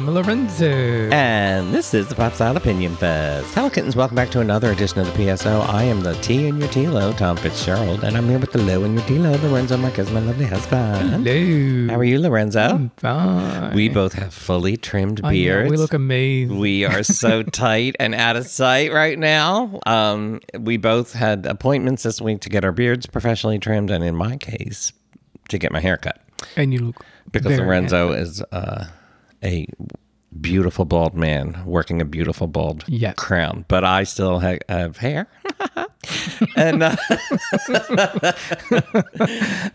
I'm 0.00 0.08
Lorenzo. 0.08 1.10
And 1.12 1.74
this 1.74 1.92
is 1.92 2.08
the 2.08 2.14
Pop 2.14 2.32
Style 2.32 2.56
Opinion 2.56 2.96
Fest. 2.96 3.54
Hello, 3.54 3.68
kittens. 3.68 3.94
Welcome 3.94 4.14
back 4.16 4.30
to 4.30 4.40
another 4.40 4.72
edition 4.72 4.98
of 4.98 5.06
the 5.06 5.12
PSO. 5.12 5.68
I 5.68 5.82
am 5.82 6.00
the 6.00 6.14
T 6.22 6.46
in 6.46 6.56
your 6.56 6.68
T-Lo, 6.68 7.12
Tom 7.12 7.36
Fitzgerald, 7.36 8.02
and 8.02 8.16
I'm 8.16 8.26
here 8.26 8.38
with 8.38 8.50
the 8.50 8.62
Low 8.62 8.82
in 8.84 8.94
your 8.94 9.02
T-Lo, 9.02 9.32
Lorenzo 9.42 9.76
Marquez, 9.76 10.10
my 10.10 10.20
lovely 10.20 10.46
husband. 10.46 11.26
Hello. 11.26 11.92
How 11.92 12.00
are 12.00 12.04
you, 12.04 12.18
Lorenzo? 12.18 12.60
I'm 12.60 12.88
Fine. 12.96 13.74
We 13.74 13.90
both 13.90 14.14
have 14.14 14.32
fully 14.32 14.78
trimmed 14.78 15.20
I 15.22 15.28
know, 15.28 15.30
beards. 15.32 15.70
we 15.70 15.76
look 15.76 15.92
amazing. 15.92 16.58
We 16.58 16.86
are 16.86 17.02
so 17.02 17.42
tight 17.42 17.94
and 18.00 18.14
out 18.14 18.36
of 18.36 18.46
sight 18.46 18.94
right 18.94 19.18
now. 19.18 19.80
Um, 19.84 20.40
we 20.58 20.78
both 20.78 21.12
had 21.12 21.44
appointments 21.44 22.04
this 22.04 22.22
week 22.22 22.40
to 22.40 22.48
get 22.48 22.64
our 22.64 22.72
beards 22.72 23.04
professionally 23.04 23.58
trimmed, 23.58 23.90
and 23.90 24.02
in 24.02 24.16
my 24.16 24.38
case, 24.38 24.94
to 25.50 25.58
get 25.58 25.72
my 25.72 25.80
hair 25.80 25.98
cut. 25.98 26.22
and 26.56 26.72
you 26.72 26.78
look 26.86 27.04
because 27.32 27.58
Lorenzo 27.58 28.12
is 28.12 28.40
uh, 28.50 28.86
a 29.44 29.66
beautiful 30.40 30.84
bald 30.84 31.14
man 31.14 31.60
working 31.66 32.00
a 32.00 32.04
beautiful 32.04 32.46
bald 32.46 32.84
Yes. 32.86 33.14
crown, 33.16 33.64
but 33.68 33.84
I 33.84 34.04
still 34.04 34.38
ha- 34.40 34.58
have 34.68 34.96
hair. 34.98 35.26
and 36.56 36.82
uh, 36.84 36.96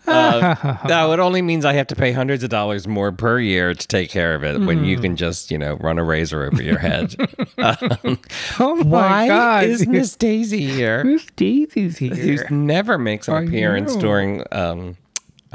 uh, 0.06 0.76
no, 0.88 1.12
it 1.12 1.20
only 1.20 1.42
means 1.42 1.64
I 1.64 1.74
have 1.74 1.86
to 1.88 1.96
pay 1.96 2.12
hundreds 2.12 2.42
of 2.42 2.50
dollars 2.50 2.86
more 2.88 3.12
per 3.12 3.38
year 3.38 3.74
to 3.74 3.86
take 3.88 4.10
care 4.10 4.34
of 4.34 4.44
it 4.44 4.58
when 4.60 4.78
Hmm. 4.78 4.84
you 4.84 4.98
can 4.98 5.16
just, 5.16 5.50
you 5.50 5.58
know, 5.58 5.74
run 5.76 5.98
a 5.98 6.04
razor 6.04 6.44
over 6.44 6.62
your 6.62 6.78
head. 6.78 7.14
um, 7.58 8.18
Oh 8.58 8.76
my 8.76 8.84
why 8.84 9.28
God. 9.28 9.64
is 9.64 9.86
Miss 9.86 10.16
Daisy 10.16 10.66
here? 10.66 11.04
Miss 11.04 11.26
Daisy's 11.36 11.98
who 11.98 12.08
here? 12.14 12.46
never 12.50 12.98
makes 12.98 13.28
an 13.28 13.34
I 13.34 13.42
appearance 13.42 13.94
know. 13.94 14.00
during 14.00 14.42
um, 14.52 14.96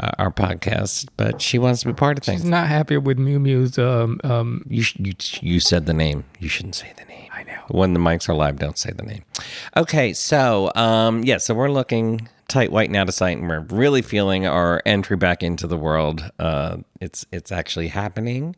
uh, 0.02 0.12
our 0.20 0.32
podcast, 0.32 1.08
but 1.16 1.42
she 1.42 1.58
wants 1.60 1.82
to 1.82 1.88
be 1.88 1.94
part 1.94 2.18
of 2.18 2.24
things. 2.26 2.42
She's 2.42 2.50
not 2.50 2.68
happy 2.68 2.98
with 2.98 3.18
Mew 3.20 3.40
Mew's. 3.40 3.78
Um, 3.80 4.20
um, 4.24 4.66
You, 4.68 4.82
sh- 4.84 4.98
you 5.00 5.14
you 5.42 5.60
said 5.60 5.86
the 5.86 5.94
name. 5.94 6.26
You 6.40 6.50
shouldn't 6.50 6.76
say 6.76 6.92
the 6.98 7.06
name. 7.06 7.30
I 7.34 7.44
know. 7.44 7.60
When 7.70 7.94
the 7.94 8.00
mics 8.00 8.28
are 8.28 8.34
live, 8.34 8.60
don't 8.60 8.78
say 8.78 8.92
the 8.92 9.04
name. 9.04 9.24
Okay, 9.78 10.12
so 10.14 10.72
um, 10.76 11.24
yeah, 11.24 11.38
so 11.38 11.54
we're 11.54 11.70
looking 11.72 12.28
tight, 12.48 12.72
white, 12.72 12.90
and 12.90 12.98
out 12.98 13.08
of 13.08 13.14
sight, 13.16 13.38
and 13.38 13.48
we're 13.48 13.62
really 13.70 14.02
feeling 14.02 14.46
our 14.46 14.82
entry 14.86 15.16
back 15.16 15.42
into 15.44 15.68
the 15.68 15.78
world. 15.78 16.30
Uh, 16.40 16.78
it's 17.00 17.26
it's 17.32 17.52
actually 17.52 17.88
happening, 17.88 18.56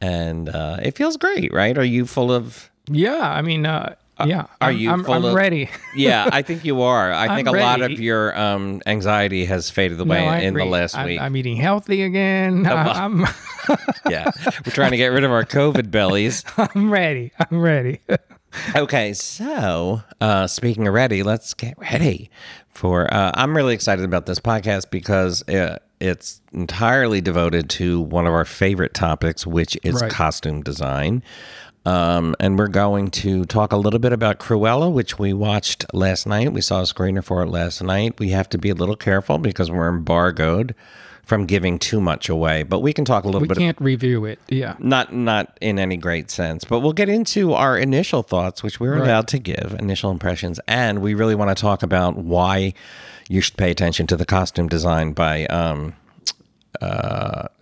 and 0.00 0.48
uh, 0.48 0.76
it 0.82 0.96
feels 0.96 1.16
great, 1.16 1.52
right? 1.52 1.78
Are 1.78 1.84
you 1.84 2.04
full 2.06 2.30
of? 2.32 2.70
Yeah, 2.90 3.30
I 3.30 3.40
mean, 3.42 3.64
uh, 3.66 3.94
yeah. 4.26 4.46
Are 4.60 4.70
I'm, 4.70 4.76
you 4.76 4.90
I'm, 4.90 5.04
full 5.04 5.14
I'm 5.14 5.24
of- 5.24 5.34
ready. 5.34 5.68
Yeah, 5.94 6.28
I 6.32 6.42
think 6.42 6.64
you 6.64 6.82
are. 6.82 7.12
I 7.12 7.34
think 7.36 7.48
a 7.48 7.52
lot 7.52 7.82
of 7.82 7.92
your 7.92 8.38
um, 8.38 8.80
anxiety 8.86 9.44
has 9.46 9.70
faded 9.70 10.00
away 10.00 10.26
I 10.26 10.40
in 10.40 10.54
the 10.54 10.64
last 10.64 10.96
I'm, 10.96 11.06
week. 11.06 11.20
I'm 11.20 11.36
eating 11.36 11.56
healthy 11.56 12.02
again. 12.02 12.66
I, 12.66 12.72
I'm, 13.04 13.26
yeah, 14.08 14.30
we're 14.46 14.72
trying 14.72 14.92
to 14.92 14.96
get 14.96 15.08
rid 15.08 15.24
of 15.24 15.30
our 15.32 15.44
COVID 15.44 15.90
bellies. 15.90 16.44
I'm 16.56 16.90
ready. 16.92 17.32
I'm 17.50 17.60
ready. 17.60 18.00
Okay, 18.74 19.12
so 19.14 20.02
uh, 20.20 20.46
speaking 20.46 20.86
of 20.88 20.94
ready, 20.94 21.22
let's 21.22 21.54
get 21.54 21.78
ready 21.78 22.30
for. 22.68 23.12
Uh, 23.12 23.30
I'm 23.34 23.56
really 23.56 23.74
excited 23.74 24.04
about 24.04 24.26
this 24.26 24.38
podcast 24.40 24.90
because 24.90 25.46
uh 25.48 25.78
it's 26.00 26.40
entirely 26.52 27.20
devoted 27.20 27.68
to 27.68 28.00
one 28.00 28.26
of 28.26 28.32
our 28.32 28.46
favorite 28.46 28.94
topics, 28.94 29.46
which 29.46 29.76
is 29.82 30.00
Right. 30.00 30.10
costume 30.10 30.62
design. 30.62 31.22
Um, 31.86 32.36
and 32.38 32.58
we're 32.58 32.68
going 32.68 33.10
to 33.10 33.44
talk 33.46 33.72
a 33.72 33.76
little 33.76 34.00
bit 34.00 34.12
about 34.12 34.38
Cruella, 34.38 34.92
which 34.92 35.18
we 35.18 35.32
watched 35.32 35.86
last 35.94 36.26
night. 36.26 36.52
We 36.52 36.60
saw 36.60 36.80
a 36.80 36.84
screener 36.84 37.24
for 37.24 37.42
it 37.42 37.48
last 37.48 37.82
night. 37.82 38.18
We 38.18 38.30
have 38.30 38.48
to 38.50 38.58
be 38.58 38.68
a 38.68 38.74
little 38.74 38.96
careful 38.96 39.38
because 39.38 39.70
we're 39.70 39.88
embargoed 39.88 40.74
from 41.24 41.46
giving 41.46 41.78
too 41.78 42.00
much 42.00 42.28
away, 42.28 42.64
but 42.64 42.80
we 42.80 42.92
can 42.92 43.04
talk 43.04 43.22
a 43.22 43.28
little 43.28 43.40
we 43.40 43.46
bit 43.46 43.56
We 43.56 43.62
can't 43.62 43.80
review 43.80 44.24
it. 44.24 44.40
Yeah. 44.48 44.74
not 44.80 45.14
not 45.14 45.56
in 45.60 45.78
any 45.78 45.96
great 45.96 46.28
sense 46.28 46.64
but 46.64 46.80
we'll 46.80 46.92
get 46.92 47.08
into 47.08 47.52
our 47.52 47.78
initial 47.78 48.24
thoughts 48.24 48.64
which 48.64 48.80
we're 48.80 48.96
allowed 48.96 49.28
to 49.28 49.38
give 49.38 49.76
initial 49.78 50.10
impressions 50.10 50.58
and 50.66 51.00
we 51.00 51.14
really 51.14 51.36
want 51.36 51.56
to 51.56 51.60
talk 51.60 51.84
about 51.84 52.16
why 52.16 52.74
you 53.28 53.40
should 53.40 53.56
pay 53.56 53.70
attention 53.70 54.08
to 54.08 54.16
the 54.16 54.26
costume 54.26 54.68
design 54.68 55.12
by 55.12 55.46
um, 55.46 55.94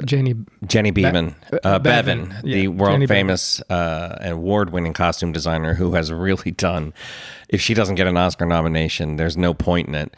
Jenny. 0.05 0.35
Jenny 0.67 0.93
Beavan, 0.93 1.35
uh, 1.53 1.59
uh, 1.65 1.79
Beavan. 1.79 2.29
Beavan, 2.29 2.41
Yeah, 2.45 2.57
the 2.57 2.69
world 2.69 3.01
Beavan. 3.01 3.09
famous 3.09 3.61
uh, 3.71 4.17
and 4.21 4.33
award 4.35 4.71
winning 4.71 4.93
costume 4.93 5.33
designer 5.33 5.75
who 5.75 5.95
has 5.95 6.13
really 6.13 6.51
done. 6.51 6.93
If 7.49 7.61
she 7.61 7.75
doesn't 7.75 7.95
get 7.97 8.07
an 8.07 8.17
Oscar 8.17 8.47
nomination, 8.47 9.17
there's 9.17 9.37
no 9.37 9.55
point 9.55 9.89
in 9.89 9.95
it. 9.95 10.15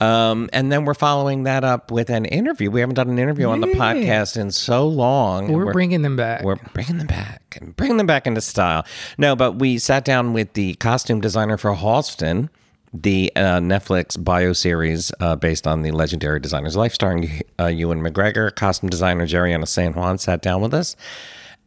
Um, 0.00 0.50
and 0.52 0.72
then 0.72 0.84
we're 0.84 0.94
following 0.94 1.44
that 1.44 1.62
up 1.64 1.90
with 1.90 2.10
an 2.10 2.24
interview. 2.24 2.70
We 2.70 2.80
haven't 2.80 2.96
done 2.96 3.08
an 3.08 3.18
interview 3.18 3.48
on 3.48 3.60
the 3.60 3.68
podcast 3.68 4.36
in 4.36 4.50
so 4.50 4.86
long. 4.88 5.52
We're, 5.52 5.72
bringing 5.72 6.02
them 6.02 6.16
back. 6.16 6.42
We're 6.42 6.56
bringing 6.56 6.98
them 6.98 7.06
back 7.06 7.56
and 7.60 7.74
bringing 7.76 7.96
them 7.96 8.06
back 8.06 8.26
into 8.26 8.40
style. 8.40 8.84
No, 9.18 9.36
but 9.36 9.52
we 9.52 9.78
sat 9.78 10.04
down 10.04 10.32
with 10.32 10.54
the 10.54 10.74
costume 10.74 11.20
designer 11.20 11.56
for 11.56 11.74
Halston, 11.74 12.48
the 12.94 13.32
uh, 13.34 13.58
Netflix 13.58 14.22
bio 14.22 14.52
series 14.52 15.12
uh, 15.18 15.34
based 15.34 15.66
on 15.66 15.82
the 15.82 15.90
legendary 15.90 16.38
designer's 16.38 16.76
life, 16.76 16.94
starring 16.94 17.42
uh, 17.58 17.66
Ewan 17.66 18.00
McGregor. 18.00 18.54
Costume 18.54 18.88
designer 18.88 19.26
Jeriana 19.26 19.66
San 19.66 19.94
Juan 19.94 20.16
sat 20.16 20.40
down 20.40 20.62
with 20.62 20.72
us. 20.72 20.94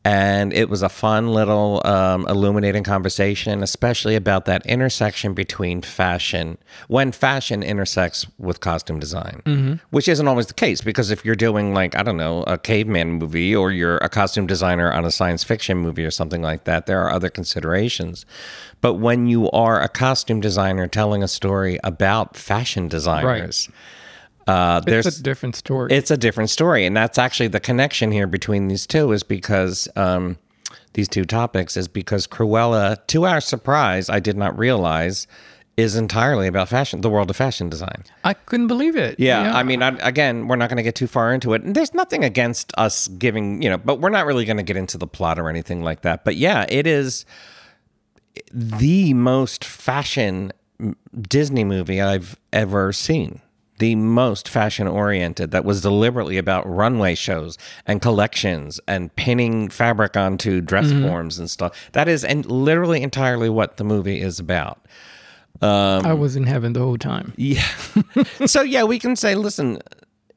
And 0.08 0.54
it 0.54 0.70
was 0.70 0.82
a 0.84 0.90
fun 0.90 1.34
little 1.34 1.82
um, 1.86 2.26
illuminating 2.28 2.84
conversation, 2.84 3.62
especially 3.62 4.16
about 4.16 4.46
that 4.46 4.66
intersection 4.66 5.34
between 5.34 5.82
fashion, 5.82 6.58
when 6.88 7.12
fashion 7.12 7.62
intersects 7.62 8.26
with 8.38 8.62
costume 8.62 9.00
design, 9.00 9.42
which 9.90 10.08
isn't 10.08 10.28
always 10.28 10.48
the 10.48 10.54
case. 10.54 10.80
Because 10.82 11.12
if 11.12 11.26
you're 11.26 11.36
doing, 11.36 11.74
like, 11.74 11.94
I 12.00 12.04
don't 12.04 12.16
know, 12.16 12.44
a 12.44 12.58
caveman 12.58 13.14
movie 13.20 13.54
or 13.54 13.72
you're 13.72 13.98
a 13.98 14.08
costume 14.08 14.48
designer 14.48 14.90
on 14.94 15.04
a 15.04 15.12
science 15.12 15.44
fiction 15.44 15.78
movie 15.78 16.06
or 16.06 16.12
something 16.12 16.42
like 16.42 16.64
that, 16.64 16.86
there 16.86 17.02
are 17.04 17.12
other 17.12 17.30
considerations. 17.30 18.26
But 18.80 18.94
when 18.96 19.28
you 19.28 19.52
are 19.52 19.82
a 19.82 19.90
costume 19.90 20.40
designer 20.40 20.88
telling 20.88 21.22
a 21.22 21.28
story 21.28 21.80
about 21.84 22.38
fashion 22.38 22.88
designers, 22.88 23.68
uh, 24.48 24.80
there's 24.82 25.06
it's 25.06 25.20
a 25.20 25.24
different 25.24 25.56
story. 25.56 25.92
it's 25.92 26.12
a 26.12 26.18
different 26.18 26.50
story 26.50 26.86
and 26.86 26.96
that's 26.96 27.18
actually 27.18 27.48
the 27.48 27.60
connection 27.60 28.12
here 28.12 28.28
between 28.28 28.68
these 28.68 28.88
two 28.88 29.12
is 29.12 29.24
because 29.24 29.88
um, 29.96 30.38
these 30.94 31.08
two 31.08 31.26
topics 31.26 31.76
is 31.78 31.88
because 31.88 32.28
cruella 32.28 32.98
to 33.08 33.26
our 33.26 33.42
surprise 33.42 34.10
i 34.10 34.20
did 34.20 34.38
not 34.38 34.58
realize 34.58 35.28
is 35.76 35.96
entirely 35.96 36.48
about 36.48 36.68
fashion 36.68 37.02
the 37.02 37.10
world 37.10 37.30
of 37.30 37.36
fashion 37.36 37.70
design 37.70 38.04
I 38.24 38.34
couldn't 38.34 38.68
believe 38.68 38.96
it. 38.96 39.20
yeah, 39.20 39.56
i 39.56 39.64
mean 39.64 39.84
I, 39.84 39.90
again 40.00 40.48
we're 40.48 40.56
not 40.56 40.70
going 40.70 40.78
to 40.78 40.84
get 40.84 40.96
too 40.96 41.08
far 41.08 41.34
into 41.34 41.54
it 41.54 41.62
and 41.62 41.76
there's 41.76 41.94
nothing 41.94 42.24
against 42.24 42.72
us 42.78 43.08
giving 43.10 43.62
you 43.62 43.70
know 43.70 43.78
but 43.78 44.00
we're 44.00 44.10
not 44.10 44.26
really 44.26 44.46
going 44.46 44.58
to 44.58 44.64
get 44.64 44.78
into 44.78 44.98
the 44.98 45.08
plot 45.08 45.38
or 45.38 45.50
anything 45.50 45.84
like 45.84 46.02
that 46.02 46.24
but 46.26 46.36
yeah 46.36 46.66
it 46.70 46.88
is 46.88 47.26
the 48.52 49.14
most 49.14 49.64
fashion 49.66 50.52
Disney 51.20 51.64
movie 51.64 52.00
I've 52.02 52.38
ever 52.54 52.94
seen. 52.94 53.42
The 53.80 53.96
most 53.96 54.50
fashion 54.50 54.88
oriented 54.88 55.52
that 55.52 55.64
was 55.64 55.82
deliberately 55.82 56.38
about 56.38 56.68
runway 56.68 57.14
shows 57.16 57.58
and 57.86 58.02
collections 58.02 58.80
and 58.88 59.16
pinning 59.16 59.70
fabric 59.70 60.18
onto 60.18 60.62
dress 60.62 60.92
forms 60.92 61.38
and 61.38 61.48
stuff. 61.50 61.90
That 61.92 62.08
is 62.08 62.24
and 62.24 62.44
literally 62.50 63.04
entirely 63.04 63.50
what 63.50 63.78
the 63.78 63.84
movie 63.84 64.20
is 64.22 64.40
about. 64.40 64.80
I 65.62 66.14
was 66.14 66.36
in 66.36 66.44
heaven 66.44 66.74
the 66.74 66.80
whole 66.82 66.98
time. 66.98 67.34
Yeah. 67.38 67.64
so 68.46 68.62
yeah, 68.62 68.84
we 68.84 69.00
can 69.00 69.16
say, 69.16 69.36
listen, 69.36 69.80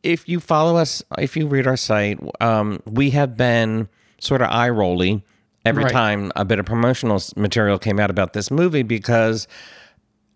if 0.02 0.28
you 0.28 0.40
follow 0.40 0.76
us, 0.76 1.02
if 1.18 1.36
you 1.36 1.46
read 1.46 1.66
our 1.66 1.76
site, 1.76 2.18
um, 2.40 2.80
we 2.86 3.10
have 3.10 3.36
been 3.36 3.88
sort 4.18 4.40
of 4.42 4.48
eye 4.50 4.68
rolly 4.70 5.24
every 5.64 5.84
Right. 5.84 5.92
time 5.92 6.32
a 6.36 6.44
bit 6.44 6.58
of 6.58 6.66
promotional 6.66 7.22
material 7.36 7.78
came 7.78 8.00
out 8.00 8.10
about 8.10 8.32
this 8.34 8.50
movie 8.50 8.82
because. 8.82 9.46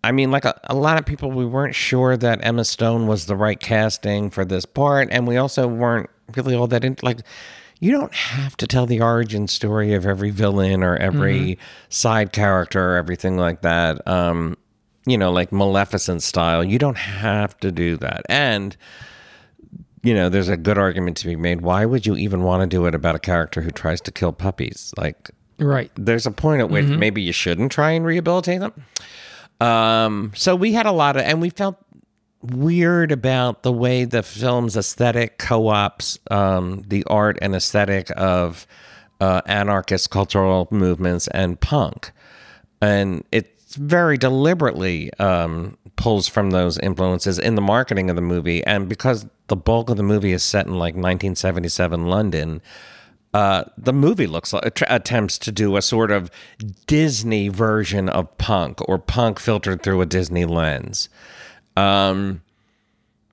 I 0.05 0.11
mean, 0.11 0.31
like 0.31 0.45
a, 0.45 0.59
a 0.65 0.75
lot 0.75 0.97
of 0.99 1.05
people, 1.05 1.31
we 1.31 1.45
weren't 1.45 1.75
sure 1.75 2.15
that 2.17 2.39
Emma 2.43 2.63
Stone 2.63 3.07
was 3.07 3.25
the 3.25 3.35
right 3.35 3.59
casting 3.59 4.29
for 4.29 4.45
this 4.45 4.65
part, 4.65 5.09
and 5.11 5.27
we 5.27 5.37
also 5.37 5.67
weren't 5.67 6.09
really 6.35 6.55
all 6.55 6.67
that 6.67 6.83
into 6.83 7.03
like. 7.05 7.19
You 7.81 7.91
don't 7.91 8.13
have 8.15 8.55
to 8.57 8.67
tell 8.67 8.85
the 8.85 9.01
origin 9.01 9.49
story 9.49 9.93
of 9.93 10.05
every 10.05 10.29
villain 10.31 10.81
or 10.81 10.95
every 10.95 11.59
side 11.89 12.31
character 12.31 12.93
or 12.93 12.95
everything 12.95 13.37
like 13.37 13.63
that. 13.63 14.07
Um, 14.07 14.55
you 15.05 15.17
know, 15.17 15.29
like 15.31 15.51
Maleficent 15.51 16.23
style. 16.23 16.63
You 16.63 16.79
don't 16.79 16.97
have 16.97 17.57
to 17.59 17.73
do 17.73 17.97
that. 17.97 18.21
And, 18.29 18.77
you 20.03 20.13
know, 20.13 20.29
there's 20.29 20.47
a 20.47 20.55
good 20.57 20.77
argument 20.77 21.17
to 21.17 21.27
be 21.27 21.35
made. 21.35 21.61
Why 21.61 21.85
would 21.85 22.05
you 22.05 22.15
even 22.15 22.43
want 22.43 22.61
to 22.61 22.67
do 22.67 22.85
it 22.85 22.95
about 22.95 23.13
a 23.15 23.19
character 23.19 23.61
who 23.61 23.71
tries 23.71 23.99
to 24.01 24.11
kill 24.11 24.31
puppies? 24.31 24.93
Like, 24.97 25.31
Right. 25.59 25.91
there's 25.95 26.25
a 26.25 26.31
point 26.31 26.61
at 26.61 26.69
which 26.69 26.85
maybe 26.85 27.21
you 27.21 27.33
shouldn't 27.33 27.71
try 27.73 27.91
and 27.91 28.05
rehabilitate 28.05 28.61
them. 28.61 28.73
Um, 29.65 30.31
so 30.35 30.55
we 30.55 30.73
had 30.73 30.85
a 30.85 30.91
lot 30.91 31.15
of, 31.15 31.23
and 31.23 31.41
we 31.41 31.49
felt 31.49 31.77
weird 32.41 33.11
about 33.11 33.63
the 33.63 33.71
way 33.71 34.05
the 34.05 34.21
film's 34.21 34.77
aesthetic 34.77 35.39
co-ops 35.39 36.19
um, 36.29 36.83
the 36.87 37.03
art 37.05 37.39
and 37.41 37.55
aesthetic 37.55 38.11
of 38.15 38.67
uh, 39.19 39.41
anarchist 39.47 40.11
cultural 40.11 40.67
movements 40.69 41.27
and 41.29 41.59
punk, 41.59 42.11
and 42.81 43.23
it's 43.31 43.75
very 43.75 44.17
deliberately 44.17 45.11
um, 45.19 45.77
pulls 45.95 46.27
from 46.27 46.51
those 46.51 46.77
influences 46.79 47.39
in 47.39 47.55
the 47.55 47.61
marketing 47.61 48.09
of 48.11 48.15
the 48.15 48.21
movie, 48.21 48.63
and 48.65 48.87
because 48.87 49.25
the 49.47 49.55
bulk 49.55 49.89
of 49.89 49.97
the 49.97 50.03
movie 50.03 50.31
is 50.31 50.43
set 50.43 50.67
in 50.67 50.73
like 50.73 50.93
1977 50.93 52.05
London 52.05 52.61
uh, 53.35 53.65
the 53.77 53.91
movie 53.91 54.27
looks 54.27 54.53
like 54.53 54.81
attempts 54.87 55.37
to 55.37 55.51
do 55.51 55.75
a 55.75 55.81
sort 55.81 56.09
of 56.09 56.31
Disney 56.87 57.49
version 57.49 58.07
of 58.07 58.37
punk 58.37 58.79
or 58.87 58.97
punk 58.97 59.41
filtered 59.41 59.83
through 59.83 59.99
a 59.99 60.05
Disney 60.05 60.45
lens. 60.45 61.09
Um, 61.75 62.41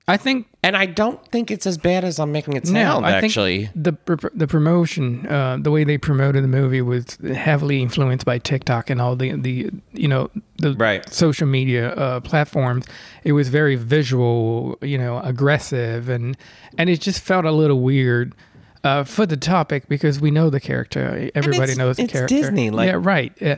I 0.05 0.17
think 0.17 0.47
and 0.61 0.75
I 0.75 0.87
don't 0.87 1.25
think 1.27 1.49
it's 1.49 1.65
as 1.65 1.77
bad 1.77 2.03
as 2.03 2.19
I'm 2.19 2.33
making 2.33 2.57
it 2.57 2.65
no, 2.65 2.73
sound. 2.73 3.05
I 3.05 3.11
actually, 3.11 3.67
think 3.67 4.05
the 4.05 4.31
the 4.33 4.45
promotion, 4.45 5.25
uh, 5.25 5.57
the 5.61 5.71
way 5.71 5.85
they 5.85 5.97
promoted 5.97 6.43
the 6.43 6.49
movie 6.49 6.81
was 6.81 7.15
heavily 7.33 7.81
influenced 7.81 8.25
by 8.25 8.39
TikTok 8.39 8.89
and 8.89 8.99
all 8.99 9.15
the 9.15 9.31
the 9.37 9.71
you 9.93 10.09
know 10.09 10.29
the 10.57 10.73
Right. 10.73 11.07
social 11.13 11.47
media 11.47 11.93
uh, 11.93 12.19
platforms. 12.19 12.85
It 13.23 13.31
was 13.31 13.47
very 13.47 13.77
visual, 13.77 14.77
you 14.81 14.97
know, 14.97 15.19
aggressive, 15.19 16.09
and 16.09 16.35
and 16.77 16.89
it 16.89 16.99
just 16.99 17.21
felt 17.21 17.45
a 17.45 17.53
little 17.53 17.79
weird. 17.79 18.35
Uh, 18.83 19.03
for 19.05 19.25
the 19.25 19.37
topic, 19.37 19.87
because 19.87 20.19
we 20.19 20.29
know 20.29 20.49
the 20.49 20.59
character, 20.59 21.29
everybody 21.35 21.63
it's- 21.71 21.77
knows 21.77 21.95
the 21.97 22.03
it's 22.03 22.11
character. 22.13 22.35
Disney, 22.35 22.69
like- 22.69 22.87
yeah, 22.89 22.97
right. 22.99 23.31
Yeah. 23.39 23.57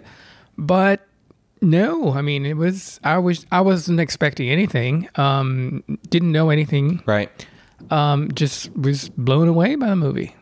But 0.57 1.07
no, 1.61 2.13
I 2.13 2.21
mean, 2.21 2.45
it 2.45 2.57
was 2.57 2.99
I 3.03 3.17
was 3.17 3.45
I 3.51 3.61
wasn't 3.61 3.99
expecting 3.99 4.49
anything. 4.49 5.09
Um, 5.15 5.83
didn't 6.09 6.31
know 6.31 6.49
anything 6.51 7.01
right. 7.07 7.29
um, 7.89 8.31
just 8.33 8.71
was 8.77 9.09
blown 9.09 9.47
away 9.47 9.75
by 9.75 9.87
the 9.87 9.95
movie. 9.95 10.35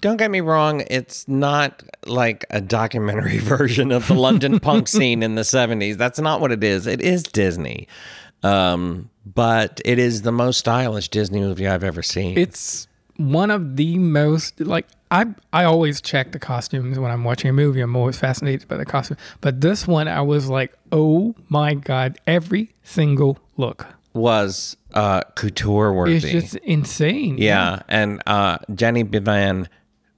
Don't 0.00 0.16
get 0.16 0.30
me 0.30 0.40
wrong, 0.40 0.82
it's 0.90 1.26
not 1.28 1.82
like 2.06 2.44
a 2.50 2.60
documentary 2.60 3.38
version 3.56 3.92
of 3.92 4.06
the 4.08 4.14
London 4.14 4.58
punk 4.60 4.88
scene 4.96 5.22
in 5.22 5.36
the 5.36 5.42
70s. 5.42 5.96
That's 5.96 6.18
not 6.18 6.40
what 6.40 6.50
it 6.50 6.62
is. 6.64 6.86
It 6.88 7.00
is 7.00 7.22
Disney. 7.22 7.86
Um, 8.42 9.10
but 9.24 9.80
it 9.84 9.98
is 10.00 10.22
the 10.22 10.32
most 10.32 10.58
stylish 10.58 11.08
Disney 11.08 11.38
movie 11.40 11.68
I've 11.68 11.84
ever 11.84 12.02
seen. 12.02 12.36
It's 12.36 12.88
one 13.30 13.50
of 13.50 13.76
the 13.76 13.98
most 13.98 14.60
like 14.60 14.86
I 15.10 15.26
I 15.52 15.64
always 15.64 16.00
check 16.00 16.32
the 16.32 16.38
costumes 16.38 16.98
when 16.98 17.10
I'm 17.10 17.24
watching 17.24 17.50
a 17.50 17.52
movie. 17.52 17.80
I'm 17.80 17.94
always 17.96 18.18
fascinated 18.18 18.68
by 18.68 18.76
the 18.76 18.86
costume. 18.86 19.18
But 19.40 19.60
this 19.60 19.86
one, 19.86 20.08
I 20.08 20.22
was 20.22 20.48
like, 20.48 20.72
oh 20.90 21.34
my 21.48 21.74
god, 21.74 22.18
every 22.26 22.74
single 22.82 23.38
look 23.56 23.86
was 24.14 24.76
uh, 24.94 25.22
couture 25.34 25.92
worthy. 25.92 26.16
It's 26.16 26.30
just 26.30 26.56
insane. 26.56 27.38
yeah, 27.38 27.82
and 27.88 28.22
uh, 28.26 28.58
Jenny 28.74 29.04
Beavan, 29.04 29.68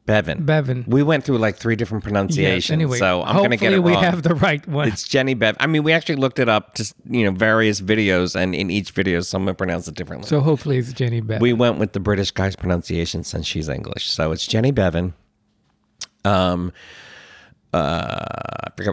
Beavan. 0.06 0.44
Beavan. 0.44 0.86
We 0.86 1.02
went 1.02 1.24
through 1.24 1.38
like 1.38 1.56
three 1.56 1.76
different 1.76 2.04
pronunciations, 2.04 2.68
Yes. 2.68 2.70
Anyway, 2.70 2.98
so 2.98 3.22
I'm 3.22 3.36
going 3.36 3.50
to 3.50 3.56
get 3.56 3.72
hopefully 3.72 3.94
it 3.94 3.96
we 3.98 4.04
have 4.04 4.22
the 4.22 4.34
right 4.34 4.66
one. 4.68 4.88
It's 4.88 5.08
Jenny 5.08 5.32
Bev. 5.32 5.56
I 5.60 5.66
mean, 5.66 5.82
we 5.82 5.92
actually 5.92 6.16
looked 6.16 6.38
it 6.38 6.48
up, 6.48 6.74
just 6.74 6.94
you 7.08 7.24
know, 7.24 7.30
various 7.30 7.80
videos, 7.80 8.36
and 8.36 8.54
in 8.54 8.70
each 8.70 8.90
video, 8.90 9.20
someone 9.20 9.54
pronounced 9.54 9.88
it 9.88 9.94
differently. 9.94 10.28
so 10.28 10.40
hopefully 10.40 10.76
it's 10.76 10.92
Jenny 10.92 11.22
Beavan. 11.22 11.40
we 11.40 11.54
went 11.54 11.78
with 11.78 11.92
the 11.94 12.00
British 12.00 12.30
guy's 12.32 12.54
pronunciation 12.54 13.24
since 13.24 13.46
she's 13.46 13.68
English. 13.68 14.10
So 14.10 14.32
it's 14.32 14.46
Jenny 14.46 14.72
Beavan. 14.72 15.14
Um, 16.26 16.72
uh, 17.72 18.24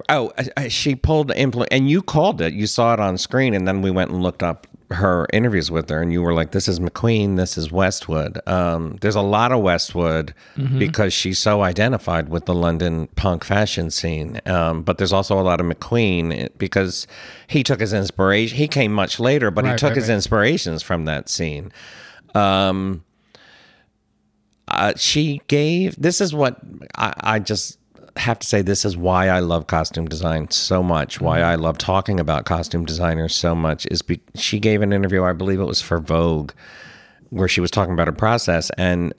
oh, 0.09 0.31
she 0.69 0.95
pulled 0.95 1.27
the 1.27 1.33
influ 1.35 1.67
and 1.71 1.89
you 1.89 2.01
called 2.01 2.41
it. 2.41 2.53
You 2.53 2.67
saw 2.67 2.93
it 2.93 2.99
on 2.99 3.17
screen, 3.17 3.53
and 3.53 3.67
then 3.67 3.81
we 3.81 3.91
went 3.91 4.11
and 4.11 4.23
looked 4.23 4.43
up 4.43 4.65
her 4.93 5.27
interviews 5.33 5.71
with 5.71 5.89
her, 5.89 6.01
and 6.01 6.11
you 6.11 6.21
were 6.21 6.33
like, 6.33 6.51
"This 6.51 6.67
is 6.67 6.79
McQueen. 6.79 7.37
This 7.37 7.57
is 7.57 7.71
Westwood." 7.71 8.39
Um, 8.47 8.97
there's 9.01 9.15
a 9.15 9.21
lot 9.21 9.51
of 9.51 9.61
Westwood 9.61 10.33
because 10.77 11.13
she's 11.13 11.39
so 11.39 11.61
identified 11.61 12.29
with 12.29 12.45
the 12.45 12.53
London 12.53 13.07
punk 13.15 13.43
fashion 13.43 13.91
scene. 13.91 14.39
Um, 14.45 14.83
but 14.83 14.97
there's 14.97 15.13
also 15.13 15.39
a 15.39 15.41
lot 15.41 15.59
of 15.59 15.67
McQueen 15.67 16.37
eh, 16.37 16.47
because 16.57 17.07
he 17.47 17.63
took 17.63 17.79
his 17.79 17.93
inspiration. 17.93 18.57
He 18.57 18.67
came 18.67 18.91
much 18.91 19.19
later, 19.19 19.51
but 19.51 19.65
he 19.65 19.71
took 19.71 19.89
right, 19.89 19.95
his 19.95 20.09
right. 20.09 20.15
inspirations 20.15 20.83
from 20.83 21.05
that 21.05 21.29
scene. 21.29 21.71
Um, 22.35 23.03
uh, 24.67 24.93
she 24.95 25.41
gave 25.47 25.95
this 26.01 26.21
is 26.21 26.33
what 26.33 26.59
I, 26.95 27.13
I 27.19 27.39
just 27.39 27.77
have 28.17 28.39
to 28.39 28.47
say 28.47 28.61
this 28.61 28.85
is 28.85 28.97
why 28.97 29.27
I 29.29 29.39
love 29.39 29.67
costume 29.67 30.07
design 30.07 30.49
so 30.51 30.83
much. 30.83 31.21
Why 31.21 31.41
I 31.41 31.55
love 31.55 31.77
talking 31.77 32.19
about 32.19 32.45
costume 32.45 32.85
designers 32.85 33.35
so 33.35 33.55
much 33.55 33.85
is 33.87 34.01
be, 34.01 34.21
she 34.35 34.59
gave 34.59 34.81
an 34.81 34.93
interview 34.93 35.23
I 35.23 35.33
believe 35.33 35.59
it 35.59 35.65
was 35.65 35.81
for 35.81 35.99
Vogue 35.99 36.51
where 37.29 37.47
she 37.47 37.61
was 37.61 37.71
talking 37.71 37.93
about 37.93 38.07
her 38.07 38.13
process 38.13 38.69
and 38.77 39.13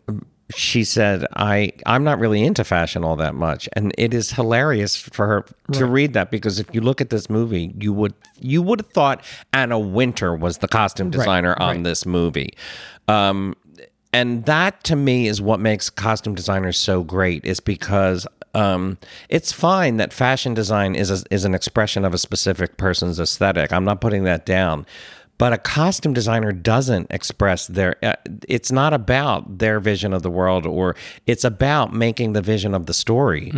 she 0.54 0.84
said 0.84 1.24
I 1.34 1.72
I'm 1.86 2.04
not 2.04 2.18
really 2.18 2.44
into 2.44 2.64
fashion 2.64 3.04
all 3.04 3.16
that 3.16 3.34
much. 3.34 3.68
And 3.72 3.94
it 3.96 4.12
is 4.12 4.32
hilarious 4.32 4.96
for 4.96 5.26
her 5.26 5.46
to 5.72 5.86
read 5.86 6.12
that 6.12 6.30
because 6.30 6.58
if 6.58 6.66
you 6.74 6.82
look 6.82 7.00
at 7.00 7.10
this 7.10 7.30
movie 7.30 7.74
you 7.78 7.92
would 7.92 8.14
you 8.38 8.60
would 8.62 8.80
have 8.80 8.90
thought 8.90 9.24
Anna 9.52 9.78
Wintour 9.78 10.36
was 10.36 10.58
the 10.58 10.68
costume 10.68 11.10
designer 11.10 11.56
on 11.58 11.76
right. 11.76 11.84
this 11.84 12.04
movie. 12.04 12.50
Um 13.08 13.54
and 14.12 14.44
that 14.44 14.84
to 14.84 14.96
me 14.96 15.26
is 15.26 15.40
what 15.40 15.58
makes 15.58 15.88
costume 15.88 16.34
designers 16.34 16.78
so 16.78 17.02
great 17.02 17.44
is 17.44 17.60
because 17.60 18.26
um, 18.54 18.98
it's 19.28 19.52
fine 19.52 19.96
that 19.96 20.12
fashion 20.12 20.54
design 20.54 20.94
is 20.94 21.10
a, 21.10 21.24
is 21.30 21.44
an 21.44 21.54
expression 21.54 22.04
of 22.04 22.14
a 22.14 22.18
specific 22.18 22.76
person's 22.76 23.18
aesthetic. 23.18 23.72
I'm 23.72 23.84
not 23.84 24.00
putting 24.00 24.24
that 24.24 24.44
down. 24.46 24.86
But 25.38 25.52
a 25.52 25.58
costume 25.58 26.12
designer 26.12 26.52
doesn't 26.52 27.08
express 27.10 27.66
their, 27.66 27.96
uh, 28.04 28.14
it's 28.48 28.70
not 28.70 28.92
about 28.92 29.58
their 29.58 29.80
vision 29.80 30.12
of 30.12 30.22
the 30.22 30.30
world, 30.30 30.66
or 30.66 30.94
it's 31.26 31.42
about 31.42 31.92
making 31.92 32.34
the 32.34 32.42
vision 32.42 32.74
of 32.74 32.86
the 32.86 32.94
story 32.94 33.50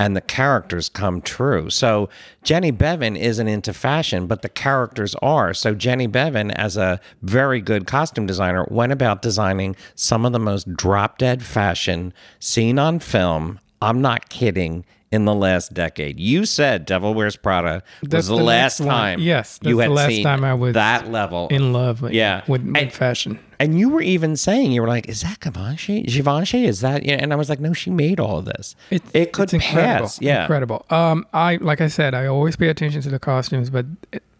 and 0.00 0.16
the 0.16 0.20
characters 0.20 0.88
come 0.88 1.20
true. 1.20 1.70
So 1.70 2.08
Jenny 2.42 2.72
Beavan 2.72 3.16
isn't 3.16 3.46
into 3.46 3.72
fashion, 3.72 4.26
but 4.26 4.42
the 4.42 4.48
characters 4.48 5.14
are. 5.22 5.54
So 5.54 5.74
Jenny 5.76 6.08
Beavan, 6.08 6.50
as 6.56 6.76
a 6.76 6.98
very 7.22 7.60
good 7.60 7.86
costume 7.86 8.26
designer, 8.26 8.66
went 8.68 8.90
about 8.90 9.22
designing 9.22 9.76
some 9.94 10.26
of 10.26 10.32
the 10.32 10.40
most 10.40 10.74
drop 10.74 11.18
dead 11.18 11.44
fashion 11.44 12.12
seen 12.40 12.80
on 12.80 12.98
film. 12.98 13.60
I'm 13.82 14.00
not 14.00 14.28
kidding. 14.28 14.84
In 15.10 15.24
the 15.24 15.34
last 15.34 15.72
decade, 15.72 16.20
you 16.20 16.44
said 16.44 16.84
"Devil 16.84 17.14
Wears 17.14 17.34
Prada" 17.34 17.82
was 18.02 18.10
That's 18.10 18.26
the, 18.28 18.36
the 18.36 18.42
last 18.44 18.76
time. 18.76 19.20
Yes, 19.20 19.58
you 19.62 19.76
that's 19.78 19.84
had 19.84 19.90
the 19.90 19.94
last 19.94 20.08
seen 20.10 20.22
time 20.22 20.44
I 20.44 20.52
was 20.52 20.74
that 20.74 21.10
level 21.10 21.48
in 21.48 21.72
love 21.72 22.02
with, 22.02 22.12
Yeah. 22.12 22.42
with, 22.46 22.62
with 22.62 22.76
And- 22.76 22.92
fashion. 22.92 23.38
and 23.58 23.78
you 23.78 23.88
were 23.88 24.02
even 24.02 24.36
saying 24.36 24.70
you 24.70 24.82
were 24.82 24.86
like, 24.86 25.08
"Is 25.08 25.22
that 25.22 25.40
Givenchy? 25.40 26.02
Givenchy? 26.02 26.66
Is 26.66 26.82
that?" 26.82 27.06
Yeah. 27.06 27.14
And 27.22 27.32
I 27.32 27.36
was 27.36 27.48
like, 27.48 27.58
"No, 27.58 27.72
she 27.72 27.88
made 27.88 28.20
all 28.20 28.36
of 28.40 28.44
this. 28.44 28.76
It's, 28.90 29.10
it 29.14 29.32
could 29.32 29.44
it's 29.44 29.54
incredible. 29.54 30.08
pass. 30.08 30.20
Yeah, 30.20 30.42
incredible. 30.42 30.84
Um, 30.90 31.26
I 31.32 31.56
like 31.56 31.80
I 31.80 31.88
said, 31.88 32.12
I 32.12 32.26
always 32.26 32.56
pay 32.56 32.68
attention 32.68 33.00
to 33.00 33.08
the 33.08 33.18
costumes, 33.18 33.70
but 33.70 33.86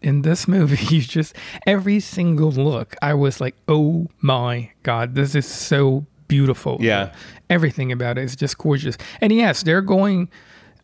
in 0.03 0.21
this 0.21 0.47
movie, 0.47 0.77
you 0.95 1.01
just 1.01 1.35
every 1.65 1.99
single 1.99 2.51
look, 2.51 2.95
I 3.01 3.15
was 3.15 3.41
like, 3.41 3.55
oh 3.67 4.09
my 4.21 4.69
god, 4.83 5.15
this 5.15 5.33
is 5.33 5.47
so 5.47 6.05
beautiful. 6.27 6.77
Yeah. 6.79 7.11
Everything 7.49 7.91
about 7.91 8.17
it 8.17 8.23
is 8.23 8.35
just 8.35 8.57
gorgeous. 8.57 8.97
And 9.21 9.31
yes, 9.31 9.63
they're 9.63 9.81
going. 9.81 10.29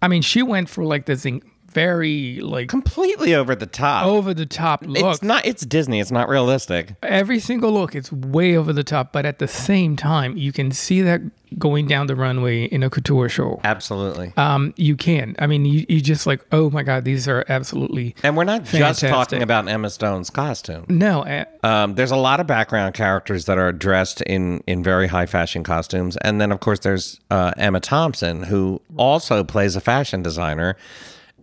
I 0.02 0.08
mean, 0.08 0.22
she 0.22 0.42
went 0.42 0.70
for 0.70 0.84
like 0.84 1.06
this 1.06 1.26
in- 1.26 1.42
very 1.76 2.40
like 2.40 2.70
completely 2.70 3.36
over 3.36 3.54
the 3.54 3.66
top. 3.66 4.06
over 4.06 4.34
the 4.34 4.46
top 4.46 4.84
look. 4.88 5.04
it's 5.04 5.22
not. 5.22 5.46
It's 5.46 5.66
Disney. 5.66 6.00
It's 6.00 6.10
not 6.12 6.30
realistic. 6.30 6.96
every 7.04 7.40
single 7.40 7.72
look 7.72 7.94
it's 7.94 8.12
way 8.12 8.56
over 8.56 8.72
the 8.74 8.84
top 8.84 9.12
but 9.12 9.26
at 9.26 9.40
the 9.40 9.48
same 9.48 9.96
time 9.96 10.38
you 10.38 10.52
can 10.52 10.72
see 10.72 11.02
that 11.02 11.22
going 11.60 11.86
down 11.88 12.08
the 12.08 12.16
runway 12.16 12.64
in 12.66 12.82
a 12.84 12.90
couture 12.90 13.30
show 13.30 13.60
Absolutely. 13.64 14.34
um 14.38 14.74
you 14.78 14.96
can 14.96 15.36
i 15.40 15.46
mean 15.48 15.64
you, 15.66 15.86
you 15.88 16.02
just 16.02 16.26
like 16.26 16.44
oh 16.52 16.70
my 16.72 16.82
god 16.84 17.04
these 17.06 17.28
are 17.28 17.46
absolutely 17.50 18.16
and 18.24 18.36
we're 18.36 18.44
not 18.44 18.62
just 18.64 18.72
fantastic. 18.72 19.10
talking 19.10 19.42
about 19.44 19.68
Emma 19.68 19.90
Stone's 19.90 20.30
costume. 20.30 20.86
no 20.90 21.24
uh, 21.24 21.46
Um, 21.64 21.96
there's 21.96 22.12
a 22.12 22.18
lot 22.18 22.40
of 22.40 22.48
background 22.48 22.94
characters 22.96 23.46
that 23.46 23.58
are 23.58 23.72
dressed 23.72 24.22
in 24.22 24.64
in 24.68 24.84
very 24.84 25.08
high 25.08 25.26
fashion 25.28 25.64
costumes, 25.64 26.18
and 26.18 26.40
then 26.40 26.52
of 26.52 26.60
course 26.60 26.80
there's 26.80 27.20
uh, 27.32 27.52
Emma 27.58 27.80
Thompson, 27.80 28.44
who 28.44 28.82
also 28.98 29.44
plays 29.44 29.76
a 29.76 29.82
fashion 29.82 30.22
designer. 30.24 30.76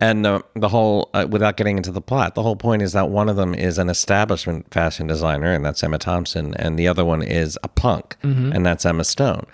And 0.01 0.25
the 0.25 0.43
the 0.55 0.69
whole, 0.69 1.09
uh, 1.13 1.27
without 1.29 1.55
getting 1.55 1.77
into 1.77 1.91
the 1.91 2.01
plot, 2.01 2.35
the 2.35 2.41
whole 2.43 2.55
point 2.55 2.81
is 2.81 2.93
that 2.93 3.09
one 3.09 3.29
of 3.29 3.35
them 3.35 3.53
is 3.53 3.77
an 3.77 3.89
establishment 3.89 4.71
fashion 4.73 5.07
designer, 5.07 5.53
and 5.53 5.63
that's 5.63 5.83
Emma 5.83 5.97
Thompson, 5.99 6.53
and 6.55 6.77
the 6.77 6.87
other 6.87 7.05
one 7.05 7.21
is 7.21 7.57
a 7.63 7.67
punk, 7.67 8.17
and 8.23 8.65
that's 8.65 8.85
Emma 8.85 9.03
Stone. 9.03 9.45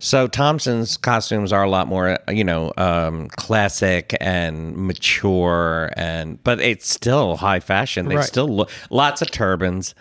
So 0.00 0.26
Thompson's 0.26 0.96
costumes 0.98 1.52
are 1.52 1.62
a 1.62 1.70
lot 1.70 1.86
more, 1.86 2.18
uh, 2.28 2.32
you 2.32 2.44
know, 2.44 2.72
um, 2.76 3.28
classic 3.28 4.14
and 4.20 4.76
mature, 4.76 5.90
and 5.96 6.42
but 6.44 6.60
it's 6.60 6.90
still 6.90 7.36
high 7.36 7.60
fashion. 7.60 8.08
They 8.08 8.16
Right. 8.16 8.24
still 8.24 8.48
look 8.48 8.70
lots 8.90 9.22
of 9.22 9.30
turbans. 9.30 9.94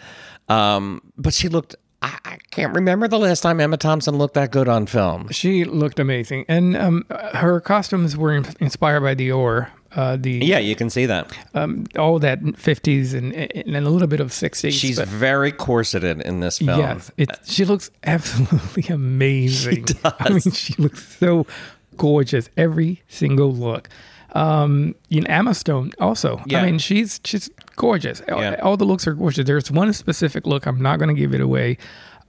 Um, 0.49 1.01
but 1.17 1.33
she 1.33 1.47
looked. 1.47 1.75
I, 2.03 2.17
I 2.25 2.37
can't 2.51 2.75
remember 2.75 3.07
the 3.07 3.17
last 3.17 3.41
time 3.41 3.59
Emma 3.59 3.77
Thompson 3.77 4.17
looked 4.17 4.33
that 4.35 4.51
good 4.51 4.67
on 4.67 4.85
film. 4.85 5.29
she 5.31 5.63
looked 5.63 5.99
amazing 5.99 6.45
and 6.47 6.75
um 6.77 7.05
her 7.33 7.59
costumes 7.61 8.15
were 8.17 8.33
in- 8.35 8.45
inspired 8.59 9.01
by 9.01 9.15
dior 9.15 9.69
uh 9.95 10.17
the 10.19 10.31
Yeah, 10.43 10.57
you 10.59 10.75
can 10.75 10.89
see 10.89 11.05
that 11.05 11.31
um 11.53 11.85
all 11.97 12.19
that 12.19 12.41
50s 12.41 13.13
and, 13.13 13.33
and 13.33 13.75
a 13.77 13.89
little 13.89 14.07
bit 14.07 14.19
of 14.19 14.29
60s 14.31 14.71
she's 14.73 14.97
but 14.99 15.07
very 15.07 15.51
corseted 15.51 16.21
in 16.21 16.41
this 16.41 16.57
film. 16.59 16.79
Yes, 16.79 17.09
it. 17.17 17.29
She 17.45 17.63
looks 17.65 17.89
absolutely 18.03 18.85
amazing. 18.93 19.85
She 19.87 19.93
does. 19.93 20.13
I 20.19 20.29
mean, 20.29 20.41
she 20.41 20.73
looks 20.81 21.17
so 21.17 21.45
gorgeous. 21.97 22.49
Every 22.57 23.01
single 23.07 23.53
look. 23.53 23.87
Um, 24.35 24.95
know, 25.11 25.27
Emma 25.29 25.53
Stone 25.53 25.91
also. 25.99 26.41
Yeah. 26.47 26.61
I 26.61 26.65
mean, 26.65 26.79
she's 26.79 27.21
she's 27.23 27.49
gorgeous. 27.75 28.21
All- 28.31 28.41
Yeah. 28.41 28.55
All 28.61 28.77
the 28.77 28.85
looks 28.85 29.07
are 29.07 29.13
gorgeous. 29.13 29.45
There's 29.45 29.71
one 29.71 29.91
specific 29.93 30.45
look. 30.47 30.65
I'm 30.65 30.81
not 30.81 30.99
going 30.99 31.13
to 31.13 31.19
give 31.19 31.33
it 31.33 31.41
away, 31.41 31.77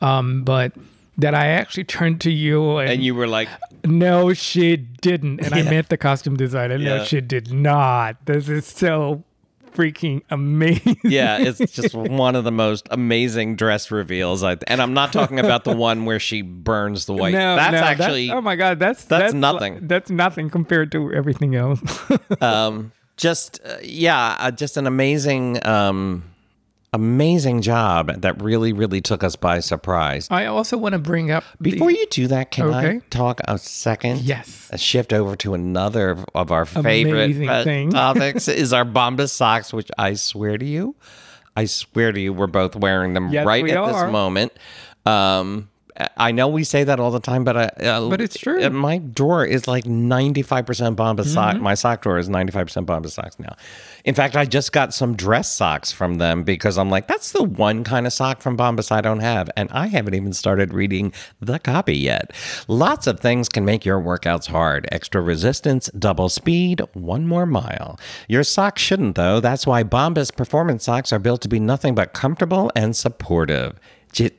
um, 0.00 0.42
but 0.44 0.72
that 1.18 1.34
I 1.34 1.46
actually 1.48 1.84
turned 1.84 2.20
to 2.22 2.30
you 2.30 2.78
and, 2.78 2.90
and 2.90 3.02
you 3.02 3.14
were 3.14 3.28
like, 3.28 3.48
No, 3.84 4.32
she 4.32 4.76
didn't. 4.76 5.40
And 5.44 5.54
I 5.54 5.58
Yeah. 5.58 5.70
meant 5.70 5.88
the 5.88 5.96
costume 5.96 6.36
designer. 6.36 6.78
No, 6.78 6.96
Yeah. 6.96 7.04
she 7.04 7.20
did 7.20 7.52
not. 7.52 8.24
This 8.26 8.48
is 8.48 8.66
so 8.66 9.22
freaking 9.72 10.22
amazing. 10.30 10.96
Yeah, 11.04 11.38
it's 11.40 11.58
just 11.72 11.94
one 11.94 12.36
of 12.36 12.44
the 12.44 12.52
most 12.52 12.86
amazing 12.92 13.56
dress 13.56 13.90
reveals. 13.90 14.42
I, 14.44 14.56
and 14.68 14.80
I'm 14.80 14.94
not 14.94 15.12
talking 15.12 15.38
about 15.40 15.64
the 15.64 15.74
one 15.76 16.04
where 16.04 16.20
she 16.20 16.42
burns 16.42 17.06
the 17.06 17.12
white. 17.12 17.32
No, 17.34 17.56
that's 17.56 17.72
no, 17.72 17.78
actually 17.78 18.30
oh 18.30 18.40
my 18.40 18.54
god, 18.56 18.78
that's 18.78 19.04
that's 19.04 19.32
li- 19.34 19.38
nothing. 19.40 19.86
that's 19.88 20.10
nothing 20.10 20.48
compared 20.48 20.90
to 20.92 21.12
everything 21.12 21.54
else. 21.56 21.80
um, 22.40 22.92
just 23.16 23.60
uh, 23.64 23.76
yeah, 23.82 24.36
uh, 24.38 24.50
just 24.50 24.76
an 24.76 24.86
amazing, 24.86 25.64
um, 25.66 26.24
amazing 26.92 27.60
job 27.62 28.20
that 28.22 28.40
really, 28.42 28.72
really 28.72 29.00
took 29.00 29.24
us 29.24 29.34
by 29.36 29.60
surprise. 29.60 30.28
I 30.30 30.46
also 30.46 30.76
want 30.78 30.92
to 30.92 30.98
bring 30.98 31.30
up 31.30 31.42
the- 31.60 31.70
Before 31.72 31.90
you 31.90 32.06
do 32.10 32.26
that, 32.28 32.50
can 32.50 32.72
I 32.72 32.98
talk 33.10 33.40
a 33.46 33.58
second? 33.58 34.20
Yes. 34.20 34.68
A 34.72 34.78
shift 34.78 35.12
over 35.12 35.34
to 35.36 35.54
another 35.54 36.18
of 36.34 36.52
our 36.52 36.64
favorite 36.64 37.24
Amazing 37.24 37.48
uh, 37.48 37.64
thing. 37.64 37.90
topics 37.92 38.48
is 38.48 38.72
our 38.72 38.84
Bombas 38.84 39.30
socks, 39.30 39.72
which 39.72 39.90
I 39.98 40.14
swear 40.14 40.56
to 40.58 40.64
you, 40.64 40.94
I 41.56 41.66
swear 41.66 42.10
to 42.12 42.20
you, 42.20 42.32
we're 42.32 42.46
both 42.48 42.74
wearing 42.76 43.14
them 43.14 43.30
Yes, 43.30 43.46
right 43.46 43.68
at 43.68 43.76
are. 43.76 43.92
this 44.04 44.12
moment. 44.12 44.52
Um, 45.06 45.68
I 46.16 46.32
know 46.32 46.48
we 46.48 46.64
say 46.64 46.82
that 46.82 46.98
all 46.98 47.12
the 47.12 47.20
time, 47.20 47.44
but 47.44 47.56
I, 47.56 47.64
uh, 47.86 48.08
But 48.08 48.20
it's 48.20 48.36
true. 48.36 48.64
uh, 48.64 48.70
My 48.70 48.98
drawer 48.98 49.44
is 49.44 49.68
like 49.68 49.86
ninety 49.86 50.42
five 50.42 50.66
percent 50.66 50.96
Bombas 50.96 51.20
Mm-hmm. 51.26 51.28
sock. 51.34 51.60
My 51.60 51.74
sock 51.74 52.02
drawer 52.02 52.18
is 52.18 52.28
ninety 52.28 52.50
five 52.50 52.66
percent 52.66 52.86
Bombas 52.88 53.12
socks 53.12 53.38
now. 53.38 53.54
In 54.04 54.12
fact, 54.14 54.34
I 54.34 54.44
just 54.44 54.72
got 54.72 54.92
some 54.92 55.14
dress 55.14 55.52
socks 55.52 55.92
from 55.92 56.18
them 56.18 56.42
because 56.42 56.78
I'm 56.78 56.90
like, 56.90 57.06
that's 57.06 57.30
the 57.30 57.44
one 57.44 57.84
kind 57.84 58.06
of 58.08 58.12
sock 58.12 58.40
from 58.42 58.56
Bombas 58.56 58.90
I 58.90 59.00
don't 59.02 59.20
have, 59.20 59.48
and 59.56 59.70
I 59.70 59.86
haven't 59.86 60.14
even 60.14 60.32
started 60.32 60.74
reading 60.74 61.12
the 61.40 61.60
copy 61.60 61.96
yet. 61.96 62.32
Lots 62.66 63.06
of 63.06 63.20
things 63.20 63.48
can 63.48 63.64
make 63.64 63.84
your 63.84 64.00
workouts 64.00 64.46
hard. 64.48 64.88
Extra 64.90 65.22
resistance, 65.22 65.88
double 65.96 66.28
speed, 66.28 66.82
one 66.94 67.26
more 67.28 67.46
mile. 67.46 68.00
Your 68.28 68.42
socks 68.42 68.82
shouldn't 68.82 69.14
though. 69.14 69.38
That's 69.38 69.64
why 69.64 69.84
Bombas 69.84 70.34
performance 70.34 70.84
socks 70.84 71.12
are 71.12 71.20
built 71.20 71.40
to 71.42 71.48
be 71.48 71.60
nothing 71.60 71.94
but 71.94 72.12
comfortable 72.14 72.72
and 72.74 72.96
supportive. 72.96 73.78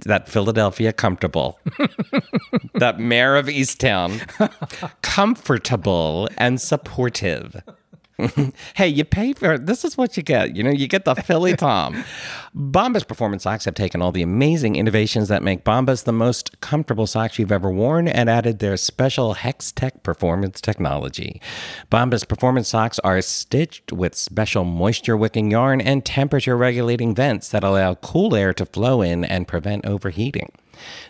That 0.06 0.30
Philadelphia 0.30 0.94
comfortable 0.94 1.60
that 2.76 3.00
Mare 3.00 3.36
of 3.36 3.48
Easttown, 3.48 4.22
comfortable 5.02 6.30
and 6.38 6.62
supportive. 6.62 7.62
hey, 8.76 8.88
you 8.88 9.04
pay 9.04 9.34
for 9.34 9.58
this 9.58 9.84
is 9.84 9.98
what 9.98 10.16
you 10.16 10.24
get. 10.24 10.56
You 10.56 10.64
know, 10.64 10.72
you 10.72 10.88
get 10.88 11.06
the 11.06 11.16
Philly 11.16 11.56
Tom. 11.58 12.04
Bombas 12.56 13.06
Performance 13.06 13.44
Socks 13.44 13.66
have 13.66 13.74
taken 13.74 14.02
all 14.02 14.12
the 14.12 14.22
amazing 14.22 14.76
innovations 14.76 15.28
that 15.28 15.44
make 15.44 15.66
Bombas 15.66 16.06
the 16.06 16.14
most 16.14 16.62
comfortable 16.62 17.08
socks 17.08 17.38
you've 17.38 17.52
ever 17.52 17.70
worn 17.70 18.08
and 18.08 18.30
added 18.30 18.60
their 18.60 18.78
special 18.78 19.34
Hex 19.34 19.72
Tec 19.72 20.04
performance 20.04 20.62
technology. 20.62 21.42
Bombas 21.92 22.28
Performance 22.28 22.70
Socks 22.70 23.00
are 23.00 23.22
stitched 23.22 23.92
with 23.92 24.16
special 24.16 24.64
moisture 24.64 25.18
wicking 25.18 25.52
yarn 25.52 25.82
and 25.82 26.06
temperature 26.06 26.56
regulating 26.56 27.14
vents 27.14 27.50
that 27.50 27.64
allow 27.64 27.96
cool 27.96 28.36
air 28.36 28.54
to 28.54 28.66
flow 28.66 29.02
in 29.02 29.26
and 29.26 29.48
prevent 29.48 29.86
overheating. 29.86 30.52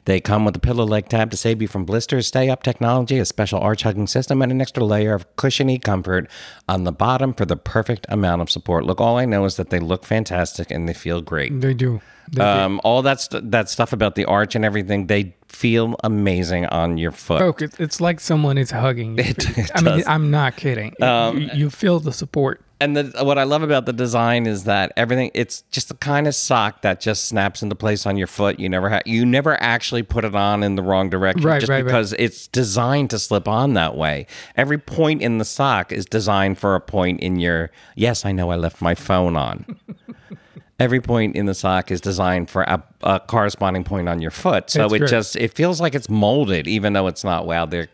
They 0.05 0.19
come 0.19 0.45
with 0.45 0.55
a 0.55 0.60
pillow 0.60 0.86
leg 0.86 1.10
tab 1.10 1.31
to 1.31 1.38
save 1.38 1.62
you 1.62 1.67
from 1.67 1.86
blisters, 1.86 2.27
stay 2.27 2.50
up 2.50 2.63
technology, 2.63 3.17
a 3.19 3.25
special 3.25 3.60
arch 3.60 3.84
hugging 3.84 4.07
system, 4.07 4.41
and 4.41 4.51
an 4.51 4.62
extra 4.62 4.84
layer 4.84 5.13
of 5.13 5.36
cushiony 5.36 5.79
comfort 5.79 6.29
on 6.67 6.84
the 6.84 6.91
bottom 6.91 7.34
for 7.34 7.45
the 7.45 7.57
perfect 7.57 8.05
amount 8.10 8.41
of 8.41 8.50
support. 8.50 8.86
Look, 8.86 9.00
all 9.01 9.17
I 9.17 9.25
know 9.25 9.45
is 9.45 9.55
that 9.57 9.69
they 9.69 9.79
look 9.79 10.05
fantastic 10.05 10.72
and 10.72 10.88
they 10.89 10.93
feel 10.93 11.22
great. 11.22 11.60
they 11.62 11.74
do. 11.74 12.01
They 12.31 12.38
do. 12.41 12.48
Um, 12.48 12.81
all 12.84 13.03
that 13.03 13.22
st- 13.22 13.51
that 13.51 13.69
stuff 13.69 13.93
about 13.93 14.15
the 14.15 14.25
arch 14.25 14.55
and 14.55 14.65
everything, 14.65 15.05
they 15.07 15.36
feel 15.48 15.95
amazing 16.03 16.65
on 16.67 16.98
your 16.98 17.12
foot. 17.12 17.39
Folk, 17.39 17.62
it's, 17.62 18.01
like 18.01 18.19
someone 18.19 18.57
is 18.57 18.72
hugging. 18.72 19.17
you. 19.19 19.24
It- 19.25 19.57
it 19.57 19.72
I 19.75 19.81
mean, 19.81 19.98
does. 19.98 20.07
Um, 20.07 20.12
I'm 20.12 20.31
not 20.31 20.55
kidding. 20.55 20.95
you, 21.00 21.50
you 21.53 21.69
feel 21.69 22.00
the 22.00 22.12
support. 22.12 22.62
And 22.85 22.95
the, 22.95 23.23
what 23.25 23.39
I 23.39 23.43
love 23.43 23.63
about 23.63 23.87
the 23.87 23.93
design 23.93 24.45
is 24.45 24.65
that 24.65 24.93
everything 24.95 25.31
it's 25.33 25.61
just 25.71 25.87
the 25.87 25.95
kind 25.95 26.27
of 26.27 26.35
sock 26.35 26.83
that 26.83 27.01
just 27.01 27.25
snaps 27.25 27.63
into 27.63 27.73
place 27.73 28.05
on 28.05 28.15
your 28.15 28.27
foot. 28.27 28.59
You 28.59 28.69
never 28.69 28.89
ha- 28.91 29.01
you 29.07 29.25
never 29.25 29.59
actually 29.59 30.03
put 30.03 30.23
it 30.23 30.35
on 30.35 30.61
in 30.61 30.75
the 30.75 30.83
wrong 30.83 31.09
direction 31.09 31.43
Right, 31.43 31.59
just 31.59 31.69
right, 31.69 31.77
right. 31.77 31.85
because 31.85 32.13
it's 32.19 32.45
designed 32.47 33.09
to 33.09 33.17
slip 33.17 33.47
on 33.47 33.73
that 33.73 33.97
way. 33.97 34.27
Every 34.55 34.77
point 34.77 35.23
in 35.23 35.39
the 35.39 35.45
sock 35.45 35.91
is 35.91 36.05
designed 36.05 36.59
for 36.59 36.75
a 36.75 36.79
point 36.79 37.21
in 37.21 37.39
your 37.39 37.71
Yes, 37.95 38.23
I 38.23 38.31
know 38.31 38.51
I 38.51 38.55
left 38.55 38.81
my 38.83 38.93
phone 38.93 39.35
on. 39.35 39.65
Every 40.79 41.01
point 41.01 41.35
in 41.35 41.47
the 41.47 41.55
sock 41.55 41.89
is 41.89 42.01
designed 42.01 42.49
for 42.49 42.63
a, 42.63 42.83
a 43.01 43.19
corresponding 43.21 43.83
point 43.83 44.09
on 44.09 44.21
your 44.21 44.29
foot. 44.31 44.69
So 44.69 44.93
it 44.93 45.07
just 45.07 45.35
it 45.37 45.55
feels 45.55 45.81
like 45.81 45.95
it's 45.95 46.09
molded 46.09 46.67
even 46.67 46.93
though 46.93 47.07
it's 47.07 47.23
not. 47.23 47.47
Wow, 47.47 47.65
they're 47.65 47.87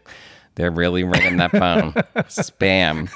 they're 0.61 0.71
really 0.71 1.03
ringing 1.03 1.37
that 1.37 1.51
phone. 1.51 1.93
Spam. 2.29 3.09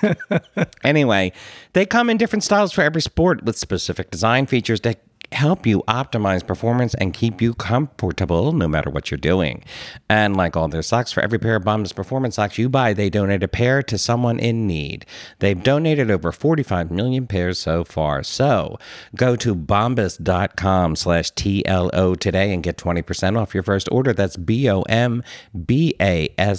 Anyway, 0.84 1.32
they 1.74 1.86
come 1.86 2.10
in 2.10 2.18
different 2.18 2.44
styles 2.44 2.72
for 2.72 2.82
every 2.82 3.02
sport 3.02 3.44
with 3.44 3.56
specific 3.56 4.10
design 4.10 4.48
features 4.48 4.82
that 4.82 5.00
help 5.36 5.68
you 5.68 5.84
optimize 5.88 6.46
performance 6.46 6.94
and 6.96 7.14
keep 7.14 7.42
you 7.42 7.54
comfortable 7.54 8.52
no 8.54 8.68
matter 8.68 8.90
what 8.90 9.12
you're 9.12 9.18
doing. 9.18 9.64
And 10.10 10.36
like 10.36 10.56
all 10.56 10.68
their 10.68 10.82
socks, 10.82 11.12
for 11.12 11.22
every 11.22 11.38
pair 11.40 11.56
of 11.56 11.64
Bombas 11.64 11.94
performance 11.94 12.36
socks 12.36 12.58
you 12.58 12.70
buy, 12.70 12.94
they 12.94 13.10
donate 13.10 13.44
a 13.44 13.48
pair 13.48 13.84
to 13.84 13.98
someone 13.98 14.40
in 14.40 14.66
need. 14.66 15.06
They've 15.40 15.62
donated 15.62 16.10
over 16.10 16.32
45 16.32 16.90
million 16.90 17.28
pairs 17.28 17.60
so 17.60 17.84
far. 17.84 18.24
So 18.24 18.80
go 19.16 19.36
to 19.36 19.56
bombas.com 19.56 20.96
slash 20.96 21.32
TLO 21.34 22.18
today 22.18 22.54
and 22.54 22.64
get 22.64 22.78
20% 22.78 23.38
off 23.40 23.54
your 23.54 23.64
first 23.64 23.90
order. 23.92 24.14
That's 24.14 24.38
B-O-M-B-A-S 24.38 24.86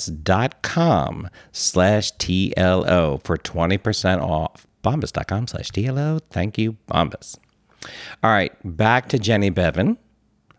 dot 0.06 0.62
com 0.62 1.28
slash 1.52 2.12
TLO 2.12 3.25
for 3.25 3.37
20% 3.37 4.23
off. 4.23 4.66
Bombas.com 4.83 5.47
slash 5.49 5.71
TLO. 5.71 6.21
Thank 6.30 6.59
you, 6.59 6.76
Bombas. 6.88 7.38
All 8.23 8.31
right, 8.31 8.52
back 8.64 9.09
to 9.09 9.19
Jenny 9.19 9.50
Beavan. 9.50 9.97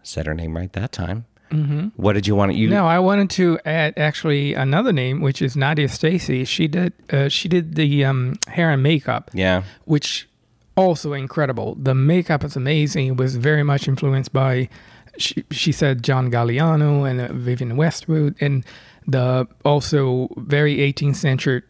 Said 0.04 0.26
her 0.26 0.34
name 0.34 0.56
right 0.56 0.72
that 0.74 0.92
time. 0.92 1.26
Mm-hmm. 1.52 1.88
What 1.96 2.14
did 2.14 2.28
you 2.28 2.36
want 2.36 2.52
to? 2.52 2.58
You 2.58 2.70
No, 2.70 2.86
I 2.86 3.00
wanted 3.00 3.30
to 3.32 3.60
add 3.66 3.94
actually 3.98 4.54
another 4.54 4.92
name, 4.92 5.22
which 5.22 5.42
is 5.42 5.56
Nadia 5.56 5.88
Stacey. 5.88 6.44
She 6.46 6.68
did 6.68 6.94
uh, 7.10 7.30
she 7.30 7.48
did 7.48 7.76
the 7.76 8.04
um, 8.04 8.36
hair 8.48 8.70
and 8.70 8.84
makeup, 8.84 9.32
yeah, 9.34 9.64
which 9.86 10.28
also 10.76 11.14
incredible. 11.14 11.76
The 11.76 11.96
makeup 11.96 12.44
is 12.44 12.56
amazing. 12.56 13.08
It 13.08 13.18
was 13.18 13.38
very 13.38 13.64
much 13.64 13.88
influenced 13.88 14.34
by 14.34 14.70
she, 15.18 15.46
she 15.52 15.72
said 15.72 16.04
John 16.04 16.30
Galliano 16.30 17.10
and 17.10 17.22
uh, 17.22 17.34
Vivienne 17.34 17.78
Westwood, 17.78 18.36
and 18.42 18.66
the 19.08 19.48
also 19.64 20.30
very 20.38 20.78
18th 20.78 21.16
century 21.16 21.64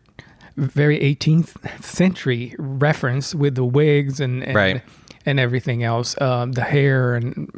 very 0.55 0.99
18th 0.99 1.83
century 1.83 2.55
reference 2.57 3.35
with 3.35 3.53
the 3.55 3.63
wigs 3.63 4.19
and 4.19 4.43
and, 4.43 4.55
Right. 4.55 4.81
And 5.27 5.39
everything 5.39 5.83
else, 5.83 6.19
um, 6.21 6.53
the 6.53 6.63
hair 6.63 7.13
and 7.15 7.51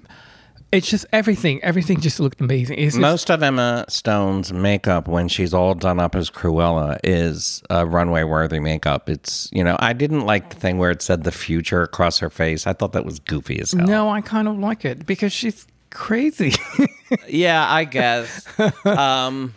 it's 0.72 0.88
just 0.88 1.06
everything. 1.12 1.64
Everything 1.64 2.00
just 2.00 2.20
looked 2.20 2.42
amazing. 2.42 2.78
It's 2.78 2.94
just, 2.94 3.02
most 3.02 3.32
of 3.32 3.42
Emma 3.42 3.86
Stone's 3.90 4.54
makeup 4.54 5.08
when 5.08 5.28
she's 5.28 5.54
all 5.54 5.74
done 5.74 6.00
up 6.00 6.16
as 6.16 6.30
Cruella 6.30 7.00
is 7.04 7.64
uh, 7.72 7.88
runway 7.88 8.24
worthy 8.24 8.60
makeup. 8.60 9.10
It's 9.10 9.50
you 9.52 9.64
know 9.64 9.78
I 9.80 9.94
didn't 9.94 10.22
like 10.22 10.50
the 10.52 10.56
thing 10.58 10.78
where 10.78 10.92
it 10.92 11.02
said 11.02 11.24
the 11.24 11.32
future 11.32 11.82
across 11.82 12.20
her 12.20 12.30
face. 12.30 12.68
I 12.68 12.74
thought 12.74 12.94
that 12.94 13.06
was 13.06 13.20
goofy 13.20 13.60
as 13.60 13.72
hell. 13.72 13.88
no, 13.88 14.10
I 14.10 14.22
kind 14.22 14.48
of 14.48 14.60
like 14.60 14.86
it 14.86 15.06
because 15.06 15.32
she's 15.34 15.66
crazy. 15.90 16.54
Yeah, 17.28 17.66
I 17.68 17.86
guess. 17.86 18.46
um, 18.86 19.56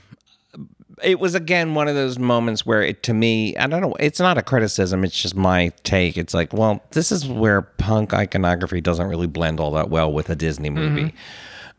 it 1.03 1.21
was 1.21 1.35
again 1.35 1.75
one 1.75 1.89
of 1.89 1.95
those 1.95 2.19
moments 2.19 2.67
where 2.67 2.83
it 2.83 3.03
to 3.05 3.15
me, 3.15 3.57
I 3.57 3.67
don't 3.67 3.81
know, 3.81 3.95
it's 4.01 4.21
not 4.21 4.39
a 4.39 4.43
criticism, 4.43 5.05
it's 5.05 5.21
just 5.21 5.37
my 5.37 5.73
take. 5.85 6.17
It's 6.17 6.35
like, 6.35 6.53
well, 6.53 6.83
this 6.91 7.13
is 7.13 7.27
where 7.27 7.63
punk 7.63 8.13
iconography 8.13 8.81
doesn't 8.81 9.07
really 9.07 9.27
blend 9.27 9.61
all 9.61 9.71
that 9.73 9.91
well 9.91 10.13
with 10.13 10.31
a 10.31 10.37
Disney 10.37 10.71
movie. 10.71 11.15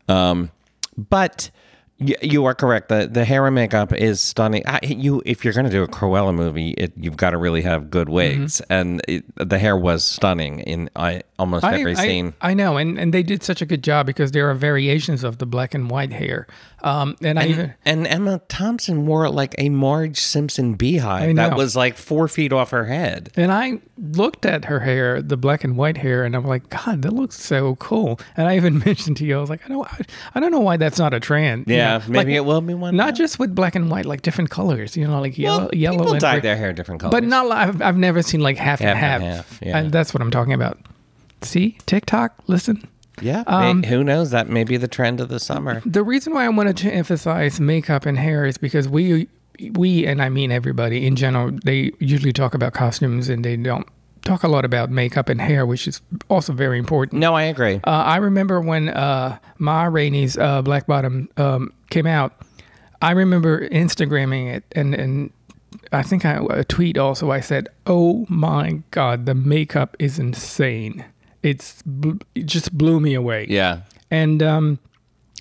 Um, 0.08 0.50
but 0.96 1.50
y- 1.98 2.14
you 2.22 2.44
are 2.44 2.54
correct. 2.54 2.88
The 2.88 3.08
the 3.10 3.24
hair 3.24 3.46
and 3.46 3.54
makeup 3.54 3.92
is 3.92 4.20
stunning. 4.20 4.62
I, 4.66 4.80
you, 4.82 5.22
if 5.24 5.44
you're 5.44 5.54
going 5.54 5.64
to 5.66 5.70
do 5.72 5.82
a 5.82 5.88
Cruella 5.88 6.34
movie, 6.34 6.70
it, 6.72 6.92
you've 6.96 7.16
got 7.16 7.30
to 7.30 7.38
really 7.38 7.62
have 7.62 7.90
good 7.90 8.08
wigs, 8.08 8.60
and 8.68 9.00
it, 9.08 9.24
the 9.36 9.58
hair 9.58 9.76
was 9.76 10.04
stunning 10.04 10.60
in 10.60 10.90
I, 10.94 11.22
almost 11.38 11.64
every 11.64 11.92
I, 11.92 12.06
scene. 12.06 12.34
I 12.40 12.54
know, 12.54 12.76
and, 12.76 12.98
and 12.98 13.14
they 13.14 13.22
did 13.22 13.42
such 13.42 13.62
a 13.62 13.66
good 13.66 13.82
job 13.82 14.06
because 14.06 14.32
there 14.32 14.50
are 14.50 14.54
variations 14.54 15.24
of 15.24 15.38
the 15.38 15.46
black 15.46 15.72
and 15.74 15.90
white 15.90 16.12
hair. 16.12 16.46
Um, 16.84 17.16
and, 17.22 17.38
I 17.38 17.46
even 17.46 17.74
And 17.86 18.06
Emma 18.06 18.42
Thompson 18.48 19.06
wore 19.06 19.28
like 19.30 19.54
a 19.56 19.70
Marge 19.70 20.18
Simpson 20.20 20.74
beehive 20.74 21.30
I 21.30 21.32
that 21.32 21.56
was 21.56 21.74
like 21.74 21.96
four 21.96 22.28
feet 22.28 22.52
off 22.52 22.70
her 22.70 22.84
head. 22.84 23.30
and 23.36 23.50
I 23.50 23.80
looked 23.96 24.44
at 24.44 24.66
her 24.66 24.80
hair, 24.80 25.22
the 25.22 25.38
black 25.38 25.64
and 25.64 25.78
white 25.78 25.96
hair, 25.96 26.24
and 26.24 26.36
I'm 26.36 26.44
like, 26.44 26.68
God, 26.68 27.00
that 27.02 27.12
looks 27.14 27.40
so 27.42 27.76
cool. 27.76 28.20
And 28.36 28.46
I 28.46 28.56
even 28.56 28.78
mentioned 28.84 29.16
to 29.16 29.24
you, 29.24 29.38
I 29.38 29.40
was 29.40 29.48
like, 29.48 29.64
I 29.64 29.68
don't, 29.68 29.88
I 30.34 30.40
don't 30.40 30.50
know 30.50 30.60
why 30.60 30.76
that's 30.76 30.98
not 30.98 31.14
a 31.14 31.20
trend. 31.20 31.68
you 31.68 31.76
Yeah, 31.76 31.98
know? 31.98 32.04
maybe 32.08 32.32
Like, 32.32 32.36
it 32.36 32.44
will 32.44 32.60
be 32.60 32.74
one. 32.74 32.94
Not 32.94 33.14
just 33.14 33.38
with 33.38 33.54
black 33.54 33.74
and 33.74 33.90
white, 33.90 34.04
like 34.04 34.20
different 34.20 34.50
colors. 34.50 34.94
You 34.96 35.08
know, 35.08 35.20
like 35.20 35.38
yellow, 35.38 35.60
well, 35.60 35.70
yellow, 35.72 35.98
people 35.98 36.12
and 36.12 36.20
dye 36.20 36.40
their 36.40 36.56
hair 36.56 36.74
different 36.74 37.00
colors. 37.00 37.12
But 37.12 37.24
not 37.24 37.50
I've, 37.50 37.80
I've 37.80 37.96
never 37.96 38.20
seen 38.20 38.40
like 38.40 38.58
half, 38.58 38.80
and 38.82 38.90
Half 38.90 38.98
half. 38.98 39.20
and 39.22 39.32
half, 39.34 39.60
yeah. 39.62 39.78
And 39.78 39.90
that's 39.92 40.12
what 40.12 40.20
I'm 40.20 40.30
talking 40.30 40.52
about. 40.52 40.78
See, 41.40 41.78
TikTok, 41.86 42.34
listen. 42.46 42.86
Yeah. 43.20 43.44
may- 43.46 43.86
who 43.86 44.04
knows? 44.04 44.30
That 44.30 44.48
may 44.48 44.64
be 44.64 44.76
the 44.76 44.88
trend 44.88 45.20
of 45.20 45.28
the 45.28 45.40
summer. 45.40 45.82
The 45.84 46.02
reason 46.02 46.34
why 46.34 46.44
I 46.44 46.48
wanted 46.48 46.76
to 46.78 46.90
emphasize 46.90 47.60
makeup 47.60 48.06
and 48.06 48.18
hair 48.18 48.44
is 48.44 48.58
because 48.58 48.88
we, 48.88 49.28
we, 49.72 50.06
and 50.06 50.20
I 50.20 50.28
mean 50.28 50.50
everybody 50.50 51.06
in 51.06 51.16
general, 51.16 51.52
they 51.64 51.92
usually 52.00 52.32
talk 52.32 52.54
about 52.54 52.72
costumes 52.72 53.28
and 53.28 53.44
they 53.44 53.56
don't 53.56 53.86
talk 54.22 54.42
a 54.42 54.48
lot 54.48 54.64
about 54.64 54.90
makeup 54.90 55.28
and 55.28 55.40
hair, 55.40 55.66
which 55.66 55.86
is 55.86 56.00
also 56.28 56.52
very 56.52 56.78
important. 56.78 57.20
No, 57.20 57.34
I 57.34 57.42
agree. 57.44 57.76
Uh, 57.84 57.90
I 57.90 58.16
remember 58.16 58.60
when 58.60 58.88
uh, 58.88 59.38
Ma 59.58 59.84
Rainey's 59.84 60.36
uh, 60.36 60.62
Black 60.62 60.86
Bottom 60.86 61.28
um, 61.36 61.72
came 61.90 62.06
out. 62.06 62.32
I 63.02 63.10
remember 63.10 63.68
Instagramming 63.68 64.54
it, 64.54 64.64
and 64.72 64.94
and 64.94 65.30
I 65.92 66.02
think 66.02 66.24
I 66.24 66.40
a 66.50 66.64
tweet 66.64 66.96
also. 66.96 67.30
I 67.30 67.40
said, 67.40 67.68
"Oh 67.86 68.24
my 68.28 68.82
God, 68.90 69.26
the 69.26 69.34
makeup 69.34 69.94
is 69.98 70.18
insane! 70.18 71.04
It's 71.44 71.82
it 72.34 72.46
just 72.46 72.76
blew 72.76 72.98
me 73.00 73.14
away." 73.14 73.46
yeah. 73.48 73.82
And 74.10 74.42
um, 74.42 74.78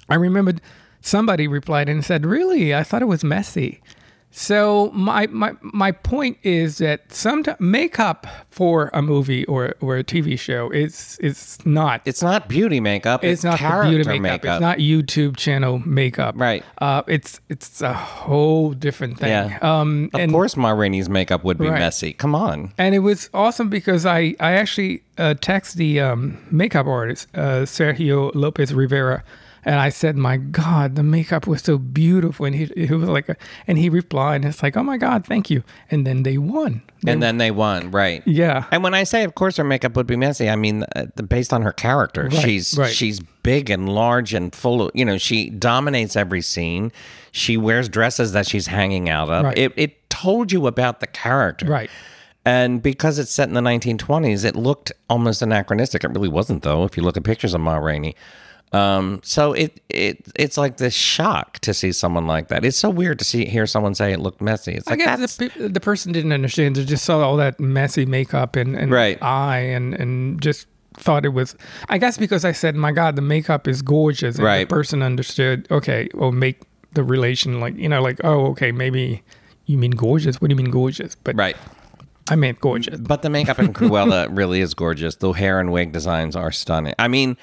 I 0.10 0.15
remembered 0.15 0.62
somebody 1.01 1.48
replied 1.48 1.89
and 1.89 2.03
said, 2.03 2.25
"Really? 2.25 2.75
I 2.75 2.83
thought 2.83 3.01
it 3.01 3.05
was 3.07 3.24
messy." 3.24 3.81
So 4.36 4.90
my 4.96 5.28
my 5.28 5.54
my 5.62 5.92
point 5.92 6.40
is 6.42 6.80
that 6.80 7.13
sometimes 7.13 7.60
makeup 7.60 8.25
for 8.50 8.90
a 8.92 9.00
movie 9.02 9.46
or 9.46 9.75
or 9.80 9.96
a 9.98 10.04
TV 10.04 10.40
show 10.40 10.72
is 10.72 11.20
is 11.22 11.60
not 11.66 12.02
It's 12.06 12.24
not 12.24 12.50
beauty 12.50 12.80
makeup. 12.80 13.24
it's 13.24 13.44
It's, 13.46 13.62
not 13.62 13.88
beauty 13.88 14.20
makeup. 14.20 14.44
It's 14.56 14.60
not 14.62 14.80
YouTube 14.80 15.38
channel 15.38 15.84
makeup. 15.86 16.34
Right. 16.36 16.63
Uh, 16.82 17.04
it's 17.08 17.40
it's 17.50 17.82
a 17.84 17.94
whole 17.94 18.72
different 18.74 19.20
thing. 19.20 19.30
Yeah. 19.30 19.60
Um, 19.62 20.10
Of 20.16 20.20
and 20.22 20.32
course, 20.32 20.58
Ma 20.58 20.72
Rainey's 20.72 21.10
makeup 21.10 21.44
would 21.44 21.60
be 21.60 21.68
Right. 21.70 21.80
messy. 21.80 22.13
Come 22.13 22.34
on. 22.34 22.74
and 22.80 22.96
it 22.96 23.00
was 23.00 23.30
awesome 23.36 23.70
because 23.70 24.04
I 24.08 24.34
I 24.40 24.54
actually 24.54 25.04
uh, 25.20 25.36
text 25.42 25.78
the 25.78 26.00
um, 26.00 26.40
makeup 26.50 26.88
artist 26.88 27.28
uh, 27.36 27.66
Sergio 27.70 28.32
Lopez 28.34 28.74
Rivera, 28.74 29.24
and 29.65 29.75
I 29.75 29.89
said, 29.89 30.15
"My 30.17 30.38
God, 30.38 30.96
the 30.96 31.03
makeup 31.03 31.48
was 31.48 31.62
so 31.62 31.77
beautiful," 31.77 32.46
and 32.46 32.55
he 32.55 32.65
he 32.75 32.93
was 32.93 33.10
like, 33.10 33.29
a, 33.29 33.38
and 33.67 33.77
he 33.77 33.89
replied, 33.89 34.38
and 34.38 34.46
it's 34.46 34.63
like, 34.63 34.77
"Oh 34.77 34.84
my 34.84 34.98
God, 34.98 35.25
thank 35.25 35.50
you," 35.50 35.63
and 35.89 36.05
then 36.05 36.24
they 36.24 36.38
won. 36.38 36.82
And 37.05 37.22
then 37.22 37.38
they 37.38 37.51
won, 37.51 37.91
right? 37.91 38.24
Yeah. 38.25 38.65
And 38.72 38.82
when 38.82 38.93
I 38.93 39.03
say, 39.03 39.24
of 39.24 39.36
course, 39.36 39.58
her 39.58 39.63
makeup 39.63 39.96
would 39.98 40.08
be 40.08 40.15
messy, 40.15 40.50
I 40.50 40.55
mean 40.55 40.86
uh, 40.96 41.05
based 41.27 41.51
on 41.51 41.62
her 41.62 41.74
character. 41.74 42.32
she's 42.32 42.77
right. 42.77 42.91
she's 42.93 43.20
big 43.20 43.70
and 43.70 43.89
large 43.89 44.34
and 44.34 44.55
full 44.55 44.84
of, 44.84 44.91
you 44.93 45.03
know, 45.03 45.17
she 45.17 45.50
dominates 45.50 46.15
every 46.15 46.41
scene. 46.41 46.91
She 47.32 47.58
wears 47.58 47.89
dresses 47.89 48.32
that 48.32 48.48
she's 48.48 48.67
hanging 48.67 49.10
out 49.10 49.29
of. 49.29 49.46
Right. 49.46 49.58
It 49.58 49.74
it 49.75 50.10
told 50.10 50.51
you 50.51 50.67
about 50.67 51.00
the 51.00 51.08
character, 51.08 51.65
Right. 51.65 51.89
And 52.46 52.82
because 52.82 53.20
it's 53.20 53.32
set 53.32 53.48
in 53.48 53.53
the 53.53 53.62
1920s, 53.62 54.43
it 54.43 54.55
looked 54.55 54.91
almost 55.10 55.41
anachronistic. 55.41 56.03
It 56.03 56.10
really 56.10 56.27
wasn't, 56.27 56.63
though. 56.63 56.84
If 56.84 56.98
you 56.98 57.03
look 57.03 57.15
at 57.15 57.24
pictures 57.24 57.53
of 57.53 57.62
Ma 57.62 57.77
Rainey, 57.77 58.15
um, 58.74 59.22
so 59.24 59.53
it 59.53 59.80
it 59.89 60.25
it's 60.36 60.58
like 60.58 60.77
this 60.77 60.94
shock 60.96 61.60
to 61.60 61.74
see 61.74 61.92
someone 61.92 62.25
like 62.27 62.48
that. 62.50 62.65
It's 62.65 62.77
so 62.77 62.89
weird 62.89 63.20
to 63.20 63.25
see 63.25 63.46
hear 63.46 63.68
someone 63.68 63.94
say 63.96 64.12
it 64.13 64.20
looked 64.20 64.42
messy. 64.42 64.74
It's 64.74 64.88
I 64.88 64.92
like 64.92 65.00
guess 65.00 65.20
that's 65.20 65.38
the, 65.38 65.50
pe- 65.50 65.68
the 65.68 65.80
person 65.80 66.12
didn't 66.12 66.32
understand. 66.34 66.75
They 66.75 66.84
just 66.86 67.06
saw 67.06 67.20
all 67.20 67.38
that 67.38 67.60
messy 67.60 68.06
makeup 68.06 68.56
and, 68.56 68.75
and 68.75 68.92
Right. 68.92 69.22
eye 69.22 69.60
and, 69.60 69.94
and 69.94 70.42
just 70.42 70.68
thought 70.96 71.24
it 71.25 71.30
was. 71.30 71.56
I 71.89 71.98
guess 72.00 72.18
because 72.18 72.44
I 72.46 72.51
said, 72.51 72.75
my 72.75 72.92
God, 72.92 73.15
the 73.15 73.22
makeup 73.22 73.68
is 73.68 73.82
gorgeous. 73.82 74.36
And 74.38 74.44
Right. 74.46 74.68
The 74.68 74.74
person 74.75 75.01
understood, 75.03 75.68
okay, 75.72 76.10
well, 76.13 76.32
make 76.32 76.62
the 76.94 77.03
relation 77.03 77.60
like, 77.60 77.75
you 77.75 77.89
know, 77.89 78.01
like, 78.01 78.20
oh, 78.24 78.48
okay, 78.51 78.72
maybe 78.72 79.24
you 79.65 79.77
mean 79.77 79.92
gorgeous. 79.92 80.42
What 80.42 80.50
do 80.50 80.53
you 80.53 80.58
mean 80.58 80.72
gorgeous? 80.72 81.15
But 81.24 81.36
right. 81.36 81.56
I 82.30 82.36
meant 82.36 82.60
gorgeous. 82.60 83.00
But 83.00 83.22
the 83.22 83.30
makeup 83.30 83.60
in 83.60 83.74
Cruella 83.74 84.27
really 84.36 84.62
is 84.62 84.74
gorgeous. 84.74 85.15
The 85.15 85.32
hair 85.32 85.60
and 85.60 85.72
wig 85.72 85.92
designs 85.92 86.36
are 86.36 86.51
stunning. 86.51 86.94
I 86.98 87.08
mean, 87.08 87.38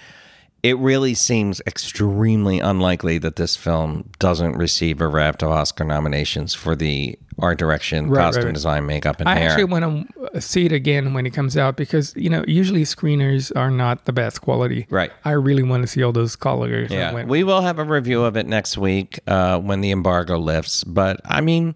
it 0.62 0.76
really 0.78 1.14
seems 1.14 1.60
extremely 1.66 2.60
unlikely 2.60 3.18
that 3.18 3.36
this 3.36 3.56
film 3.56 4.10
doesn't 4.18 4.56
receive 4.56 5.00
a 5.00 5.08
raft 5.08 5.42
of 5.42 5.50
Oscar 5.50 5.84
nominations 5.84 6.54
for 6.54 6.76
the 6.76 7.18
art 7.38 7.58
direction, 7.58 8.10
Right, 8.10 8.18
right, 8.18 8.24
costume 8.26 8.44
right. 8.46 8.54
design, 8.54 8.86
makeup, 8.86 9.20
and 9.20 9.28
I 9.28 9.36
hair. 9.38 9.48
actually 9.50 9.64
want 9.64 10.10
to 10.34 10.40
see 10.40 10.66
it 10.66 10.72
again 10.72 11.14
when 11.14 11.24
it 11.24 11.30
comes 11.30 11.56
out 11.56 11.76
because, 11.76 12.14
you 12.14 12.28
know, 12.28 12.44
usually 12.46 12.82
screeners 12.82 13.50
are 13.56 13.70
not 13.70 14.04
the 14.04 14.12
best 14.12 14.42
quality. 14.42 14.86
Right. 14.90 15.10
I 15.24 15.30
really 15.32 15.62
want 15.62 15.82
to 15.82 15.86
see 15.86 16.02
all 16.02 16.12
those 16.12 16.36
colors. 16.36 16.90
yeah, 16.90 17.24
we 17.24 17.42
will 17.42 17.62
have 17.62 17.78
a 17.78 17.84
review 17.84 18.22
of 18.24 18.36
it 18.36 18.46
next 18.46 18.76
week 18.76 19.20
uh, 19.26 19.58
when 19.58 19.80
the 19.80 19.90
embargo 19.90 20.38
lifts. 20.38 20.84
But 20.84 21.20
I 21.24 21.40
mean, 21.40 21.74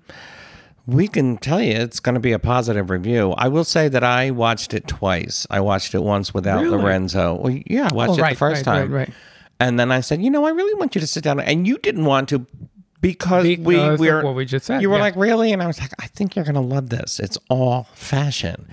we 0.86 1.08
can 1.08 1.38
tell 1.38 1.60
you 1.62 1.72
it's 1.72 2.00
going 2.00 2.14
to 2.14 2.20
be 2.20 2.32
a 2.32 2.38
positive 2.38 2.90
review. 2.90 3.32
I 3.38 3.48
will 3.48 3.64
say 3.64 3.88
that 3.88 4.04
I 4.04 4.30
watched 4.30 4.74
it 4.74 4.86
twice. 4.86 5.46
I 5.50 5.60
watched 5.60 5.94
it 5.94 6.02
once 6.02 6.34
without 6.34 6.62
Really? 6.62 6.76
Lorenzo. 6.76 7.34
Well, 7.36 7.58
yeah, 7.66 7.88
I 7.90 7.94
watched 7.94 8.10
Oh, 8.10 8.14
it 8.16 8.20
right, 8.22 8.30
the 8.34 8.38
first 8.38 8.66
right, 8.66 8.80
time. 8.80 8.92
right, 8.92 9.08
right. 9.08 9.16
And 9.60 9.78
then 9.80 9.90
I 9.92 10.00
said, 10.00 10.22
you 10.22 10.30
know, 10.30 10.44
I 10.44 10.50
really 10.50 10.74
want 10.74 10.94
you 10.94 11.00
to 11.00 11.06
sit 11.06 11.24
down. 11.24 11.40
And 11.40 11.66
you 11.66 11.78
didn't 11.78 12.04
want 12.04 12.28
to 12.30 12.46
because, 13.00 13.44
Because 13.44 13.64
we 13.66 13.78
of 13.78 14.00
we're 14.00 14.22
what 14.24 14.34
we 14.34 14.44
just 14.46 14.66
said, 14.66 14.80
You 14.82 14.88
were 14.90 14.96
yeah. 14.96 15.02
like, 15.02 15.16
really? 15.16 15.52
And 15.52 15.62
I 15.62 15.66
was 15.66 15.78
like, 15.80 15.92
I 16.00 16.06
think 16.06 16.36
you're 16.36 16.44
going 16.44 16.54
to 16.54 16.60
love 16.60 16.88
this. 16.88 17.20
It's 17.20 17.38
all 17.50 17.86
fashion. 17.94 18.68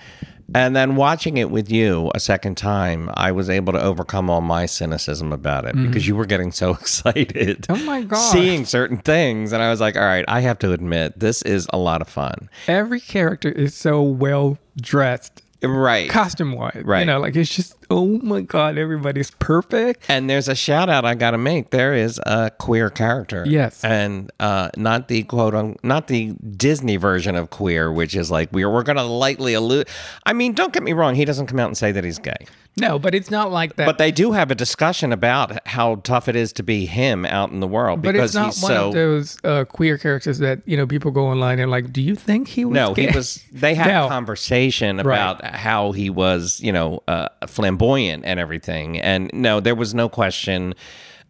And 0.53 0.75
then 0.75 0.95
watching 0.95 1.37
it 1.37 1.49
with 1.49 1.71
you 1.71 2.11
a 2.13 2.19
second 2.19 2.55
time, 2.57 3.09
I 3.15 3.31
was 3.31 3.49
able 3.49 3.73
to 3.73 3.81
overcome 3.81 4.29
all 4.29 4.41
my 4.41 4.65
cynicism 4.65 5.31
about 5.31 5.65
it 5.65 5.75
because 5.75 6.07
you 6.07 6.15
were 6.15 6.25
getting 6.25 6.51
so 6.51 6.71
excited. 6.79 7.61
Mm-hmm. 7.63 7.73
Oh 7.81 7.85
my 7.85 8.01
gosh. 8.03 8.31
Seeing 8.31 8.65
certain 8.65 8.97
things. 8.97 9.51
And 9.53 9.63
I 9.63 9.69
was 9.69 9.79
like, 9.79 9.95
all 9.95 10.01
right, 10.03 10.25
I 10.27 10.41
have 10.41 10.59
to 10.59 10.71
admit, 10.73 11.19
this 11.19 11.41
is 11.43 11.67
a 11.71 11.77
lot 11.77 12.01
of 12.01 12.09
fun. 12.09 12.49
every 12.67 12.99
character 12.99 13.49
is 13.49 13.73
so 13.75 14.01
well 14.01 14.57
dressed 14.79 15.41
Right. 15.63 16.09
costume 16.09 16.53
wise 16.53 16.81
Right. 16.83 17.01
you 17.01 17.05
know 17.05 17.19
like 17.19 17.35
it's 17.35 17.55
just 17.55 17.75
oh 17.91 18.19
my 18.23 18.41
god 18.41 18.77
everybody's 18.77 19.31
perfect 19.31 20.05
And 20.09 20.29
there's 20.29 20.47
a 20.47 20.55
shout 20.55 20.89
out 20.89 21.05
I 21.05 21.15
got 21.15 21.31
to 21.31 21.37
make. 21.37 21.69
There 21.71 21.93
is 21.93 22.19
a 22.25 22.51
queer 22.57 22.89
character. 22.89 23.43
Yes. 23.47 23.83
And 23.83 24.31
uh, 24.39 24.69
not 24.77 25.07
the 25.07 25.23
quote 25.23 25.53
on 25.53 25.75
not 25.83 26.07
the 26.07 26.33
Disney 26.55 26.97
version 26.97 27.35
of 27.35 27.49
queer, 27.49 27.91
which 27.91 28.15
is 28.15 28.31
like 28.31 28.49
we're 28.51 28.69
we're 28.71 28.83
going 28.83 28.97
to 28.97 29.03
lightly 29.03 29.53
allude. 29.53 29.87
I 30.25 30.33
mean, 30.33 30.53
don't 30.53 30.73
get 30.73 30.83
me 30.83 30.93
wrong. 30.93 31.15
He 31.15 31.25
doesn't 31.25 31.47
come 31.47 31.59
out 31.59 31.67
and 31.67 31.77
say 31.77 31.91
that 31.91 32.03
he's 32.03 32.19
gay, 32.19 32.45
no 32.77 32.97
but 32.97 33.13
it's 33.13 33.29
not 33.29 33.51
like 33.51 33.75
that 33.75 33.85
but 33.85 33.97
they 33.97 34.11
do 34.11 34.31
have 34.31 34.49
a 34.49 34.55
discussion 34.55 35.11
about 35.11 35.67
how 35.67 35.95
tough 36.03 36.29
it 36.29 36.35
is 36.37 36.53
to 36.53 36.63
be 36.63 36.85
him 36.85 37.25
out 37.25 37.51
in 37.51 37.59
the 37.59 37.67
world 37.67 38.01
but 38.01 38.13
because 38.13 38.33
it's 38.33 38.61
not 38.61 38.69
one 38.69 38.71
so. 38.71 38.87
of 38.87 38.93
those 38.93 39.37
uh, 39.43 39.65
queer 39.65 39.97
characters 39.97 40.39
that 40.39 40.61
you 40.65 40.77
know 40.77 40.87
people 40.87 41.11
go 41.11 41.27
online 41.27 41.59
and 41.59 41.69
like 41.69 41.91
do 41.91 42.01
you 42.01 42.15
think 42.15 42.47
he 42.47 42.63
was 42.63 42.73
no, 42.75 42.93
he 42.93 43.07
was. 43.07 43.43
They 43.51 43.75
had 43.75 43.87
No. 43.91 44.05
a 44.05 44.09
conversation 44.09 44.99
about 44.99 45.43
how 45.43 45.91
he 45.91 46.09
was, 46.09 46.61
you 46.61 46.71
know, 46.71 47.03
uh, 47.09 47.27
flamboyant 47.47 47.80
and 47.81 48.39
everything. 48.39 48.99
And 48.99 49.29
no, 49.33 49.59
there 49.59 49.75
was 49.75 49.93
no 49.93 50.09
question. 50.09 50.73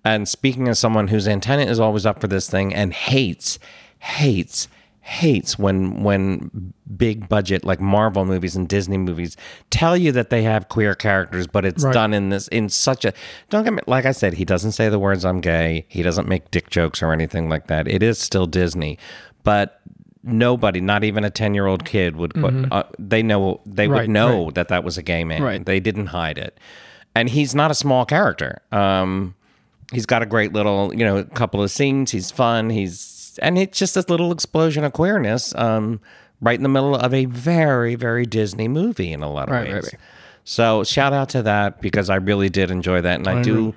And 0.03 0.27
speaking 0.27 0.67
as 0.67 0.79
someone 0.79 1.07
whose 1.07 1.27
antenna 1.27 1.63
is 1.63 1.79
always 1.79 2.05
up 2.05 2.21
for 2.21 2.27
this 2.27 2.49
thing 2.49 2.73
and 2.73 2.93
hates, 2.93 3.59
hates, 3.99 4.67
hates 5.03 5.57
when 5.57 6.03
when 6.03 6.73
big 6.95 7.27
budget 7.27 7.65
like 7.65 7.81
Marvel 7.81 8.23
movies 8.23 8.55
and 8.55 8.67
Disney 8.67 8.97
movies 8.97 9.35
tell 9.71 9.97
you 9.97 10.11
that 10.11 10.29
they 10.29 10.43
have 10.43 10.69
queer 10.69 10.93
characters, 10.93 11.47
but 11.47 11.65
it's 11.65 11.83
Right. 11.83 11.93
done 11.93 12.13
in 12.13 12.29
this 12.29 12.47
in 12.49 12.69
such 12.69 13.03
a 13.05 13.13
don't 13.49 13.63
get 13.63 13.73
me 13.73 13.81
like 13.87 14.05
I 14.05 14.11
said, 14.11 14.35
he 14.35 14.45
doesn't 14.45 14.73
say 14.73 14.89
the 14.89 14.99
words 14.99 15.25
I'm 15.25 15.41
gay. 15.41 15.85
He 15.87 16.03
doesn't 16.03 16.27
make 16.27 16.51
dick 16.51 16.69
jokes 16.69 17.01
or 17.01 17.13
anything 17.13 17.49
like 17.49 17.65
that. 17.67 17.87
It 17.87 18.03
is 18.03 18.19
still 18.19 18.45
Disney, 18.45 18.99
but 19.43 19.81
nobody, 20.23 20.81
not 20.81 21.03
even 21.03 21.23
a 21.23 21.29
ten 21.29 21.53
year 21.53 21.67
old 21.67 21.85
kid, 21.85 22.15
would 22.15 22.33
put. 22.33 22.53
Uh, 22.71 22.83
they 22.99 23.23
know 23.23 23.61
they 23.65 23.85
Mm-hmm. 23.85 23.93
Right, 23.93 24.01
would 24.01 24.09
know 24.09 24.51
that 24.51 24.67
that 24.69 24.83
was 24.83 24.97
a 24.97 25.03
gay 25.03 25.23
man. 25.23 25.41
Right. 25.43 25.65
They 25.65 25.79
didn't 25.79 26.07
hide 26.07 26.37
it, 26.37 26.57
and 27.15 27.29
he's 27.29 27.53
not 27.55 27.71
a 27.71 27.75
small 27.75 28.05
character. 28.05 28.61
Um, 28.71 29.35
he's 29.91 30.05
got 30.05 30.21
a 30.21 30.25
great 30.25 30.53
little, 30.53 30.93
you 30.93 31.03
know, 31.05 31.23
couple 31.23 31.61
of 31.63 31.71
scenes. 31.71 32.11
He's 32.11 32.31
fun. 32.31 32.69
He's 32.69 33.37
and 33.41 33.57
it's 33.57 33.77
just 33.79 33.95
this 33.95 34.09
little 34.09 34.31
explosion 34.31 34.83
of 34.83 34.93
queerness, 34.93 35.55
um, 35.55 35.99
right 36.41 36.55
in 36.59 36.63
the 36.63 36.69
middle 36.69 36.95
of 36.95 37.13
a 37.13 37.25
very, 37.25 37.95
very 37.95 38.25
Disney 38.25 38.67
movie 38.67 39.11
in 39.13 39.23
a 39.23 39.31
lot 39.31 39.47
of 39.47 39.53
Right, 39.53 39.65
ways. 39.67 39.73
right, 39.73 39.83
right. 39.85 39.95
So 40.43 40.83
shout 40.83 41.13
out 41.13 41.29
to 41.29 41.43
that 41.43 41.81
because 41.81 42.09
I 42.09 42.15
really 42.15 42.49
did 42.49 42.71
enjoy 42.71 43.01
that, 43.01 43.19
and 43.19 43.27
I 43.27 43.41
do. 43.41 43.73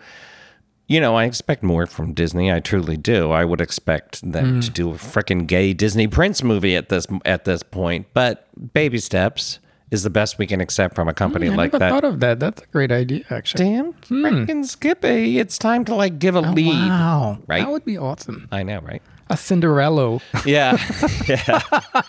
You 0.87 1.01
know, 1.01 1.15
I 1.17 1.25
expect 1.25 1.63
more 1.63 1.87
from 1.87 2.13
Disney. 2.13 2.53
I 2.53 2.61
truly 2.61 2.97
do. 2.99 3.31
I 3.31 3.45
would 3.45 3.61
expect 3.61 4.21
them 4.33 4.55
Hmm. 4.57 4.61
to 4.61 4.71
do 4.71 4.91
a 4.91 4.95
freaking 4.95 5.47
gay 5.47 5.73
Disney 5.73 6.07
Prince 6.07 6.43
movie 6.43 6.77
at 6.77 6.91
this 6.91 7.07
at 7.25 7.45
this 7.47 7.63
point. 7.63 8.07
But 8.13 8.47
baby 8.75 8.99
steps 8.99 9.61
is 9.91 10.03
the 10.03 10.11
best 10.11 10.39
we 10.39 10.47
can 10.47 10.61
accept 10.61 10.95
from 10.95 11.09
a 11.09 11.15
company 11.15 11.47
I 11.49 11.55
like 11.55 11.73
never 11.73 11.79
that. 11.79 11.91
thought 11.91 12.05
of 12.05 12.21
that 12.21 12.41
that's 12.41 12.63
a 12.63 12.67
great 12.67 12.91
idea 12.91 13.23
actually 13.31 13.65
Damn 13.65 13.93
freaking 13.95 14.65
Skippy! 14.67 15.39
It's 15.39 15.57
time 15.57 15.85
to 15.85 15.95
like 15.95 16.19
give 16.19 16.35
a 16.35 16.41
lead. 16.41 16.75
Oh, 16.75 16.89
wow 16.89 17.39
Right? 17.47 17.61
that 17.63 17.71
would 17.71 17.85
be 17.85 17.97
awesome 17.97 18.49
I 18.51 18.63
know, 18.65 18.81
right? 18.81 19.01
a 19.31 19.37
cinderella 19.37 20.21
Yeah, 20.45 20.77
yeah. 21.29 21.61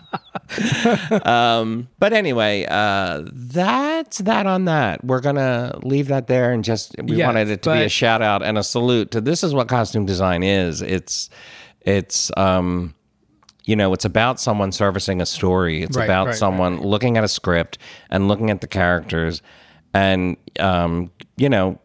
um, 1.24 1.88
but 1.98 2.12
anyway, 2.12 2.66
uh, 2.68 3.22
that's 3.32 4.18
that 4.18 4.46
on 4.46 4.66
that. 4.66 5.04
We're 5.04 5.20
gonna 5.20 5.78
leave 5.82 6.08
that 6.08 6.26
there 6.26 6.52
and 6.52 6.64
just 6.64 6.94
we 7.02 7.22
wanted 7.24 7.48
it 7.50 7.62
to 7.62 7.72
be 7.72 7.84
a 7.84 7.88
shout 7.88 8.22
out 8.22 8.42
and 8.42 8.58
a 8.58 8.62
salute 8.62 9.10
to 9.12 9.20
this 9.20 9.42
is 9.42 9.54
what 9.54 9.68
costume 9.68 10.06
design 10.06 10.42
is. 10.42 10.82
It's 10.82 11.30
it's 11.80 12.30
um 12.36 12.94
you 13.66 13.76
know, 13.76 13.94
it's 13.94 14.04
about 14.04 14.38
someone 14.40 14.72
servicing 14.72 15.22
a 15.22 15.26
story. 15.26 15.82
It's 15.82 15.96
Right, 15.96 16.04
about 16.04 16.26
right, 16.26 16.36
someone 16.36 16.82
looking 16.82 17.16
at 17.16 17.24
a 17.24 17.28
script 17.28 17.78
and 18.10 18.28
looking 18.28 18.50
at 18.50 18.60
the 18.60 18.66
characters 18.66 19.40
and 19.94 20.36
um, 20.58 21.10
you 21.36 21.48
know, 21.48 21.80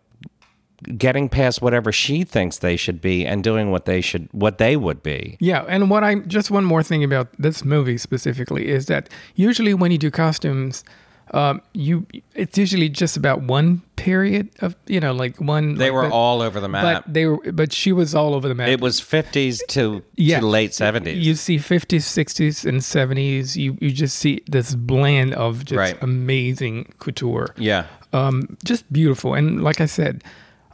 getting 0.97 1.29
past 1.29 1.61
whatever 1.61 1.91
she 1.91 2.23
thinks 2.23 2.57
they 2.59 2.75
should 2.77 3.01
be 3.01 3.25
and 3.25 3.43
doing 3.43 3.71
what 3.71 3.85
they 3.85 4.01
should 4.01 4.27
what 4.31 4.57
they 4.57 4.75
would 4.77 5.01
be. 5.03 5.37
Yeah, 5.39 5.65
and 5.67 5.89
what 5.89 6.03
I 6.03 6.15
just 6.15 6.51
one 6.51 6.63
more 6.65 6.83
thing 6.83 7.03
about 7.03 7.27
this 7.37 7.63
movie 7.65 7.97
specifically 7.97 8.67
is 8.67 8.85
that 8.87 9.09
usually 9.35 9.73
when 9.73 9.91
you 9.91 9.97
do 9.97 10.09
costumes, 10.11 10.83
um, 11.31 11.61
you 11.73 12.07
it's 12.33 12.57
usually 12.57 12.89
just 12.89 13.15
about 13.15 13.41
one 13.43 13.81
period 13.97 14.49
of 14.61 14.75
you 14.87 14.99
know 14.99 15.11
like 15.13 15.39
one. 15.39 15.75
They 15.75 15.85
like 15.91 15.93
were 15.93 16.07
the- 16.07 16.13
all 16.13 16.41
over 16.41 16.59
the 16.59 16.69
map. 16.69 17.03
but 17.05 17.13
they 17.13 17.25
were 17.27 17.37
but 17.51 17.71
she 17.73 17.91
was 17.91 18.15
all 18.15 18.33
over 18.33 18.47
the 18.47 18.55
map. 18.55 18.69
it 18.69 18.79
was 18.81 18.99
50s 19.01 19.59
to, 19.67 20.01
Yeah. 20.15 20.39
to 20.39 20.47
late 20.47 20.71
70s. 20.71 21.21
You 21.21 21.35
see 21.35 21.57
50s, 21.57 22.03
60s, 22.05 22.65
and 22.65 22.79
70s. 22.81 23.55
You 23.57 23.77
you 23.81 23.91
just 23.91 24.17
see 24.17 24.41
this 24.47 24.73
blend 24.73 25.33
of 25.35 25.65
just 25.65 25.77
Right. 25.77 25.97
amazing 26.01 26.93
couture. 26.99 27.53
yeah. 27.57 27.85
um, 28.11 28.57
just 28.63 28.91
beautiful. 28.91 29.35
And 29.35 29.61
like 29.63 29.79
I 29.81 29.85
said, 29.85 30.23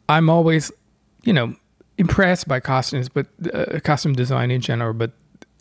I'm 0.10 0.30
always, 0.30 0.72
you 1.24 1.34
know, 1.34 1.56
impressed 1.98 2.48
by 2.48 2.60
costumes, 2.60 3.10
but 3.10 3.28
uh, 3.54 3.80
costume 3.84 4.14
design 4.14 4.52
in 4.52 4.62
general. 4.62 4.94
But 4.94 5.12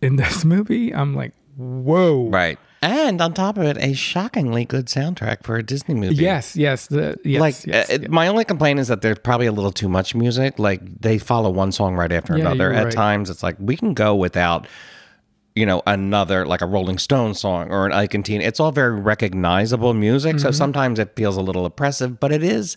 in 0.02 0.16
this 0.22 0.44
movie, 0.44 0.94
I'm 0.94 1.14
like, 1.14 1.32
whoa. 1.56 2.28
Right. 2.28 2.58
And 2.82 3.22
on 3.22 3.32
top 3.32 3.56
of 3.56 3.64
it, 3.64 3.78
a 3.78 3.94
shockingly 3.94 4.66
good 4.66 4.86
soundtrack 4.88 5.42
for 5.42 5.56
a 5.56 5.62
Disney 5.62 5.94
movie. 5.94 6.16
Yes, 6.16 6.54
yes, 6.54 6.86
the 6.88 7.18
yes, 7.24 7.40
like 7.40 7.54
yes, 7.66 7.88
uh, 7.90 7.98
yes. 8.02 8.10
my 8.10 8.28
only 8.28 8.44
complaint 8.44 8.78
is 8.78 8.88
that 8.88 9.00
there's 9.00 9.18
probably 9.20 9.46
a 9.46 9.52
little 9.52 9.72
too 9.72 9.88
much 9.88 10.14
music. 10.14 10.58
Like 10.58 10.82
they 11.00 11.16
follow 11.16 11.48
one 11.48 11.72
song 11.72 11.94
right 11.96 12.12
after 12.12 12.36
Yeah, 12.36 12.44
another. 12.44 12.74
At 12.74 12.84
right. 12.84 12.92
times, 12.92 13.30
it's 13.30 13.42
like 13.42 13.56
we 13.58 13.74
can 13.74 13.94
go 13.94 14.14
without, 14.14 14.66
you 15.54 15.64
know, 15.64 15.80
another 15.86 16.44
like 16.46 16.60
a 16.60 16.66
Rolling 16.66 16.98
Stone 16.98 17.32
song 17.32 17.70
or 17.70 17.86
an 17.86 17.92
Ike 17.94 18.12
and 18.12 18.22
Tina. 18.22 18.44
It's 18.44 18.60
all 18.60 18.70
very 18.70 19.00
recognizable 19.00 19.94
music, 19.94 20.36
Mm-hmm. 20.36 20.42
so 20.42 20.50
sometimes 20.50 20.98
it 20.98 21.16
feels 21.16 21.38
a 21.38 21.40
little 21.42 21.64
oppressive, 21.64 22.20
but 22.20 22.32
it 22.32 22.42
is 22.42 22.76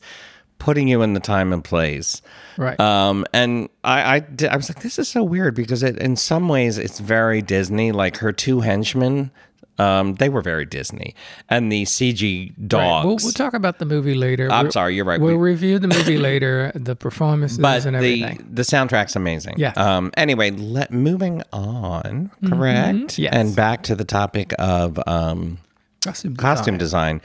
putting 0.59 0.87
you 0.87 1.01
in 1.01 1.13
the 1.13 1.19
time 1.19 1.53
and 1.53 1.63
place. 1.63 2.21
right. 2.57 2.79
Um, 2.79 3.25
and 3.33 3.69
I, 3.83 4.15
I, 4.15 4.19
di- 4.19 4.47
I 4.47 4.55
was 4.55 4.69
like, 4.69 4.81
this 4.81 4.97
is 4.99 5.07
so 5.07 5.23
weird 5.23 5.55
because 5.55 5.83
it, 5.83 5.97
in 5.97 6.15
some 6.15 6.47
ways, 6.49 6.77
it's 6.77 6.99
very 6.99 7.41
Disney. 7.41 7.91
Like 7.91 8.17
her 8.17 8.31
two 8.31 8.61
henchmen, 8.61 9.31
um, 9.79 10.15
they 10.15 10.27
were 10.29 10.41
very 10.41 10.65
Disney, 10.65 11.13
and 11.49 11.71
the 11.71 11.83
CG 11.83 12.47
Right. 12.49 12.67
dogs. 12.67 13.05
We'll, 13.05 13.15
we'll 13.27 13.31
talk 13.33 13.53
about 13.53 13.77
the 13.77 13.85
movie 13.85 14.15
later. 14.15 14.51
I'm 14.51 14.65
We'll- 14.65 14.71
sorry, 14.71 14.95
you're 14.95 15.05
right. 15.05 15.21
We'll 15.21 15.37
We- 15.37 15.51
review 15.51 15.77
the 15.77 15.87
movie 15.87 16.17
later, 16.31 16.71
the 16.73 16.95
performances 16.95 17.59
but 17.59 17.85
and 17.85 17.95
the 17.95 18.23
everything. 18.23 18.49
the 18.51 18.63
soundtrack's 18.63 19.15
amazing. 19.15 19.55
Yes. 19.57 19.77
Um. 19.77 20.11
Anyway, 20.17 20.49
let 20.51 20.91
moving 20.91 21.43
on. 21.53 22.31
Correct. 22.47 23.19
Yes. 23.19 23.33
And 23.33 23.55
back 23.55 23.83
to 23.83 23.95
the 23.95 24.05
topic 24.05 24.53
of 24.57 24.99
um 25.07 25.59
Costume, 26.03 26.35
costume 26.35 26.77
design. 26.77 27.21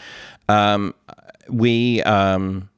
Um, 0.49 0.95
we 1.49 2.03
um, 2.03 2.69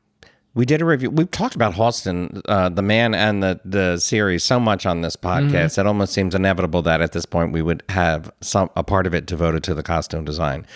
we 0.55 0.65
did 0.65 0.81
a 0.81 0.85
review. 0.85 1.11
We've 1.11 1.31
talked 1.31 1.55
about 1.57 1.75
Halston, 1.75 2.41
uh, 2.49 2.69
the 2.69 2.83
man, 2.83 3.15
and 3.15 3.43
the 3.43 3.61
the 3.65 3.99
series 3.99 4.45
so 4.45 4.61
much 4.61 4.87
on 4.87 5.01
this 5.01 5.17
podcast. 5.17 5.79
It 5.79 5.87
almost 5.87 6.13
seems 6.13 6.35
inevitable 6.35 6.83
that 6.83 7.01
at 7.01 7.13
this 7.13 7.27
point 7.27 7.53
we 7.53 7.61
would 7.63 7.83
have 7.89 8.31
some 8.41 8.71
a 8.77 8.83
part 8.85 9.07
of 9.07 9.15
it 9.15 9.27
devoted 9.27 9.65
to 9.65 9.75
the 9.75 9.83
costume 9.83 10.25
design. 10.25 10.67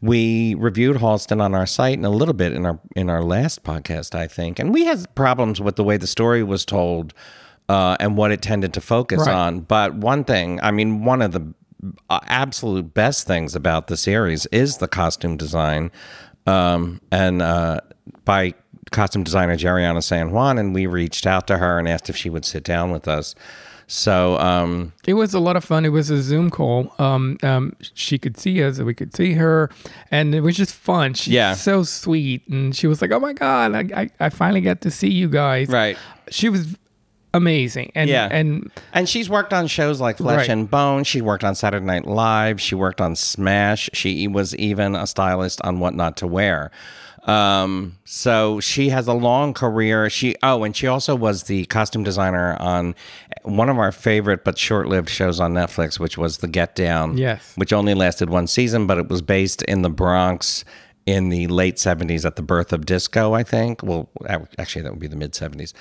We 0.00 0.54
reviewed 0.54 0.96
Halston 0.98 1.40
on 1.40 1.54
our 1.54 1.66
site 1.66 1.96
and 1.96 2.06
a 2.06 2.10
little 2.10 2.34
bit 2.34 2.52
in 2.52 2.64
our 2.64 2.78
in 2.94 3.10
our 3.10 3.22
last 3.24 3.64
podcast, 3.64 4.14
I 4.14 4.28
think, 4.28 4.58
and 4.58 4.72
we 4.72 4.84
had 4.84 5.12
problems 5.14 5.60
with 5.60 5.76
the 5.76 5.84
way 5.84 5.96
the 5.96 6.06
story 6.06 6.42
was 6.42 6.64
told. 6.64 7.12
Uh, 7.66 7.96
and 7.98 8.18
what 8.18 8.30
it 8.30 8.42
tended 8.42 8.74
to 8.74 8.80
focus 8.82 9.20
Right. 9.20 9.34
on. 9.34 9.60
But 9.60 9.94
one 9.94 10.22
thing, 10.24 10.60
I 10.62 10.70
mean, 10.70 11.02
one 11.02 11.22
of 11.22 11.32
the 11.32 11.54
uh, 12.10 12.20
absolute 12.26 12.92
best 12.92 13.26
things 13.26 13.54
about 13.54 13.86
the 13.86 13.96
series 13.96 14.44
is 14.52 14.76
the 14.76 14.86
costume 14.86 15.38
design, 15.38 15.90
um, 16.46 17.00
and 17.10 17.40
uh, 17.40 17.80
by 18.26 18.52
costume 18.94 19.22
designer 19.24 19.56
Jeriana 19.56 20.02
San 20.02 20.30
Juan, 20.30 20.56
and 20.58 20.74
we 20.74 20.86
reached 20.86 21.26
out 21.26 21.46
to 21.48 21.58
her 21.58 21.78
and 21.78 21.86
asked 21.88 22.08
if 22.08 22.16
she 22.16 22.30
would 22.30 22.44
sit 22.44 22.64
down 22.64 22.90
with 22.90 23.06
us. 23.08 23.34
So 23.86 24.38
um, 24.38 24.94
It 25.06 25.12
was 25.12 25.34
a 25.34 25.38
lot 25.38 25.56
of 25.56 25.64
fun. 25.64 25.84
It 25.84 25.90
was 25.90 26.08
a 26.08 26.22
Zoom 26.22 26.48
call. 26.50 26.90
Um, 26.98 27.36
um, 27.42 27.76
she 27.82 28.16
could 28.18 28.38
see 28.38 28.62
us, 28.64 28.78
we 28.78 28.94
could 28.94 29.14
see 29.14 29.34
her, 29.34 29.68
and 30.10 30.34
it 30.34 30.40
was 30.40 30.56
just 30.56 30.74
fun. 30.74 31.12
She's 31.12 31.34
Yeah. 31.34 31.52
so 31.52 31.82
sweet, 31.82 32.48
and 32.48 32.74
she 32.74 32.86
was 32.86 33.02
like, 33.02 33.10
"Oh 33.12 33.20
my 33.20 33.34
god, 33.34 33.74
I, 33.74 33.80
I, 34.02 34.10
I 34.20 34.28
finally 34.30 34.62
got 34.62 34.80
to 34.82 34.90
see 34.90 35.10
you 35.12 35.28
guys." 35.28 35.68
right. 35.68 35.98
She 36.30 36.48
was 36.48 36.76
amazing, 37.34 37.92
and 37.94 38.08
Yeah. 38.08 38.28
and 38.30 38.70
And 38.94 39.06
she's 39.08 39.28
worked 39.28 39.52
on 39.52 39.66
shows 39.66 40.00
like 40.00 40.16
Flesh 40.16 40.38
Right. 40.38 40.48
and 40.48 40.70
Bone. 40.70 41.04
She 41.04 41.20
worked 41.20 41.44
on 41.44 41.54
Saturday 41.54 41.84
Night 41.84 42.06
Live. 42.06 42.60
She 42.62 42.74
worked 42.74 43.02
on 43.02 43.14
Smash. 43.16 43.90
She 43.92 44.26
was 44.28 44.54
even 44.56 44.94
a 44.96 45.06
stylist 45.06 45.60
on 45.62 45.78
What 45.80 45.94
Not 45.94 46.16
to 46.18 46.26
Wear. 46.26 46.70
Um, 47.24 47.96
so 48.04 48.60
she 48.60 48.90
has 48.90 49.08
a 49.08 49.14
long 49.14 49.54
career. 49.54 50.10
She 50.10 50.36
oh, 50.42 50.62
and 50.64 50.76
she 50.76 50.86
also 50.86 51.14
was 51.14 51.44
the 51.44 51.64
costume 51.66 52.04
designer 52.04 52.56
on 52.60 52.94
one 53.42 53.68
of 53.68 53.78
our 53.78 53.92
favorite 53.92 54.44
but 54.44 54.58
short-lived 54.58 55.08
shows 55.08 55.40
on 55.40 55.54
Netflix, 55.54 55.98
which 55.98 56.18
was 56.18 56.38
The 56.38 56.48
Get 56.48 56.74
Down. 56.74 57.16
Yes. 57.16 57.54
which 57.56 57.72
only 57.72 57.94
lasted 57.94 58.28
one 58.28 58.46
season, 58.46 58.86
but 58.86 58.98
it 58.98 59.08
was 59.08 59.22
based 59.22 59.62
in 59.62 59.82
the 59.82 59.90
Bronx 59.90 60.64
in 61.06 61.28
the 61.28 61.46
late 61.48 61.76
70s 61.76 62.24
at 62.24 62.36
the 62.36 62.42
birth 62.42 62.72
of 62.72 62.86
disco, 62.86 63.34
I 63.34 63.42
think. 63.42 63.82
Well, 63.82 64.08
actually, 64.58 64.82
that 64.82 64.92
would 64.92 65.00
be 65.00 65.06
the 65.06 65.16
mid 65.16 65.32
70s. 65.32 65.72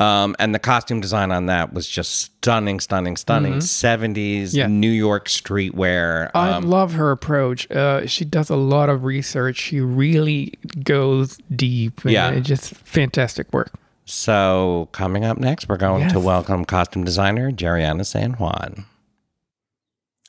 Um, 0.00 0.34
and 0.40 0.52
the 0.54 0.58
costume 0.58 1.00
design 1.00 1.30
on 1.30 1.46
that 1.46 1.72
was 1.74 1.86
just 1.86 2.12
stunning, 2.22 2.80
stunning, 2.80 3.16
stunning. 3.16 3.54
70s 3.54 4.14
Mm-hmm. 4.48 4.56
Yeah. 4.56 4.66
New 4.66 4.90
York 4.90 5.28
streetwear. 5.28 6.30
I 6.34 6.50
Um, 6.52 6.64
love 6.68 6.94
her 6.94 7.10
approach. 7.12 7.70
Uh, 7.70 8.06
she 8.06 8.24
does 8.24 8.50
a 8.50 8.56
lot 8.56 8.88
of 8.88 9.04
research. 9.04 9.58
She 9.58 9.80
really 9.80 10.54
goes 10.82 11.38
deep. 11.54 12.02
and 12.04 12.12
Yeah. 12.12 12.30
it's 12.30 12.48
just 12.48 12.74
fantastic 12.74 13.52
work. 13.52 13.70
so, 14.04 14.88
coming 14.92 15.24
up 15.24 15.38
next, 15.38 15.68
we're 15.68 15.76
going 15.76 16.08
to 16.08 16.18
welcome 16.18 16.64
costume 16.64 17.04
designer 17.04 17.52
Jeriana 17.52 18.04
San 18.04 18.32
Juan. 18.32 18.86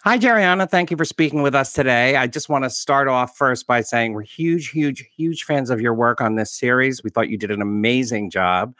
Hi, 0.04 0.17
Jeriana. 0.19 0.69
Thank 0.69 0.91
you 0.91 0.97
for 0.97 1.06
speaking 1.06 1.41
with 1.41 1.56
us 1.56 1.71
today. 1.73 2.15
I 2.17 2.28
just 2.28 2.49
want 2.49 2.65
to 2.65 2.69
start 2.69 3.08
off 3.08 3.38
first 3.38 3.65
by 3.65 3.82
saying 3.82 4.13
we're 4.13 4.21
huge, 4.23 4.69
huge, 4.69 5.10
huge 5.15 5.45
fans 5.45 5.69
of 5.69 5.80
your 5.82 5.93
work 5.93 6.19
on 6.21 6.36
this 6.36 6.52
series. 6.52 7.04
We 7.04 7.10
thought 7.10 7.30
you 7.30 7.38
did 7.38 7.52
an 7.52 7.62
amazing 7.62 8.30
job. 8.30 8.76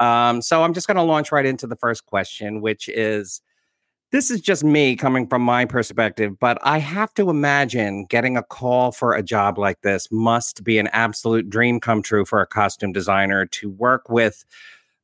Um, 0.00 0.42
so 0.42 0.62
I'm 0.62 0.74
just 0.74 0.86
going 0.86 0.96
to 0.96 1.02
launch 1.02 1.32
right 1.32 1.46
into 1.46 1.66
the 1.66 1.76
first 1.76 2.06
question, 2.06 2.60
which 2.60 2.88
is 2.88 3.40
this 4.14 4.30
is 4.30 4.40
just 4.40 4.62
me 4.62 4.94
coming 4.94 5.26
from 5.26 5.42
my 5.42 5.64
perspective, 5.64 6.38
but 6.38 6.56
I 6.62 6.78
have 6.78 7.12
to 7.14 7.30
imagine 7.30 8.06
getting 8.06 8.36
a 8.36 8.44
call 8.44 8.92
for 8.92 9.12
a 9.12 9.24
job 9.24 9.58
like 9.58 9.80
this 9.80 10.06
must 10.12 10.62
be 10.62 10.78
an 10.78 10.86
absolute 10.92 11.50
dream 11.50 11.80
come 11.80 12.00
true 12.00 12.24
for 12.24 12.40
a 12.40 12.46
costume 12.46 12.92
designer 12.92 13.44
to 13.46 13.70
work 13.70 14.08
with 14.08 14.44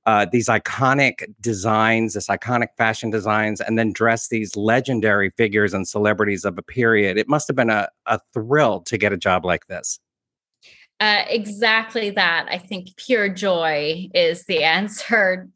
uh, 0.07 0.27
these 0.31 0.49
iconic 0.49 1.25
designs, 1.41 2.15
this 2.15 2.29
iconic 2.29 2.69
fashion 2.77 3.11
designs, 3.11 3.61
and 3.61 3.79
then 3.79 3.93
dress 3.93 4.29
these 4.29 4.57
legendary 4.57 5.31
figures 5.31 5.75
and 5.75 5.89
celebrities 5.89 6.45
of 6.45 6.57
a 6.57 6.63
period. 6.63 7.19
It 7.19 7.29
must 7.29 7.49
have 7.49 7.57
been 7.57 7.71
a, 7.71 7.89
a 8.07 8.21
thrill 8.33 8.81
to 8.83 8.97
get 8.97 9.13
a 9.13 9.17
job 9.17 9.45
like 9.45 9.67
this. 9.67 9.99
Uh, 11.01 11.25
exactly 11.29 12.11
that. 12.11 12.47
I 12.51 12.59
think 12.59 12.95
pure 12.97 13.29
joy 13.31 14.09
is 14.15 14.45
the 14.45 14.63
answer. 14.79 15.49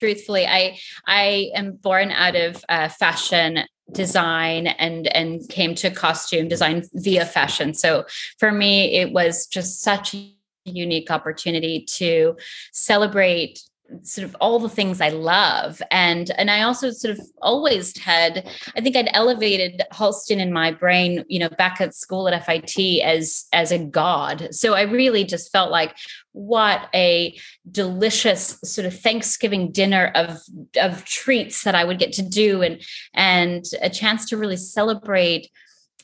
Truthfully, 0.00 0.46
I 0.46 0.78
I 1.06 1.50
am 1.54 1.72
born 1.72 2.10
out 2.10 2.36
of 2.36 2.64
uh, 2.68 2.88
fashion 2.88 3.64
design 3.92 4.66
and 4.66 5.06
and 5.08 5.46
came 5.48 5.74
to 5.74 5.90
costume 5.90 6.48
design 6.48 6.84
via 6.94 7.26
fashion. 7.26 7.74
So 7.74 8.06
for 8.38 8.52
me, 8.52 8.94
it 8.96 9.12
was 9.12 9.46
just 9.46 9.82
such 9.82 10.14
a 10.14 10.32
unique 10.64 11.10
opportunity 11.10 11.84
to 11.96 12.36
celebrate 12.72 13.60
sort 14.02 14.24
of 14.24 14.36
all 14.40 14.58
the 14.58 14.68
things 14.68 15.00
I 15.00 15.08
love. 15.08 15.80
And 15.90 16.30
and 16.38 16.50
I 16.50 16.62
also 16.62 16.90
sort 16.90 17.12
of 17.12 17.20
always 17.40 17.96
had, 17.98 18.48
I 18.76 18.80
think 18.80 18.96
I'd 18.96 19.10
elevated 19.12 19.82
Halston 19.92 20.38
in 20.38 20.52
my 20.52 20.70
brain, 20.70 21.24
you 21.28 21.38
know, 21.38 21.48
back 21.48 21.80
at 21.80 21.94
school 21.94 22.28
at 22.28 22.46
FIT 22.46 23.02
as 23.02 23.46
as 23.52 23.72
a 23.72 23.78
god. 23.78 24.48
So 24.52 24.74
I 24.74 24.82
really 24.82 25.24
just 25.24 25.50
felt 25.52 25.70
like 25.70 25.96
what 26.32 26.88
a 26.94 27.36
delicious 27.70 28.58
sort 28.64 28.86
of 28.86 28.98
Thanksgiving 28.98 29.72
dinner 29.72 30.12
of 30.14 30.38
of 30.80 31.04
treats 31.04 31.64
that 31.64 31.74
I 31.74 31.84
would 31.84 31.98
get 31.98 32.12
to 32.14 32.22
do 32.22 32.62
and 32.62 32.82
and 33.14 33.64
a 33.82 33.90
chance 33.90 34.26
to 34.26 34.36
really 34.36 34.56
celebrate 34.56 35.50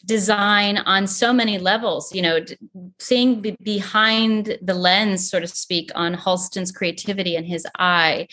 design 0.05 0.79
on 0.79 1.07
so 1.07 1.33
many 1.33 1.59
levels 1.59 2.14
you 2.14 2.23
know 2.23 2.40
seeing 2.99 3.40
be- 3.40 3.57
behind 3.62 4.59
the 4.61 4.75
lens 4.75 5.31
so 5.31 5.40
to 5.40 5.47
speak 5.47 5.90
on 5.95 6.14
halston's 6.14 6.73
creativity 6.73 7.37
and 7.37 7.47
his 7.47 7.67
eye 7.79 8.27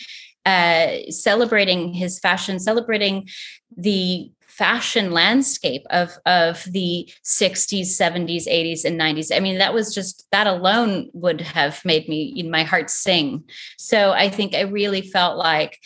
uh 0.44 0.88
celebrating 1.08 1.92
his 1.92 2.18
fashion 2.18 2.58
celebrating 2.58 3.26
the 3.76 4.30
fashion 4.52 5.12
landscape 5.12 5.82
of 5.88 6.10
of 6.26 6.62
the 6.64 7.10
60s 7.24 7.86
70s 7.86 8.46
80s 8.46 8.84
and 8.84 9.00
90s 9.00 9.34
i 9.34 9.40
mean 9.40 9.58
that 9.58 9.72
was 9.72 9.94
just 9.94 10.26
that 10.30 10.46
alone 10.46 11.08
would 11.14 11.40
have 11.40 11.82
made 11.86 12.06
me 12.08 12.34
in 12.36 12.50
my 12.50 12.62
heart 12.62 12.90
sing. 12.90 13.44
So 13.78 14.10
i 14.12 14.28
think 14.28 14.54
i 14.54 14.60
really 14.62 15.00
felt 15.00 15.38
like 15.38 15.78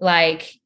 like 0.00 0.57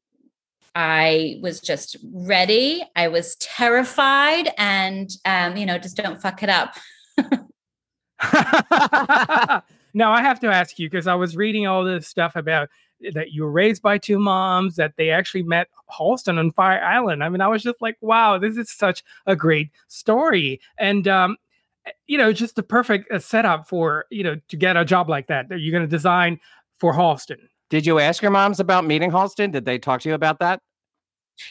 I 0.75 1.39
was 1.41 1.59
just 1.59 1.97
ready. 2.13 2.83
I 2.95 3.07
was 3.07 3.35
terrified, 3.35 4.51
and 4.57 5.09
um, 5.25 5.57
you 5.57 5.65
know, 5.65 5.77
just 5.77 5.97
don't 5.97 6.21
fuck 6.21 6.43
it 6.43 6.49
up. 6.49 6.75
Now 9.93 10.11
I 10.11 10.21
have 10.21 10.39
to 10.39 10.47
ask 10.47 10.79
you 10.79 10.89
because 10.89 11.07
I 11.07 11.15
was 11.15 11.37
reading 11.37 11.67
all 11.67 11.83
this 11.83 12.07
stuff 12.07 12.35
about 12.35 12.69
that 13.13 13.31
you 13.31 13.43
were 13.43 13.51
raised 13.51 13.81
by 13.81 13.97
two 13.97 14.17
moms, 14.17 14.75
that 14.77 14.93
they 14.97 15.09
actually 15.09 15.43
met 15.43 15.67
Halston 15.91 16.39
on 16.39 16.51
Fire 16.51 16.83
Island. 16.83 17.23
I 17.23 17.29
mean, 17.29 17.41
I 17.41 17.47
was 17.47 17.61
just 17.61 17.81
like, 17.81 17.97
wow, 18.01 18.37
this 18.37 18.57
is 18.57 18.71
such 18.71 19.03
a 19.25 19.35
great 19.35 19.69
story. 19.89 20.61
And 20.77 21.07
um, 21.07 21.37
eh, 21.85 21.91
you 22.07 22.17
know, 22.17 22.33
just 22.33 22.55
the 22.55 22.63
perfect 22.63 23.11
uh, 23.11 23.19
setup 23.19 23.67
for, 23.67 24.05
you 24.09 24.23
know, 24.23 24.39
to 24.47 24.57
get 24.57 24.77
a 24.77 24.85
job 24.85 25.09
like 25.09 25.27
that. 25.27 25.49
That 25.49 25.59
you're 25.59 25.71
going 25.71 25.87
to 25.87 25.95
design 25.95 26.39
for 26.79 26.93
Halston. 26.93 27.37
Did 27.73 27.87
you 27.87 27.97
ask 27.97 28.21
your 28.21 28.29
moms 28.29 28.59
about 28.59 28.85
meeting 28.85 29.09
Halston? 29.09 29.51
Did 29.51 29.65
they 29.65 29.79
talk 29.79 30.01
to 30.01 30.09
you 30.09 30.13
about 30.13 30.37
that? 30.37 30.59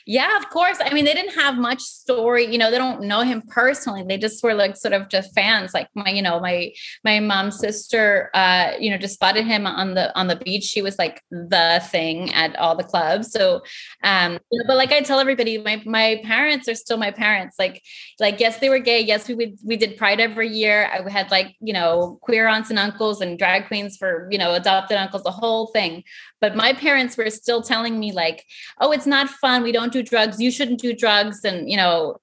Yeah, 0.07 0.37
of 0.37 0.49
course. 0.51 0.79
I 0.81 0.93
mean, 0.95 1.05
they 1.05 1.15
didn't 1.15 1.35
have 1.35 1.57
much 1.57 1.81
story, 1.81 2.47
you 2.51 2.59
know, 2.59 2.71
they 2.71 2.79
don't 2.79 3.03
know 3.03 3.21
him 3.21 3.43
personally. 3.49 4.05
They 4.07 4.17
just 4.19 4.43
were 4.43 4.55
like 4.55 4.77
sort 4.77 4.95
of 4.95 5.09
just 5.09 5.35
fans. 5.35 5.75
Like 5.75 5.89
my, 5.95 6.11
you 6.11 6.23
know, 6.23 6.41
my 6.41 6.73
my 7.05 7.21
mom's 7.21 7.59
sister 7.59 8.31
uh, 8.35 8.73
you 8.79 8.91
know, 8.91 8.99
just 8.99 9.15
spotted 9.15 9.45
him 9.47 9.67
on 9.67 9.95
the 9.95 10.17
on 10.19 10.29
the 10.29 10.37
beach. 10.37 10.65
She 10.65 10.83
was 10.83 10.99
like 10.99 11.23
the 11.31 11.83
thing 11.91 12.33
at 12.33 12.57
all 12.57 12.77
the 12.77 12.85
clubs. 12.85 13.33
So 13.33 13.63
um, 14.05 14.39
you 14.51 14.59
know, 14.59 14.65
but 14.67 14.77
like 14.77 14.93
I 14.93 15.01
tell 15.01 15.19
everybody, 15.21 15.59
my 15.59 15.83
my 15.85 16.21
parents 16.25 16.69
are 16.69 16.75
still 16.75 16.97
my 16.97 17.11
parents. 17.11 17.57
Like, 17.59 17.83
like, 18.21 18.41
yes, 18.41 18.59
they 18.59 18.69
were 18.69 18.79
gay. 18.79 19.01
Yes, 19.01 19.29
we 19.29 19.35
would 19.35 19.59
we 19.65 19.77
did 19.77 19.97
pride 19.97 20.21
every 20.21 20.49
year. 20.49 20.89
I 20.93 21.09
had 21.11 21.31
like, 21.31 21.55
you 21.61 21.73
know, 21.73 22.19
queer 22.23 22.47
aunts 22.47 22.71
and 22.71 22.79
uncles 22.79 23.21
and 23.21 23.39
drag 23.39 23.67
queens 23.67 23.97
for, 23.97 24.29
you 24.31 24.39
know, 24.39 24.55
adopted 24.55 24.97
uncles, 24.97 25.23
the 25.23 25.31
whole 25.31 25.69
thing. 25.69 26.03
But 26.43 26.57
my 26.57 26.73
parents 26.73 27.17
were 27.17 27.31
still 27.31 27.63
telling 27.63 28.01
me, 28.01 28.13
like, 28.13 28.45
oh, 28.81 28.91
it's 28.91 29.07
not 29.07 29.31
fun. 29.31 29.63
We 29.63 29.71
don't 29.71 29.93
do 29.93 30.03
drugs. 30.03 30.41
You 30.41 30.51
shouldn't 30.51 30.81
do 30.81 30.93
drugs. 30.93 31.45
And, 31.45 31.71
you 31.71 31.77
know. 31.77 32.21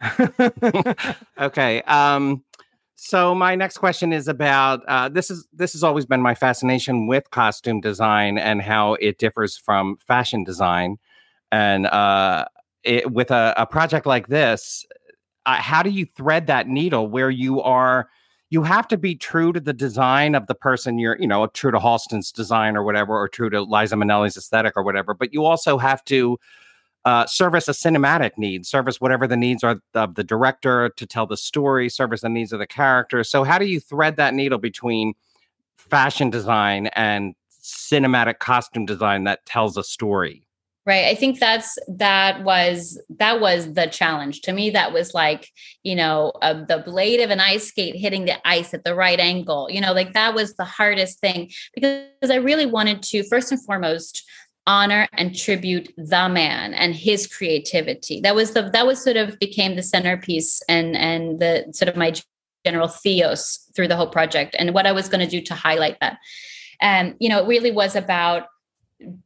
okay. 1.38 1.82
Um, 1.82 2.42
so 2.96 3.34
my 3.34 3.54
next 3.54 3.76
question 3.78 4.14
is 4.14 4.28
about 4.28 4.80
uh, 4.88 5.10
this 5.10 5.30
is 5.30 5.46
this 5.52 5.72
has 5.72 5.82
always 5.82 6.06
been 6.06 6.22
my 6.22 6.34
fascination 6.34 7.06
with 7.06 7.30
costume 7.30 7.80
design 7.80 8.38
and 8.38 8.62
how 8.62 8.94
it 8.94 9.18
differs 9.18 9.58
from 9.58 9.96
fashion 10.06 10.42
design. 10.42 10.96
And 11.52 11.86
uh, 11.86 12.46
it, 12.82 13.12
with 13.12 13.30
a, 13.30 13.52
a 13.58 13.66
project 13.66 14.06
like 14.06 14.28
this, 14.28 14.86
uh, 15.44 15.56
how 15.56 15.82
do 15.82 15.90
you 15.90 16.06
thread 16.16 16.46
that 16.46 16.66
needle 16.66 17.08
where 17.08 17.30
you 17.30 17.60
are 17.60 18.08
you 18.50 18.64
have 18.64 18.88
to 18.88 18.98
be 18.98 19.14
true 19.14 19.52
to 19.52 19.60
the 19.60 19.72
design 19.72 20.34
of 20.34 20.48
the 20.48 20.54
person 20.54 20.98
you're, 20.98 21.16
you 21.18 21.26
know, 21.26 21.46
true 21.46 21.70
to 21.70 21.78
Halston's 21.78 22.32
design 22.32 22.76
or 22.76 22.82
whatever, 22.82 23.16
or 23.16 23.28
true 23.28 23.48
to 23.48 23.62
Liza 23.62 23.94
Minnelli's 23.94 24.36
aesthetic 24.36 24.72
or 24.76 24.82
whatever. 24.82 25.14
But 25.14 25.32
you 25.32 25.44
also 25.44 25.78
have 25.78 26.04
to 26.06 26.36
uh, 27.04 27.26
service 27.26 27.68
a 27.68 27.72
cinematic 27.72 28.32
need, 28.36 28.66
service 28.66 29.00
whatever 29.00 29.26
the 29.26 29.36
needs 29.36 29.62
are 29.62 29.80
of 29.94 30.16
the 30.16 30.24
director 30.24 30.90
to 30.90 31.06
tell 31.06 31.26
the 31.26 31.36
story, 31.36 31.88
service 31.88 32.22
the 32.22 32.28
needs 32.28 32.52
of 32.52 32.58
the 32.58 32.66
character. 32.66 33.22
So, 33.24 33.44
how 33.44 33.56
do 33.56 33.66
you 33.66 33.78
thread 33.78 34.16
that 34.16 34.34
needle 34.34 34.58
between 34.58 35.14
fashion 35.76 36.28
design 36.28 36.88
and 36.88 37.34
cinematic 37.62 38.40
costume 38.40 38.84
design 38.84 39.24
that 39.24 39.46
tells 39.46 39.76
a 39.76 39.84
story? 39.84 40.44
Right. 40.90 41.06
I 41.06 41.14
think 41.14 41.38
that's 41.38 41.78
that 41.88 42.42
was 42.42 43.00
that 43.18 43.40
was 43.40 43.72
the 43.74 43.86
challenge. 43.86 44.42
To 44.42 44.52
me 44.52 44.70
that 44.70 44.92
was 44.92 45.14
like 45.14 45.48
you 45.82 45.96
know 45.96 46.32
uh, 46.42 46.64
the 46.64 46.78
blade 46.78 47.20
of 47.20 47.30
an 47.30 47.40
ice 47.40 47.68
skate 47.68 47.96
hitting 47.96 48.24
the 48.24 48.36
ice 48.46 48.74
at 48.74 48.84
the 48.84 48.94
right 48.94 49.20
angle 49.20 49.68
you 49.70 49.80
know 49.80 49.92
like 49.92 50.12
that 50.12 50.34
was 50.34 50.54
the 50.54 50.64
hardest 50.64 51.20
thing 51.20 51.50
because 51.74 52.30
i 52.30 52.36
really 52.36 52.66
wanted 52.66 53.02
to 53.02 53.22
first 53.24 53.52
and 53.52 53.64
foremost 53.64 54.24
honor 54.66 55.08
and 55.14 55.34
tribute 55.34 55.92
the 55.96 56.28
man 56.28 56.74
and 56.74 56.94
his 56.94 57.26
creativity. 57.26 58.20
That 58.20 58.34
was 58.34 58.52
the 58.52 58.70
that 58.70 58.86
was 58.86 59.02
sort 59.02 59.16
of 59.16 59.38
became 59.38 59.76
the 59.76 59.82
centerpiece 59.82 60.62
and 60.68 60.96
and 60.96 61.40
the 61.40 61.66
sort 61.72 61.88
of 61.88 61.96
my 61.96 62.14
general 62.64 62.88
theos 62.88 63.58
through 63.74 63.88
the 63.88 63.96
whole 63.96 64.10
project 64.10 64.54
and 64.58 64.74
what 64.74 64.86
i 64.86 64.92
was 64.92 65.08
going 65.08 65.24
to 65.24 65.30
do 65.30 65.40
to 65.40 65.54
highlight 65.54 65.98
that. 66.00 66.18
And 66.80 67.16
you 67.18 67.28
know 67.28 67.42
it 67.42 67.48
really 67.48 67.72
was 67.72 67.96
about 67.96 68.46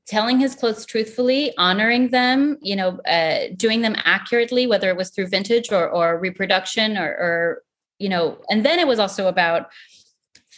telling 0.06 0.38
his 0.38 0.54
clothes 0.54 0.86
truthfully 0.86 1.52
honoring 1.58 2.08
them 2.08 2.56
you 2.60 2.76
know 2.76 3.00
uh, 3.02 3.40
doing 3.56 3.82
them 3.82 3.96
accurately 4.04 4.66
whether 4.66 4.88
it 4.88 4.96
was 4.96 5.10
through 5.10 5.26
vintage 5.26 5.72
or, 5.72 5.88
or 5.88 6.18
reproduction 6.18 6.96
or, 6.96 7.08
or 7.08 7.62
you 7.98 8.08
know 8.08 8.38
and 8.50 8.64
then 8.64 8.78
it 8.78 8.86
was 8.86 8.98
also 8.98 9.26
about 9.26 9.66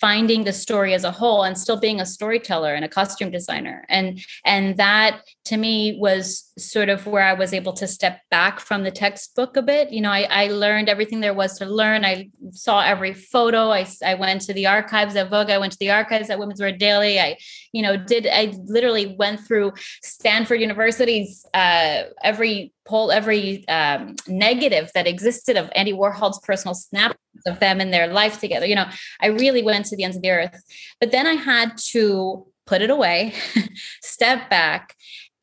finding 0.00 0.44
the 0.44 0.52
story 0.52 0.94
as 0.94 1.04
a 1.04 1.10
whole 1.10 1.42
and 1.42 1.58
still 1.58 1.78
being 1.78 2.00
a 2.00 2.06
storyteller 2.06 2.74
and 2.74 2.84
a 2.84 2.88
costume 2.88 3.30
designer. 3.30 3.84
And 3.88 4.20
and 4.44 4.76
that 4.76 5.22
to 5.46 5.56
me 5.56 5.96
was 5.98 6.52
sort 6.58 6.88
of 6.88 7.06
where 7.06 7.22
i 7.22 7.34
was 7.34 7.52
able 7.52 7.72
to 7.74 7.86
step 7.86 8.20
back 8.30 8.60
from 8.60 8.82
the 8.82 8.90
textbook 8.90 9.56
a 9.56 9.62
bit. 9.62 9.92
You 9.92 10.00
know 10.00 10.10
i, 10.10 10.26
I 10.30 10.48
learned 10.48 10.88
everything 10.88 11.20
there 11.20 11.34
was 11.34 11.58
to 11.58 11.66
learn. 11.66 12.04
I 12.04 12.30
saw 12.52 12.80
every 12.80 13.14
photo. 13.14 13.70
I, 13.70 13.86
I 14.04 14.14
went 14.14 14.42
to 14.42 14.54
the 14.54 14.66
archives 14.66 15.16
at 15.16 15.30
vogue. 15.30 15.50
I 15.50 15.58
went 15.58 15.72
to 15.72 15.78
the 15.78 15.90
archives 15.90 16.30
at 16.30 16.38
women's 16.38 16.60
wear 16.60 16.72
daily. 16.72 17.18
I 17.20 17.36
you 17.76 17.82
know 17.82 17.96
did 17.96 18.26
i 18.26 18.54
literally 18.64 19.14
went 19.18 19.38
through 19.46 19.72
stanford 20.02 20.60
university's 20.60 21.44
uh, 21.52 22.04
every 22.22 22.72
poll 22.86 23.10
every 23.10 23.68
um, 23.68 24.16
negative 24.26 24.90
that 24.94 25.06
existed 25.06 25.56
of 25.56 25.70
andy 25.74 25.92
warhol's 25.92 26.40
personal 26.40 26.74
snap 26.74 27.16
of 27.46 27.60
them 27.60 27.80
and 27.80 27.92
their 27.92 28.06
life 28.06 28.40
together. 28.40 28.66
You 28.66 28.76
know, 28.76 28.86
I 29.20 29.26
really 29.26 29.62
went 29.62 29.86
to 29.86 29.96
the 29.96 30.04
ends 30.04 30.16
of 30.16 30.22
the 30.22 30.30
earth. 30.30 30.62
But 31.00 31.12
then 31.12 31.26
I 31.26 31.34
had 31.34 31.76
to 31.92 32.46
put 32.66 32.82
it 32.82 32.90
away, 32.90 33.34
step 34.02 34.50
back, 34.50 34.94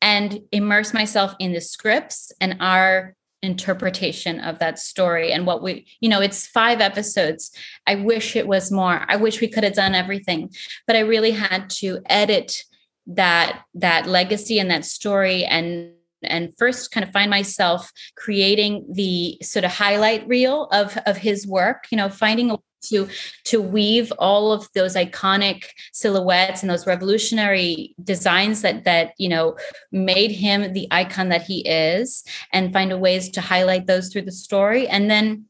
and 0.02 0.40
immerse 0.52 0.92
myself 0.92 1.34
in 1.38 1.52
the 1.52 1.60
scripts 1.60 2.30
and 2.40 2.56
our 2.60 3.14
interpretation 3.42 4.40
of 4.40 4.58
that 4.58 4.78
story 4.78 5.30
and 5.30 5.46
what 5.46 5.62
we 5.62 5.86
you 6.00 6.08
know 6.08 6.22
it's 6.22 6.46
five 6.46 6.80
episodes 6.80 7.50
i 7.86 7.94
wish 7.94 8.36
it 8.36 8.48
was 8.48 8.72
more 8.72 9.04
i 9.06 9.16
wish 9.16 9.42
we 9.42 9.48
could 9.48 9.62
have 9.62 9.74
done 9.74 9.94
everything 9.94 10.50
but 10.86 10.96
i 10.96 11.00
really 11.00 11.32
had 11.32 11.68
to 11.68 12.00
edit 12.06 12.64
that 13.06 13.62
that 13.74 14.06
legacy 14.06 14.58
and 14.58 14.70
that 14.70 14.82
story 14.82 15.44
and 15.44 15.90
and 16.26 16.56
first 16.56 16.90
kind 16.90 17.04
of 17.04 17.12
find 17.12 17.30
myself 17.30 17.90
creating 18.16 18.84
the 18.92 19.38
sort 19.42 19.64
of 19.64 19.70
highlight 19.72 20.26
reel 20.26 20.64
of 20.72 20.96
of 21.06 21.16
his 21.16 21.46
work 21.46 21.84
you 21.90 21.96
know 21.96 22.08
finding 22.08 22.50
a 22.50 22.58
to 22.84 23.08
to 23.44 23.60
weave 23.60 24.12
all 24.18 24.52
of 24.52 24.68
those 24.74 24.94
iconic 24.94 25.64
silhouettes 25.92 26.62
and 26.62 26.70
those 26.70 26.86
revolutionary 26.86 27.94
designs 28.02 28.62
that 28.62 28.84
that 28.84 29.12
you 29.18 29.28
know 29.28 29.56
made 29.90 30.30
him 30.30 30.72
the 30.72 30.86
icon 30.90 31.28
that 31.28 31.42
he 31.42 31.66
is 31.66 32.24
and 32.52 32.72
find 32.72 33.00
ways 33.00 33.30
to 33.30 33.40
highlight 33.40 33.86
those 33.86 34.12
through 34.12 34.22
the 34.22 34.32
story. 34.32 34.86
And 34.88 35.10
then 35.10 35.46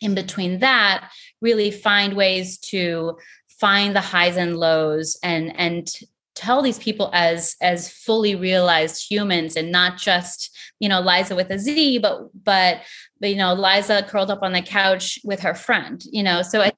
in 0.00 0.14
between 0.14 0.60
that 0.60 1.10
really 1.40 1.70
find 1.70 2.14
ways 2.14 2.58
to 2.58 3.18
find 3.48 3.94
the 3.94 4.00
highs 4.00 4.36
and 4.36 4.56
lows 4.56 5.18
and 5.22 5.58
and 5.58 5.90
tell 6.38 6.62
these 6.62 6.78
people 6.78 7.10
as 7.12 7.56
as 7.60 7.90
fully 7.90 8.36
realized 8.36 9.10
humans 9.10 9.56
and 9.56 9.72
not 9.72 9.98
just 9.98 10.56
you 10.78 10.88
know 10.88 11.00
liza 11.00 11.34
with 11.34 11.50
a 11.50 11.58
z 11.58 11.98
but 11.98 12.28
but, 12.44 12.80
but 13.20 13.30
you 13.30 13.36
know 13.36 13.54
liza 13.54 14.04
curled 14.08 14.30
up 14.30 14.42
on 14.42 14.52
the 14.52 14.62
couch 14.62 15.18
with 15.24 15.40
her 15.40 15.54
friend 15.54 16.04
you 16.12 16.22
know? 16.22 16.42
So 16.42 16.60
I, 16.60 16.72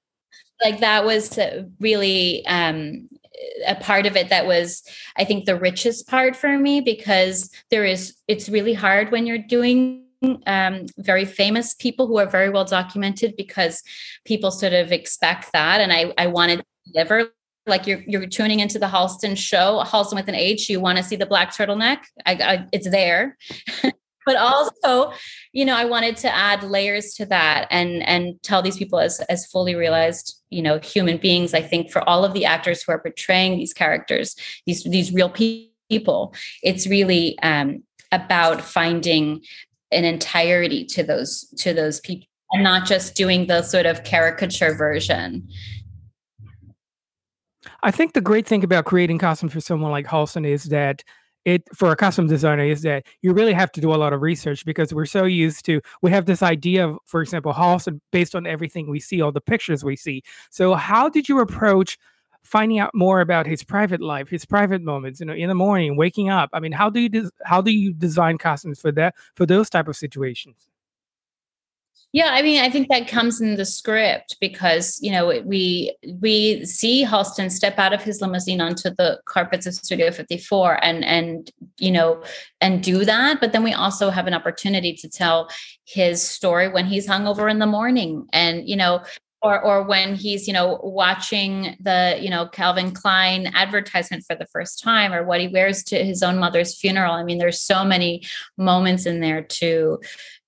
like 0.64 0.80
that 0.80 1.04
was 1.04 1.38
really 1.78 2.44
um 2.46 3.08
a 3.66 3.74
part 3.74 4.06
of 4.06 4.16
it 4.16 4.30
that 4.30 4.46
was 4.46 4.82
i 5.16 5.24
think 5.24 5.44
the 5.44 5.56
richest 5.56 6.08
part 6.08 6.34
for 6.34 6.58
me 6.58 6.80
because 6.80 7.50
there 7.70 7.84
is 7.84 8.16
it's 8.28 8.48
really 8.48 8.74
hard 8.74 9.10
when 9.10 9.26
you're 9.26 9.38
doing 9.38 10.04
um, 10.46 10.84
very 10.98 11.24
famous 11.24 11.72
people 11.72 12.06
who 12.06 12.18
are 12.18 12.26
very 12.26 12.50
well 12.50 12.66
documented 12.66 13.36
because 13.36 13.82
people 14.26 14.50
sort 14.50 14.74
of 14.74 14.92
expect 14.92 15.50
that. 15.54 15.80
And 15.80 15.92
i 15.92 16.12
i 16.18 16.26
wanted 16.26 16.58
to 16.58 16.92
deliver 16.92 17.32
like 17.66 17.86
you're 17.86 18.02
you're 18.06 18.26
tuning 18.26 18.60
into 18.60 18.78
the 18.78 18.86
Halston 18.86 19.36
show, 19.36 19.82
Halston 19.86 20.14
with 20.14 20.28
an 20.28 20.34
H. 20.34 20.68
You 20.68 20.80
want 20.80 20.98
to 20.98 21.04
see 21.04 21.16
the 21.16 21.26
black 21.26 21.54
turtleneck? 21.54 21.98
I, 22.26 22.32
I 22.32 22.66
it's 22.72 22.90
there. 22.90 23.36
but 24.26 24.36
also, 24.36 25.12
you 25.52 25.64
know, 25.64 25.76
I 25.76 25.84
wanted 25.84 26.16
to 26.18 26.34
add 26.34 26.62
layers 26.62 27.14
to 27.14 27.26
that 27.26 27.66
and 27.70 28.02
and 28.06 28.42
tell 28.42 28.62
these 28.62 28.76
people 28.76 28.98
as 28.98 29.20
as 29.28 29.46
fully 29.46 29.74
realized, 29.74 30.40
you 30.50 30.62
know, 30.62 30.78
human 30.78 31.18
beings. 31.18 31.54
I 31.54 31.62
think 31.62 31.90
for 31.90 32.06
all 32.08 32.24
of 32.24 32.32
the 32.32 32.44
actors 32.44 32.82
who 32.82 32.92
are 32.92 33.00
portraying 33.00 33.56
these 33.56 33.72
characters, 33.72 34.36
these 34.66 34.84
these 34.84 35.12
real 35.12 35.30
people, 35.30 36.34
it's 36.62 36.86
really 36.86 37.38
um, 37.40 37.82
about 38.12 38.60
finding 38.60 39.42
an 39.92 40.04
entirety 40.04 40.84
to 40.84 41.02
those 41.02 41.48
to 41.58 41.72
those 41.74 42.00
people 42.00 42.26
and 42.52 42.62
not 42.62 42.86
just 42.86 43.14
doing 43.14 43.46
the 43.46 43.62
sort 43.62 43.86
of 43.86 44.04
caricature 44.04 44.74
version 44.74 45.48
I 47.82 47.90
think 47.90 48.12
the 48.12 48.20
great 48.20 48.46
thing 48.46 48.64
about 48.64 48.84
creating 48.84 49.18
costumes 49.18 49.52
for 49.52 49.60
someone 49.60 49.90
like 49.90 50.06
Halston 50.06 50.46
is 50.46 50.64
that 50.64 51.02
it 51.46 51.62
for 51.74 51.90
a 51.90 51.96
costume 51.96 52.26
designer 52.26 52.64
is 52.64 52.82
that 52.82 53.06
you 53.22 53.32
really 53.32 53.54
have 53.54 53.72
to 53.72 53.80
do 53.80 53.94
a 53.94 53.96
lot 53.96 54.12
of 54.12 54.20
research 54.20 54.64
because 54.66 54.92
we're 54.92 55.06
so 55.06 55.24
used 55.24 55.64
to 55.64 55.80
we 56.02 56.10
have 56.10 56.26
this 56.26 56.42
idea 56.42 56.88
of, 56.88 56.98
for 57.06 57.22
example, 57.22 57.52
Halston 57.52 58.00
based 58.12 58.34
on 58.34 58.46
everything 58.46 58.90
we 58.90 59.00
see, 59.00 59.22
all 59.22 59.32
the 59.32 59.40
pictures 59.40 59.82
we 59.82 59.96
see. 59.96 60.22
So 60.50 60.74
how 60.74 61.08
did 61.08 61.28
you 61.28 61.40
approach 61.40 61.98
finding 62.42 62.78
out 62.78 62.90
more 62.94 63.20
about 63.20 63.46
his 63.46 63.62
private 63.64 64.00
life, 64.00 64.28
his 64.28 64.44
private 64.44 64.82
moments, 64.82 65.20
you 65.20 65.26
know, 65.26 65.34
in 65.34 65.48
the 65.48 65.54
morning, 65.54 65.96
waking 65.96 66.28
up? 66.28 66.50
I 66.52 66.60
mean, 66.60 66.72
how 66.72 66.90
do 66.90 67.00
you 67.00 67.08
des- 67.08 67.30
how 67.44 67.62
do 67.62 67.70
you 67.72 67.92
design 67.94 68.38
costumes 68.38 68.80
for 68.80 68.92
that 68.92 69.14
for 69.34 69.46
those 69.46 69.70
type 69.70 69.88
of 69.88 69.96
situations? 69.96 70.69
Yeah, 72.12 72.30
I 72.32 72.42
mean, 72.42 72.60
I 72.60 72.68
think 72.70 72.88
that 72.88 73.06
comes 73.06 73.40
in 73.40 73.54
the 73.54 73.64
script 73.64 74.36
because 74.40 74.98
you 75.00 75.12
know 75.12 75.40
we 75.44 75.94
we 76.20 76.64
see 76.64 77.04
Halston 77.04 77.52
step 77.52 77.78
out 77.78 77.92
of 77.92 78.02
his 78.02 78.20
limousine 78.20 78.60
onto 78.60 78.90
the 78.90 79.20
carpets 79.26 79.64
of 79.66 79.74
Studio 79.74 80.10
54 80.10 80.84
and 80.84 81.04
and 81.04 81.50
you 81.78 81.92
know 81.92 82.22
and 82.60 82.82
do 82.82 83.04
that, 83.04 83.40
but 83.40 83.52
then 83.52 83.62
we 83.62 83.72
also 83.72 84.10
have 84.10 84.26
an 84.26 84.34
opportunity 84.34 84.92
to 84.94 85.08
tell 85.08 85.48
his 85.84 86.20
story 86.20 86.68
when 86.68 86.86
he's 86.86 87.06
hungover 87.06 87.48
in 87.48 87.60
the 87.60 87.66
morning, 87.66 88.26
and 88.32 88.68
you 88.68 88.76
know 88.76 89.04
or 89.42 89.60
or 89.62 89.82
when 89.84 90.16
he's 90.16 90.48
you 90.48 90.52
know 90.52 90.80
watching 90.82 91.76
the 91.80 92.18
you 92.20 92.28
know 92.28 92.46
Calvin 92.48 92.90
Klein 92.90 93.52
advertisement 93.54 94.24
for 94.26 94.34
the 94.34 94.46
first 94.46 94.82
time 94.82 95.12
or 95.12 95.24
what 95.24 95.40
he 95.40 95.46
wears 95.46 95.84
to 95.84 96.04
his 96.04 96.24
own 96.24 96.38
mother's 96.38 96.76
funeral. 96.76 97.14
I 97.14 97.22
mean 97.22 97.38
there's 97.38 97.60
so 97.60 97.84
many 97.84 98.24
moments 98.58 99.06
in 99.06 99.20
there 99.20 99.42
to 99.42 100.00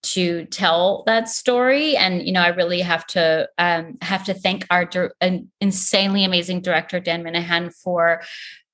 to 0.03 0.45
tell 0.47 1.05
that 1.07 1.29
story. 1.29 1.97
And 1.97 2.23
you 2.23 2.33
know 2.33 2.43
i 2.43 2.49
really 2.49 2.81
have 2.81 3.07
to 3.07 3.49
um, 3.59 3.99
have 4.03 4.25
to 4.25 4.35
thank 4.35 4.67
our 4.71 4.89
an 5.21 5.51
insanely 5.61 6.25
amazing 6.25 6.61
director 6.61 7.01
dan 7.01 7.23
minahan 7.23 7.75
for 7.75 8.23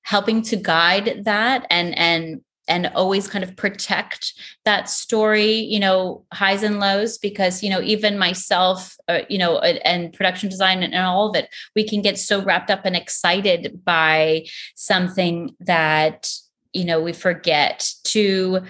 helping 0.03 0.41
to 0.41 0.55
guide 0.55 1.21
that 1.25 1.65
and 1.69 1.97
and 1.97 2.41
and 2.67 2.85
always 2.93 3.27
kind 3.27 3.43
of 3.43 3.55
protect 3.55 4.33
that 4.63 4.89
story 4.89 5.53
you 5.53 5.79
know 5.79 6.25
highs 6.33 6.63
and 6.63 6.79
lows 6.79 7.17
because 7.17 7.63
you 7.63 7.69
know 7.69 7.81
even 7.81 8.17
myself 8.17 8.95
uh, 9.07 9.21
you 9.29 9.37
know 9.37 9.59
and 9.59 10.13
production 10.13 10.49
design 10.49 10.83
and 10.83 10.95
all 10.95 11.29
of 11.29 11.35
it 11.35 11.49
we 11.75 11.87
can 11.87 12.01
get 12.01 12.17
so 12.17 12.43
wrapped 12.43 12.69
up 12.69 12.81
and 12.85 12.95
excited 12.95 13.81
by 13.83 14.45
something 14.75 15.55
that 15.59 16.31
you 16.73 16.85
know 16.85 17.01
we 17.01 17.13
forget 17.13 17.91
to 18.03 18.61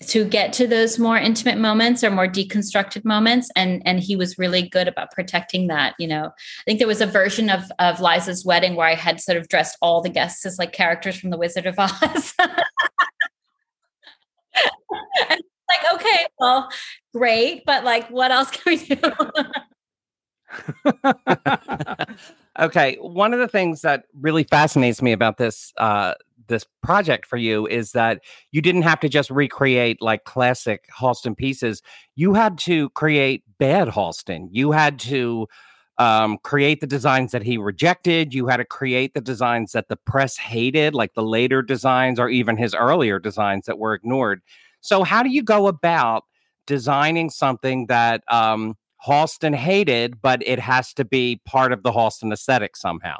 to 0.00 0.24
get 0.24 0.52
to 0.54 0.66
those 0.66 0.98
more 0.98 1.16
intimate 1.16 1.58
moments 1.58 2.04
or 2.04 2.10
more 2.10 2.28
deconstructed 2.28 3.04
moments 3.04 3.50
and 3.56 3.82
and 3.84 4.00
he 4.00 4.14
was 4.14 4.38
really 4.38 4.68
good 4.68 4.86
about 4.86 5.10
protecting 5.10 5.66
that 5.66 5.94
you 5.98 6.06
know. 6.06 6.26
I 6.26 6.62
think 6.64 6.78
there 6.78 6.86
was 6.88 7.00
a 7.00 7.06
version 7.06 7.50
of 7.50 7.64
of 7.78 8.00
liza's 8.00 8.44
wedding 8.44 8.76
where 8.76 8.86
i 8.86 8.94
had 8.94 9.20
sort 9.20 9.38
of 9.38 9.48
dressed 9.48 9.76
all 9.82 10.00
the 10.00 10.08
guests 10.08 10.46
as 10.46 10.58
like 10.58 10.72
characters 10.72 11.18
from 11.18 11.30
the 11.30 11.38
wizard 11.38 11.66
of 11.66 11.78
oz. 11.78 12.34
Like 15.70 15.94
okay 15.94 16.26
well 16.38 16.70
great 17.12 17.64
but 17.66 17.84
like 17.84 18.08
what 18.08 18.30
else 18.30 18.50
can 18.50 18.62
we 18.64 18.76
do? 18.86 18.96
Okay 22.58 22.96
one 23.00 23.34
of 23.34 23.38
the 23.38 23.46
things 23.48 23.82
that 23.82 24.04
really 24.18 24.44
fascinates 24.44 25.02
me 25.02 25.12
about 25.12 25.36
this 25.36 25.72
uh 25.76 26.14
this 26.48 26.66
project 26.82 27.26
for 27.26 27.36
you 27.36 27.66
is 27.66 27.92
that 27.92 28.20
you 28.52 28.60
didn't 28.60 28.82
have 28.82 29.00
to 29.00 29.08
just 29.08 29.30
recreate 29.30 30.02
like 30.02 30.24
classic 30.24 30.88
Halston 30.98 31.36
pieces. 31.36 31.82
You 32.16 32.34
had 32.34 32.58
to 32.58 32.90
create 32.90 33.44
bad 33.58 33.88
Halston. 33.88 34.48
You 34.50 34.72
had 34.72 34.98
to 35.00 35.46
um, 35.98 36.38
create 36.42 36.80
the 36.80 36.86
designs 36.86 37.32
that 37.32 37.42
he 37.42 37.58
rejected. 37.58 38.32
You 38.32 38.46
had 38.46 38.58
to 38.58 38.64
create 38.64 39.14
the 39.14 39.20
designs 39.20 39.72
that 39.72 39.88
the 39.88 39.96
press 39.96 40.36
hated, 40.36 40.94
like 40.94 41.14
the 41.14 41.22
later 41.22 41.60
designs 41.60 42.20
or 42.20 42.28
even 42.28 42.56
his 42.56 42.74
earlier 42.74 43.18
designs 43.18 43.66
that 43.66 43.78
were 43.78 43.94
ignored. 43.94 44.40
So, 44.80 45.02
how 45.02 45.22
do 45.22 45.30
you 45.30 45.42
go 45.42 45.66
about 45.66 46.24
designing 46.66 47.30
something 47.30 47.86
that 47.86 48.22
um, 48.28 48.76
Halston 49.04 49.54
hated, 49.54 50.22
but 50.22 50.40
it 50.46 50.60
has 50.60 50.94
to 50.94 51.04
be 51.04 51.40
part 51.44 51.72
of 51.72 51.82
the 51.82 51.90
Halston 51.90 52.32
aesthetic 52.32 52.76
somehow? 52.76 53.18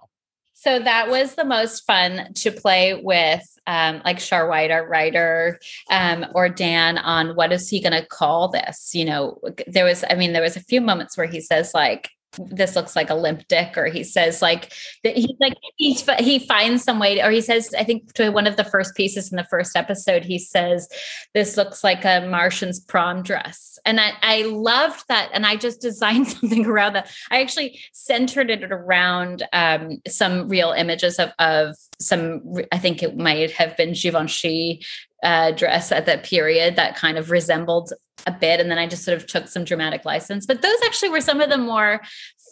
So 0.61 0.81
that 0.81 1.09
was 1.09 1.37
the 1.37 1.44
most 1.44 1.87
fun 1.87 2.33
to 2.35 2.51
play 2.51 3.01
with, 3.01 3.44
um, 3.68 4.03
like 4.05 4.18
Sharr 4.18 4.49
White, 4.49 4.73
our 4.73 4.85
writer, 4.88 5.61
um, 5.88 6.27
or 6.35 6.49
Dan 6.49 6.99
on 6.99 7.37
what 7.37 7.53
is 7.53 7.68
he 7.68 7.81
going 7.81 7.92
to 7.92 8.05
call 8.05 8.49
this? 8.49 8.92
You 8.92 9.05
know, 9.05 9.38
there 9.68 9.85
was, 9.85 10.05
I 10.11 10.16
mean, 10.16 10.33
there 10.33 10.42
was 10.42 10.57
a 10.57 10.64
few 10.64 10.81
moments 10.81 11.16
where 11.16 11.29
he 11.29 11.40
says 11.40 11.75
like, 11.75 12.11
this 12.51 12.77
looks 12.77 12.95
like 12.95 13.11
a 13.11 13.14
limp 13.14 13.47
dick 13.49 13.77
or 13.77 13.87
he 13.87 14.05
says 14.05 14.43
like 14.43 14.73
that 15.03 15.17
he's 15.17 15.37
like 15.41 15.55
he's 15.77 16.09
he 16.19 16.38
finds 16.38 16.85
some 16.85 16.99
way 16.99 17.14
to, 17.14 17.27
or 17.27 17.31
he 17.31 17.41
says 17.41 17.75
i 17.79 17.85
think 17.85 18.12
to 18.12 18.31
one 18.31 18.47
of 18.47 18.57
the 18.57 18.64
first 18.64 18.95
pieces 18.95 19.31
in 19.31 19.37
the 19.37 19.45
first 19.45 19.77
episode 19.77 20.25
he 20.25 20.38
says 20.38 20.88
this 21.35 21.57
looks 21.57 21.83
like 21.83 22.05
a 22.05 22.27
martian's 22.29 22.81
prom 22.81 23.23
dress. 23.23 23.79
And 23.85 24.01
i 24.01 24.12
i 24.23 24.43
loved 24.43 25.05
that 25.09 25.31
and 25.33 25.47
i 25.47 25.57
just 25.57 25.81
designed 25.81 26.29
something 26.38 26.67
around 26.67 26.95
that. 26.95 27.11
I 27.31 27.41
actually 27.41 27.81
centered 27.93 28.51
it 28.51 28.71
around 28.71 29.47
um, 29.53 29.99
some 30.07 30.49
real 30.49 30.73
images 30.73 31.19
of 31.19 31.31
of 31.38 31.77
some 32.01 32.43
i 32.73 32.79
think 32.79 33.03
it 33.03 33.17
might 33.17 33.51
have 33.53 33.77
been 33.77 33.93
givenchy 33.93 34.85
uh, 35.23 35.51
dress 35.51 35.91
at 35.91 36.07
that 36.07 36.23
period 36.23 36.77
that 36.77 36.95
kind 36.95 37.19
of 37.19 37.31
resembled 37.31 37.93
a 38.26 38.33
bit 38.33 38.61
and 38.61 38.70
then 38.70 38.78
i 38.78 38.87
just 38.87 39.04
sort 39.04 39.16
of 39.16 39.26
took 39.26 39.48
some 39.48 39.64
dramatic 39.64 40.04
license 40.04 40.46
but 40.46 40.62
those 40.62 40.78
actually 40.85 41.09
were 41.09 41.20
some 41.20 41.40
of 41.40 41.50
the 41.50 41.59
more 41.59 42.00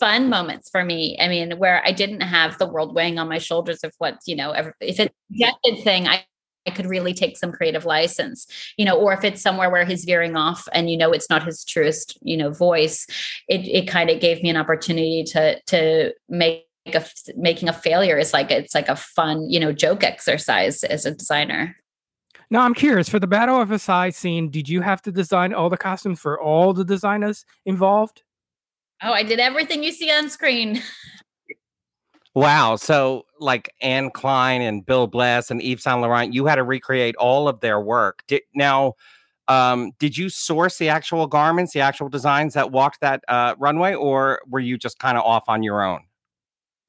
fun 0.00 0.28
moments 0.28 0.70
for 0.70 0.84
me 0.84 1.16
i 1.20 1.28
mean 1.28 1.58
where 1.58 1.82
i 1.84 1.92
didn't 1.92 2.20
have 2.20 2.56
the 2.58 2.66
world 2.66 2.94
weighing 2.94 3.18
on 3.18 3.28
my 3.28 3.38
shoulders 3.38 3.82
of 3.82 3.92
what 3.98 4.18
you 4.26 4.36
know 4.36 4.52
if 4.52 4.72
it's 4.80 5.00
a 5.00 5.82
thing 5.82 6.06
i 6.06 6.24
I 6.66 6.70
could 6.70 6.86
really 6.86 7.14
take 7.14 7.38
some 7.38 7.52
creative 7.52 7.84
license, 7.84 8.46
you 8.76 8.84
know, 8.84 8.98
or 8.98 9.12
if 9.12 9.24
it's 9.24 9.40
somewhere 9.40 9.70
where 9.70 9.84
he's 9.84 10.04
veering 10.04 10.36
off 10.36 10.66
and 10.72 10.90
you 10.90 10.96
know 10.96 11.12
it's 11.12 11.30
not 11.30 11.44
his 11.44 11.64
truest, 11.64 12.18
you 12.22 12.36
know, 12.36 12.50
voice, 12.50 13.06
it 13.48 13.66
it 13.66 13.88
kind 13.88 14.10
of 14.10 14.20
gave 14.20 14.42
me 14.42 14.50
an 14.50 14.56
opportunity 14.56 15.22
to 15.24 15.60
to 15.66 16.12
make 16.28 16.66
a 16.86 17.04
making 17.36 17.68
a 17.68 17.72
failure 17.72 18.18
is 18.18 18.32
like 18.32 18.50
it's 18.50 18.74
like 18.74 18.88
a 18.88 18.96
fun, 18.96 19.48
you 19.48 19.60
know, 19.60 19.72
joke 19.72 20.02
exercise 20.02 20.82
as 20.84 21.06
a 21.06 21.12
designer. 21.12 21.76
Now 22.50 22.62
I'm 22.62 22.74
curious 22.74 23.08
for 23.08 23.18
the 23.18 23.26
Battle 23.26 23.60
of 23.60 23.68
Versailles 23.68 24.10
scene. 24.10 24.50
Did 24.50 24.68
you 24.68 24.80
have 24.80 25.02
to 25.02 25.12
design 25.12 25.52
all 25.52 25.68
the 25.68 25.76
costumes 25.76 26.20
for 26.20 26.40
all 26.40 26.72
the 26.72 26.84
designers 26.84 27.44
involved? 27.64 28.22
Oh, 29.02 29.12
I 29.12 29.22
did 29.22 29.40
everything 29.40 29.82
you 29.82 29.92
see 29.92 30.10
on 30.10 30.30
screen. 30.30 30.82
Wow. 32.34 32.76
So, 32.76 33.24
like 33.40 33.72
Anne 33.80 34.10
Klein 34.10 34.60
and 34.60 34.84
Bill 34.84 35.06
Blass 35.06 35.50
and 35.50 35.62
Yves 35.62 35.82
Saint 35.82 36.02
Laurent, 36.02 36.34
you 36.34 36.44
had 36.44 36.56
to 36.56 36.64
recreate 36.64 37.16
all 37.16 37.48
of 37.48 37.60
their 37.60 37.80
work. 37.80 38.24
Did, 38.28 38.42
now, 38.54 38.92
um, 39.48 39.92
did 39.98 40.18
you 40.18 40.28
source 40.28 40.76
the 40.76 40.90
actual 40.90 41.26
garments, 41.26 41.72
the 41.72 41.80
actual 41.80 42.10
designs 42.10 42.52
that 42.52 42.72
walked 42.72 43.00
that 43.00 43.22
uh, 43.28 43.54
runway, 43.58 43.94
or 43.94 44.42
were 44.48 44.60
you 44.60 44.76
just 44.76 44.98
kind 44.98 45.16
of 45.16 45.24
off 45.24 45.44
on 45.48 45.62
your 45.62 45.82
own? 45.82 46.00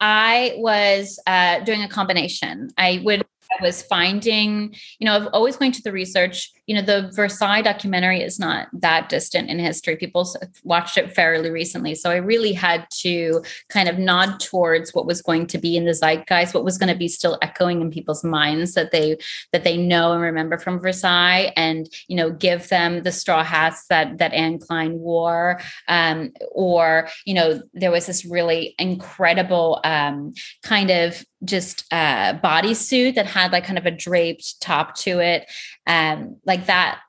I 0.02 0.54
was 0.58 1.18
uh, 1.28 1.60
doing 1.62 1.82
a 1.82 1.88
combination. 1.88 2.70
I 2.78 3.02
would 3.06 3.26
I 3.60 3.64
was 3.64 3.82
finding, 3.82 4.76
you 5.00 5.06
know, 5.06 5.16
I've 5.16 5.28
always 5.34 5.58
going 5.58 5.72
to 5.74 5.82
the 5.82 5.92
research. 5.92 6.52
You 6.68 6.76
know, 6.76 6.82
the 6.82 7.12
Versailles 7.16 7.62
documentary 7.62 8.22
is 8.22 8.40
not 8.40 8.68
that 8.74 9.10
distant 9.10 9.50
in 9.50 9.58
history. 9.58 9.96
People 9.96 10.30
watched 10.64 10.98
it 10.98 11.16
fairly 11.16 11.50
recently. 11.50 11.96
So 11.96 12.12
I 12.12 12.18
really 12.18 12.54
had 12.54 12.86
to 13.00 13.42
kind 13.70 13.90
of 13.90 13.98
nod 13.98 14.40
towards 14.40 14.94
what 14.94 15.06
was 15.06 15.22
going 15.22 15.48
to 15.48 15.58
be 15.58 15.76
in 15.76 15.86
the 15.86 15.94
zeitgeist, 15.94 16.54
what 16.54 16.64
was 16.64 16.78
going 16.78 16.92
to 16.92 17.00
be 17.00 17.08
still 17.08 17.38
echoing 17.42 17.82
in 17.82 17.90
people's 17.90 18.24
minds 18.24 18.74
that 18.74 18.92
they 18.92 19.18
that 19.54 19.64
they 19.64 19.78
know 19.78 20.12
and 20.12 20.22
remember 20.22 20.58
from 20.58 20.80
Versailles, 20.80 21.52
and 21.56 21.90
you 22.08 22.16
know, 22.16 22.30
give 22.30 22.68
them 22.70 23.04
the 23.04 23.12
straw 23.12 23.44
hats 23.44 23.88
that 23.88 24.18
that 24.18 24.34
Anne 24.34 24.60
Klein 24.60 25.00
wore, 25.00 25.60
um, 25.88 26.32
or 26.52 27.08
you 27.26 27.34
know, 27.34 27.62
there 27.74 27.92
was 27.92 28.06
this 28.06 28.26
really 28.26 28.76
incredible 28.78 29.80
um, 29.84 30.34
kind 30.64 30.92
of 30.92 31.26
just 31.44 31.86
a 31.92 32.40
bodysuit 32.44 33.16
that 33.16 33.26
had 33.26 33.52
like 33.52 33.64
kind 33.64 33.78
of 33.78 33.86
a 33.86 33.92
draped 33.92 34.60
top 34.60 34.96
to 34.96 35.20
it. 35.20 35.50
Um, 35.88 36.38
like 36.46 36.68
that 36.68 37.00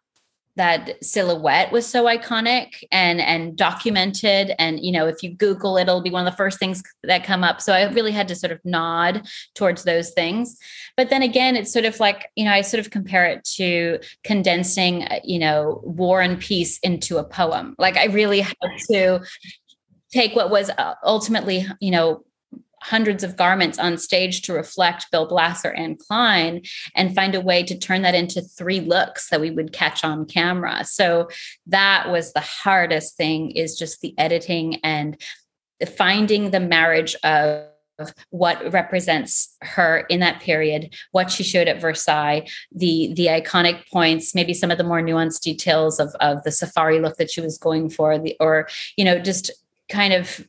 that 0.59 1.03
silhouette 1.05 1.71
was 1.71 1.87
so 1.87 2.05
iconic 2.05 2.83
and 2.91 3.21
and 3.21 3.57
documented. 3.57 4.55
And 4.59 4.85
you 4.85 4.93
know 4.93 5.07
if 5.07 5.23
you 5.23 5.35
google 5.35 5.79
it 5.79 5.83
it'll 5.83 6.03
be 6.03 6.11
one 6.11 6.27
of 6.27 6.33
the 6.33 6.37
first 6.37 6.59
things 6.59 6.83
that 7.05 7.25
come 7.25 7.43
up. 7.43 7.63
So 7.63 7.73
i 7.73 7.89
really 7.91 8.13
had 8.13 8.29
to 8.29 8.35
sort 8.35 8.53
of 8.53 8.61
nod 8.65 9.27
towards 9.55 9.85
those 9.85 10.11
things. 10.11 10.59
But 10.97 11.11
then 11.11 11.23
again 11.23 11.57
it's 11.57 11.73
sort 11.73 11.85
of 11.85 11.99
like 12.01 12.29
you 12.35 12.45
know 12.45 12.53
i 12.53 12.61
sort 12.61 12.81
of 12.85 12.91
compare 12.91 13.25
it 13.27 13.45
to 13.57 14.01
condensing 14.25 15.05
uh, 15.05 15.21
you 15.25 15.39
know 15.39 15.81
war 15.85 16.21
and 16.21 16.39
peace 16.39 16.79
into 16.81 17.17
a 17.17 17.25
poem. 17.25 17.75
Like 17.79 17.97
i 17.97 18.07
really 18.07 18.41
had 18.41 18.57
to 18.91 19.21
take 20.13 20.35
what 20.35 20.51
was 20.51 20.71
uh, 20.71 20.95
ultimately 21.05 21.67
you 21.81 21.93
know 21.93 22.25
hundreds 22.83 23.25
of 23.25 23.37
garments 23.37 23.79
on 23.79 23.99
stage 23.99 24.43
to 24.43 24.53
reflect 24.53 25.11
Bill 25.11 25.27
Blass 25.27 25.65
and 25.65 25.99
Klein 25.99 26.63
and 26.95 27.15
find 27.15 27.35
a 27.35 27.41
way 27.41 27.63
to 27.65 27.79
turn 27.79 28.03
that 28.03 28.15
into 28.15 28.41
three 28.41 28.81
looks 28.81 29.29
that 29.31 29.41
we 29.41 29.51
would 29.51 29.73
catch 29.73 30.05
on 30.05 30.27
camera. 30.27 30.85
So 30.85 31.29
that 31.67 32.11
was 32.11 32.33
the 32.33 32.41
hardest 32.41 33.17
thing 33.17 33.51
is 33.53 33.79
just 33.79 34.01
the 34.01 34.15
editing 34.19 34.77
and 34.85 35.21
finding 35.97 36.51
the 36.51 36.61
marriage 36.61 37.15
of 37.25 37.67
what 38.31 38.73
represents 38.73 39.57
her 39.61 40.07
in 40.09 40.21
that 40.21 40.41
period 40.41 40.95
what 41.11 41.33
she 41.33 41.43
showed 41.43 41.67
at 41.67 41.81
versailles 41.81 42.49
the 42.73 43.13
the 43.15 43.27
iconic 43.27 43.91
points 43.91 44.37
maybe 44.37 44.55
some 44.55 44.71
of 44.71 44.79
the 44.79 44.85
more 44.85 45.03
nuanced 45.03 45.41
details 45.41 45.99
of 45.99 46.15
of 46.21 46.41
the 46.45 46.53
safari 46.53 47.01
look 47.01 47.17
that 47.17 47.29
she 47.29 47.41
was 47.41 47.59
going 47.59 47.91
for 47.91 48.17
the 48.17 48.37
or 48.39 48.69
you 48.97 49.05
know 49.05 49.19
just 49.19 49.51
kind 49.89 50.13
of 50.13 50.47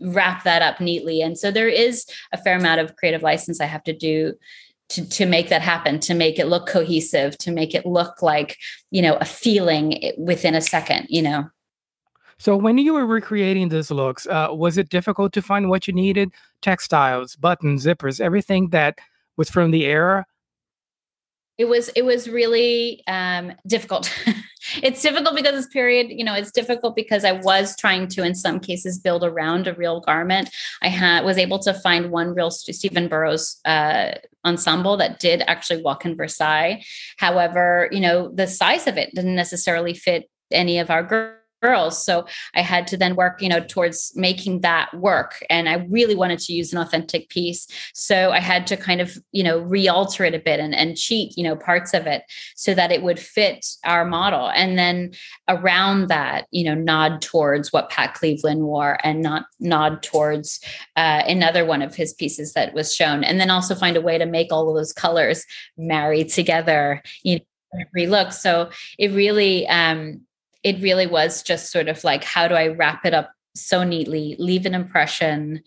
wrap 0.00 0.44
that 0.44 0.62
up 0.62 0.80
neatly. 0.80 1.20
And 1.22 1.38
so 1.38 1.50
there 1.50 1.68
is 1.68 2.06
a 2.32 2.38
fair 2.38 2.56
amount 2.58 2.80
of 2.80 2.96
creative 2.96 3.22
license 3.22 3.60
I 3.60 3.66
have 3.66 3.84
to 3.84 3.92
do 3.92 4.34
to, 4.90 5.06
to 5.08 5.26
make 5.26 5.48
that 5.50 5.62
happen, 5.62 6.00
to 6.00 6.14
make 6.14 6.38
it 6.38 6.46
look 6.46 6.66
cohesive, 6.66 7.36
to 7.38 7.50
make 7.50 7.74
it 7.74 7.84
look 7.84 8.22
like, 8.22 8.56
you 8.90 9.02
know, 9.02 9.16
a 9.16 9.24
feeling 9.24 10.12
within 10.16 10.54
a 10.54 10.60
second, 10.60 11.06
you 11.08 11.22
know. 11.22 11.48
So 12.38 12.56
when 12.56 12.78
you 12.78 12.94
were 12.94 13.04
recreating 13.04 13.68
these 13.68 13.90
looks, 13.90 14.26
uh, 14.26 14.48
was 14.50 14.78
it 14.78 14.88
difficult 14.88 15.32
to 15.32 15.42
find 15.42 15.68
what 15.68 15.88
you 15.88 15.92
needed? 15.92 16.30
Textiles, 16.62 17.34
buttons, 17.36 17.84
zippers, 17.84 18.20
everything 18.20 18.70
that 18.70 18.98
was 19.36 19.50
from 19.50 19.72
the 19.72 19.84
era? 19.84 20.24
It 21.58 21.66
was 21.66 21.88
it 21.90 22.02
was 22.02 22.28
really 22.28 23.02
um, 23.08 23.52
difficult. 23.66 24.12
it's 24.82 25.02
difficult 25.02 25.34
because 25.36 25.52
this 25.52 25.66
period, 25.66 26.08
you 26.10 26.24
know, 26.24 26.34
it's 26.34 26.52
difficult 26.52 26.96
because 26.96 27.24
I 27.24 27.32
was 27.32 27.76
trying 27.76 28.08
to, 28.08 28.22
in 28.22 28.34
some 28.34 28.60
cases, 28.60 28.98
build 28.98 29.24
around 29.24 29.66
a 29.66 29.74
real 29.74 30.00
garment. 30.00 30.50
I 30.82 30.88
had 30.88 31.24
was 31.24 31.38
able 31.38 31.58
to 31.60 31.74
find 31.74 32.10
one 32.10 32.34
real 32.34 32.50
Stephen 32.50 33.08
Burrows 33.08 33.60
uh, 33.64 34.12
ensemble 34.44 34.96
that 34.96 35.18
did 35.20 35.42
actually 35.46 35.82
walk 35.82 36.04
in 36.04 36.16
Versailles. 36.16 36.84
However, 37.16 37.88
you 37.92 38.00
know, 38.00 38.28
the 38.28 38.46
size 38.46 38.86
of 38.86 38.96
it 38.96 39.14
didn't 39.14 39.36
necessarily 39.36 39.94
fit 39.94 40.30
any 40.50 40.78
of 40.78 40.90
our 40.90 41.02
girls. 41.60 42.04
So 42.04 42.26
i 42.54 42.62
had 42.62 42.86
to 42.88 42.96
then 42.96 43.16
work 43.16 43.40
you 43.42 43.48
know 43.48 43.60
towards 43.60 44.12
making 44.14 44.60
that 44.60 44.92
work. 44.94 45.44
And 45.50 45.68
i 45.68 45.86
really 45.88 46.14
wanted 46.14 46.38
to 46.40 46.52
use 46.52 46.72
an 46.72 46.78
authentic 46.78 47.28
piece. 47.28 47.66
So 47.94 48.30
i 48.30 48.40
had 48.40 48.66
to 48.68 48.76
kind 48.76 49.00
of 49.00 49.16
you 49.32 49.42
know 49.42 49.58
re-alter 49.60 50.24
it 50.24 50.34
a 50.34 50.38
bit 50.38 50.60
and, 50.60 50.74
and 50.74 50.96
cheat 50.96 51.36
you 51.36 51.44
know 51.44 51.56
parts 51.56 51.94
of 51.94 52.06
it 52.06 52.22
so 52.56 52.74
that 52.74 52.92
it 52.92 53.02
would 53.02 53.18
fit 53.18 53.66
our 53.84 54.04
model. 54.04 54.48
And 54.50 54.78
then 54.78 55.12
around 55.48 56.08
that 56.08 56.46
you 56.50 56.64
know 56.64 56.74
nod 56.74 57.22
towards 57.22 57.72
what 57.72 57.90
pat 57.90 58.14
cleveland 58.14 58.62
wore 58.62 58.98
and 59.02 59.22
not 59.22 59.46
nod 59.60 60.02
towards 60.02 60.60
uh, 60.96 61.22
another 61.26 61.64
one 61.64 61.82
of 61.82 61.94
his 61.94 62.14
pieces 62.14 62.52
that 62.52 62.74
was 62.74 62.94
shown. 62.94 63.24
And 63.24 63.40
then 63.40 63.50
also 63.50 63.74
find 63.74 63.96
a 63.96 64.00
way 64.00 64.18
to 64.18 64.26
make 64.26 64.52
all 64.52 64.68
of 64.68 64.76
those 64.76 64.92
colors 64.92 65.44
marry 65.76 66.24
together 66.24 67.02
you 67.22 67.36
know 67.36 67.44
every 67.80 68.06
look. 68.06 68.32
So 68.32 68.70
it 68.98 69.12
really 69.12 69.66
um 69.68 70.22
it 70.62 70.80
really 70.80 71.06
was 71.06 71.42
just 71.42 71.70
sort 71.70 71.88
of 71.88 72.02
like, 72.04 72.24
how 72.24 72.48
do 72.48 72.54
I 72.54 72.68
wrap 72.68 73.04
it 73.04 73.14
up 73.14 73.32
so 73.54 73.84
neatly, 73.84 74.36
leave 74.38 74.66
an 74.66 74.74
impression, 74.74 75.62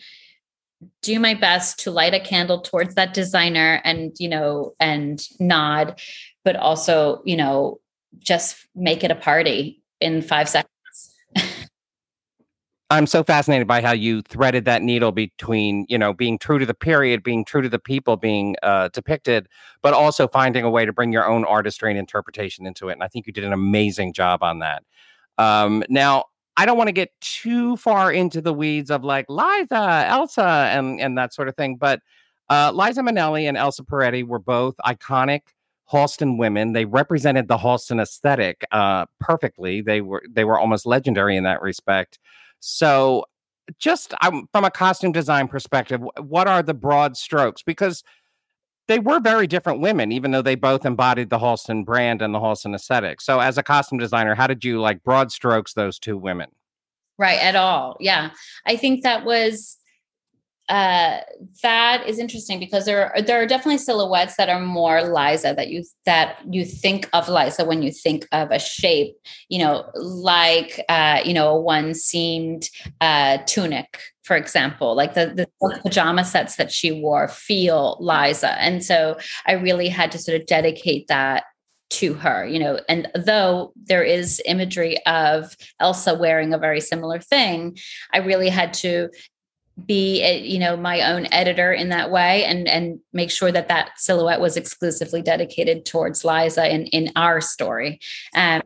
do 1.02 1.20
my 1.20 1.34
best 1.34 1.80
to 1.80 1.92
light 1.92 2.14
a 2.14 2.20
candle 2.20 2.62
towards 2.62 2.96
that 2.96 3.14
designer 3.14 3.82
and, 3.84 4.16
you 4.20 4.30
know, 4.30 4.74
and 4.80 5.26
nod, 5.39 6.00
but 6.44 6.56
also, 6.56 7.22
you 7.26 7.38
know, 7.38 7.80
just 8.20 8.68
make 8.76 9.04
it 9.04 9.12
a 9.12 9.16
party 9.16 9.82
in 10.00 10.22
five 10.22 10.50
seconds. 10.50 10.70
I'm 12.92 13.08
so 13.08 13.24
fascinated 13.24 13.68
by 13.68 13.82
how 13.82 13.94
you 13.94 14.22
threaded 14.22 14.66
that 14.66 14.82
needle 14.82 15.14
between, 15.14 15.86
you 15.88 15.98
know, 15.98 16.12
being 16.12 16.38
true 16.38 16.60
to 16.60 16.66
the 16.66 16.74
period, 16.74 17.24
being 17.24 17.46
true 17.46 17.62
to 17.62 17.70
the 17.70 17.80
people 17.80 18.18
being 18.18 18.58
uh, 18.64 18.89
depicted, 18.89 19.48
but 19.82 19.94
also 19.94 20.28
finding 20.28 20.66
a 20.66 20.70
way 20.70 20.86
to 20.86 20.92
bring 20.92 21.14
your 21.14 21.26
own 21.26 21.46
artistry 21.46 21.89
and 21.89 21.98
interpretation 21.98 22.68
into 22.68 22.89
it. 22.89 22.94
And 22.94 23.02
I 23.02 23.08
think 23.08 23.28
you 23.28 23.32
did 23.32 23.46
an 23.46 23.54
amazing 23.54 24.12
job 24.12 24.44
on 24.44 24.60
that. 24.60 24.84
Um, 25.38 25.86
now, 25.88 26.26
I 26.58 26.66
don't 26.66 26.78
want 26.78 26.89
to 26.89 26.94
get 26.94 27.12
too 27.22 27.78
far 27.78 28.12
into 28.12 28.42
the 28.42 28.54
weeds 28.54 28.92
of 28.92 29.06
like 29.06 29.26
Liza, 29.30 30.06
Elsa, 30.08 30.70
and 30.74 31.00
and 31.00 31.18
that 31.18 31.34
sort 31.34 31.48
of 31.48 31.56
thing, 31.56 31.78
but 31.78 32.02
uh, 32.50 32.74
Liza 32.74 33.04
Minnelli 33.04 33.48
and 33.48 33.56
Elsa 33.56 33.84
Peretti 33.84 34.28
were 34.28 34.38
both 34.38 34.76
iconic 34.86 35.44
Halston 35.89 36.38
women. 36.38 36.74
They 36.74 36.84
represented 36.84 37.48
the 37.48 37.58
Halston 37.58 38.02
aesthetic 38.02 38.66
uh, 38.74 39.06
perfectly. 39.22 39.82
They 39.82 40.02
were 40.02 40.24
they 40.30 40.44
were 40.44 40.60
almost 40.60 40.86
legendary 40.86 41.38
in 41.38 41.46
that 41.46 41.62
respect. 41.62 42.20
So, 42.62 43.26
just 43.78 44.14
um, 44.22 44.47
from 44.51 44.64
a 44.64 44.72
costume 44.72 45.12
design 45.12 45.47
perspective, 45.47 46.01
what 46.20 46.47
are 46.47 46.64
the 46.64 46.74
broad 46.74 47.18
strokes? 47.18 47.64
Because 47.64 48.03
they 48.88 48.99
were 48.99 49.20
very 49.20 49.47
different 49.47 49.82
women, 49.82 50.12
even 50.12 50.32
though 50.32 50.41
they 50.41 50.55
both 50.55 50.86
embodied 50.86 51.30
the 51.30 51.39
Halston 51.39 51.84
brand 51.84 52.22
and 52.22 52.34
the 52.34 52.39
Halston 52.39 52.74
aesthetic. 52.76 53.20
So, 53.22 53.39
as 53.39 53.57
a 53.57 53.64
costume 53.64 53.99
designer, 53.99 54.36
how 54.36 54.47
did 54.47 54.64
you 54.64 54.80
like 54.80 55.03
broad 55.03 55.32
strokes 55.32 55.74
those 55.74 55.99
two 55.99 56.18
women? 56.18 56.49
Right, 57.18 57.39
at 57.39 57.55
all. 57.55 57.97
Yeah. 57.99 58.32
I 58.66 58.78
think 58.78 59.03
that 59.03 59.26
was 59.26 59.78
uh, 60.72 61.19
that 61.63 62.07
is 62.07 62.17
interesting 62.17 62.57
because 62.57 62.86
there 62.86 63.13
are 63.13 63.22
there 63.22 63.41
are 63.41 63.45
definitely 63.45 63.78
silhouettes 63.78 64.38
that 64.38 64.47
are 64.47 64.61
more 64.61 65.03
Liza 65.03 65.53
that 65.53 65.67
you 65.67 65.84
that 66.05 66.38
you 66.49 66.63
think 66.63 67.09
of 67.11 67.28
Liza 67.28 67.65
when 67.65 67.84
you 67.84 67.91
think 67.91 68.26
of 68.32 68.51
a 68.51 68.57
shape, 68.57 69.13
you 69.49 69.59
know, 69.59 69.86
like 69.95 70.82
uh, 70.88 71.19
you 71.26 71.34
know, 71.34 71.49
a 71.49 71.59
one 71.59 71.93
seamed 71.93 72.69
uh, 73.01 73.39
tunic, 73.45 73.99
for 74.24 74.38
example, 74.38 74.95
like 74.95 75.13
the 75.13 75.45
the 75.59 75.80
pajama 75.84 76.24
sets 76.24 76.55
that 76.55 76.72
she 76.72 76.89
wore 76.93 77.28
feel 77.28 77.97
Liza, 77.99 78.57
and 78.61 78.82
so 78.82 79.17
I 79.45 79.53
really 79.53 79.89
had 79.89 80.09
to 80.13 80.19
sort 80.19 80.39
of 80.39 80.47
dedicate 80.47 81.09
that 81.09 81.43
to 81.89 82.13
her, 82.13 82.47
you 82.47 82.59
know, 82.59 82.80
and 82.88 83.09
though 83.13 83.74
there 83.76 84.03
is 84.03 84.41
imagery 84.45 85.05
of 85.05 85.53
Elsa 85.82 86.13
wearing 86.13 86.53
a 86.53 86.57
very 86.57 86.80
similar 86.80 87.19
thing, 87.19 87.78
I 88.13 88.19
really 88.19 88.47
had 88.47 88.74
to 88.76 89.09
be 89.86 90.24
you 90.39 90.59
know 90.59 90.76
my 90.76 91.01
own 91.01 91.28
editor 91.32 91.72
in 91.72 91.89
that 91.89 92.11
way 92.11 92.43
and 92.43 92.67
and 92.67 92.99
make 93.13 93.32
sure 93.32 93.51
that 93.51 93.67
that 93.67 93.91
silhouette 93.97 94.41
was 94.41 94.57
exclusively 94.57 95.22
dedicated 95.22 95.86
towards 95.86 96.26
liza 96.26 96.74
in 96.74 96.86
in 96.88 97.11
our 97.15 97.41
story. 97.41 97.99
Um, 98.36 98.61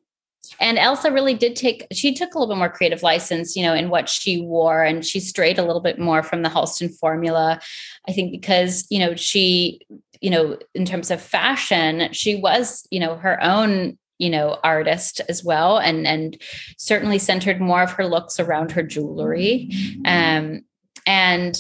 and 0.59 0.77
elsa 0.77 1.11
really 1.11 1.33
did 1.33 1.55
take 1.55 1.85
she 1.91 2.13
took 2.13 2.33
a 2.33 2.39
little 2.39 2.53
bit 2.53 2.59
more 2.59 2.69
creative 2.69 3.03
license 3.03 3.55
you 3.55 3.63
know 3.63 3.73
in 3.73 3.89
what 3.89 4.07
she 4.07 4.41
wore 4.41 4.83
and 4.83 5.05
she 5.05 5.19
strayed 5.19 5.57
a 5.57 5.63
little 5.63 5.81
bit 5.81 5.99
more 5.99 6.23
from 6.23 6.41
the 6.41 6.49
halston 6.49 6.89
formula. 6.89 7.59
I 8.07 8.11
think 8.11 8.31
because 8.31 8.85
you 8.89 8.99
know 8.99 9.15
she 9.15 9.81
you 10.21 10.29
know 10.29 10.57
in 10.73 10.85
terms 10.85 11.11
of 11.11 11.21
fashion 11.21 12.11
she 12.13 12.35
was 12.35 12.87
you 12.89 12.99
know 12.99 13.15
her 13.17 13.41
own 13.43 13.97
you 14.17 14.29
know 14.29 14.59
artist 14.63 15.21
as 15.29 15.43
well 15.43 15.77
and 15.77 16.07
and 16.07 16.41
certainly 16.77 17.19
centered 17.19 17.59
more 17.59 17.83
of 17.83 17.91
her 17.91 18.05
looks 18.07 18.39
around 18.39 18.71
her 18.71 18.83
jewelry. 18.83 19.69
Um 20.05 20.61
and 21.05 21.57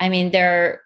i 0.00 0.08
mean 0.08 0.30
there 0.30 0.82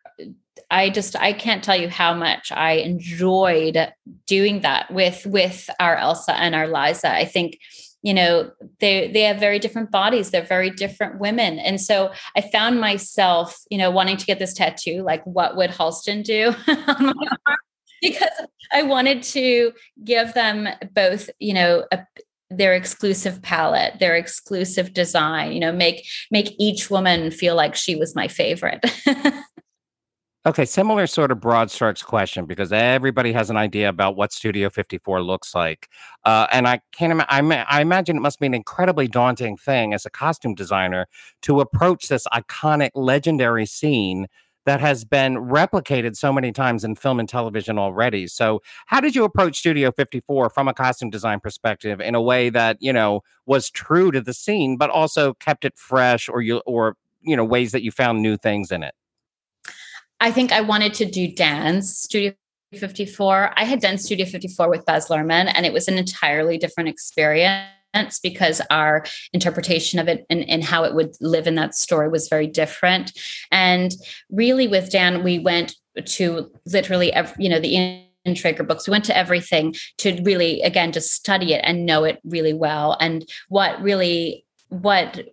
i 0.71 0.91
just 0.91 1.17
i 1.17 1.33
can't 1.33 1.65
tell 1.65 1.77
you 1.77 1.89
how 1.89 2.13
much 2.13 2.53
i 2.53 2.73
enjoyed 2.73 3.93
doing 4.27 4.61
that 4.61 4.93
with 4.93 5.27
with 5.27 5.69
our 5.81 5.97
elsa 5.97 6.35
and 6.37 6.55
our 6.55 6.69
liza. 6.69 7.11
I 7.11 7.25
think 7.25 7.59
you 8.03 8.15
know 8.15 8.53
they 8.81 9.11
they 9.11 9.23
have 9.23 9.41
very 9.41 9.59
different 9.59 9.91
bodies. 9.91 10.31
They're 10.31 10.43
very 10.43 10.71
different 10.71 11.19
women. 11.19 11.59
And 11.59 11.81
so 11.81 12.13
i 12.37 12.41
found 12.41 12.81
myself 12.81 13.59
you 13.71 13.79
know 13.79 13.91
wanting 13.91 14.17
to 14.19 14.27
get 14.27 14.39
this 14.39 14.55
tattoo 14.55 15.03
like 15.03 15.25
what 15.25 15.57
would 15.57 15.71
halston 15.71 16.23
do? 16.23 16.55
Because 18.01 18.31
i 18.73 18.83
wanted 18.83 19.25
to 19.25 19.73
give 20.05 20.33
them 20.35 20.69
both 20.95 21.31
you 21.41 21.53
know 21.53 21.85
a, 21.91 21.99
their 22.51 22.75
exclusive 22.75 23.43
palette 23.43 23.99
their 23.99 24.17
exclusive 24.17 24.95
design 24.95 25.53
you 25.53 25.61
know 25.61 25.73
make 25.73 26.07
make 26.31 26.55
each 26.59 26.91
woman 26.91 27.31
feel 27.31 27.55
like 27.55 27.75
she 27.75 27.95
was 27.97 28.15
my 28.15 28.29
favorite. 28.29 28.85
Okay 30.47 30.65
similar 30.65 31.07
sort 31.07 31.31
of 31.31 31.41
broad 31.41 31.71
strokes 31.71 32.03
question 32.03 32.47
because 32.47 32.73
everybody 32.73 33.33
has 33.33 33.51
an 33.51 33.59
idea 33.59 33.89
about 33.89 34.17
what 34.17 34.33
studio 34.33 34.71
54 34.71 35.21
looks 35.21 35.55
like. 35.55 35.89
Uh, 36.25 36.47
and 36.51 36.67
i 36.67 36.81
can't 36.93 37.13
Im- 37.13 37.27
I, 37.29 37.43
ma- 37.43 37.67
I 37.69 37.83
imagine 37.83 38.17
it 38.17 38.21
must 38.21 38.41
be 38.41 38.47
an 38.47 38.55
incredibly 38.55 39.09
daunting 39.09 39.59
thing 39.59 39.93
as 39.93 40.07
a 40.07 40.11
costume 40.11 40.55
designer 40.55 41.07
to 41.43 41.61
approach 41.61 42.09
this 42.09 42.27
iconic 42.33 42.91
legendary 42.95 43.67
scene 43.67 44.27
that 44.67 44.81
has 44.81 45.05
been 45.05 45.37
replicated 45.37 46.17
so 46.17 46.33
many 46.33 46.53
times 46.53 46.85
in 46.85 46.95
film 46.95 47.19
and 47.19 47.29
television 47.29 47.79
already. 47.79 48.27
So, 48.27 48.61
how 48.87 49.01
did 49.01 49.15
you 49.15 49.25
approach 49.25 49.59
Studio 49.59 49.91
54 49.91 50.51
from 50.51 50.69
a 50.69 50.75
costume 50.75 51.11
design 51.11 51.41
perspective 51.41 52.01
in 52.01 52.15
a 52.15 52.21
way 52.21 52.51
that, 52.51 52.77
you 52.81 52.93
know, 52.93 53.23
was 53.47 53.71
true 53.71 54.11
to 54.11 54.21
the 54.21 54.35
scene 54.35 54.77
but 54.77 54.91
also 54.91 55.35
kept 55.35 55.65
it 55.65 55.79
fresh 55.79 56.29
or 56.29 56.43
you 56.43 56.59
or, 56.67 56.97
you 57.23 57.37
know, 57.37 57.45
ways 57.45 57.73
that 57.73 57.83
you 57.83 57.91
found 57.91 58.21
new 58.21 58.37
things 58.37 58.71
in 58.71 58.83
it? 58.83 58.95
I 60.21 60.31
think 60.31 60.53
I 60.53 60.61
wanted 60.61 60.95
to 60.95 61.05
do 61.05 61.33
dance 61.33 61.97
Studio 61.97 62.35
54. 62.75 63.53
I 63.57 63.65
had 63.65 63.81
done 63.81 63.97
Studio 63.97 64.27
54 64.27 64.69
with 64.69 64.85
Baz 64.85 65.09
Luhrmann 65.09 65.51
and 65.55 65.65
it 65.65 65.73
was 65.73 65.89
an 65.89 65.97
entirely 65.97 66.59
different 66.59 66.89
experience 66.89 67.71
because 68.21 68.61
our 68.71 69.05
interpretation 69.33 69.99
of 69.99 70.09
it 70.09 70.27
and, 70.31 70.49
and 70.49 70.63
how 70.63 70.85
it 70.85 70.95
would 70.95 71.17
live 71.21 71.47
in 71.47 71.55
that 71.57 71.75
story 71.75 72.09
was 72.09 72.29
very 72.29 72.47
different. 72.47 73.13
And 73.51 73.93
really, 74.31 74.69
with 74.69 74.91
Dan, 74.91 75.23
we 75.25 75.39
went 75.39 75.75
to 76.05 76.51
literally, 76.67 77.13
every, 77.13 77.45
you 77.45 77.51
know, 77.51 77.61
the 77.61 78.05
Traeger 78.35 78.63
books. 78.63 78.87
We 78.87 78.93
went 78.93 79.07
to 79.07 79.17
everything 79.17 79.75
to 79.99 80.21
really, 80.23 80.61
again, 80.61 80.93
just 80.93 81.13
study 81.13 81.55
it 81.55 81.63
and 81.65 81.87
know 81.87 82.05
it 82.05 82.21
really 82.25 82.53
well. 82.53 82.97
And 83.01 83.27
what 83.49 83.81
really, 83.81 84.45
what 84.69 85.25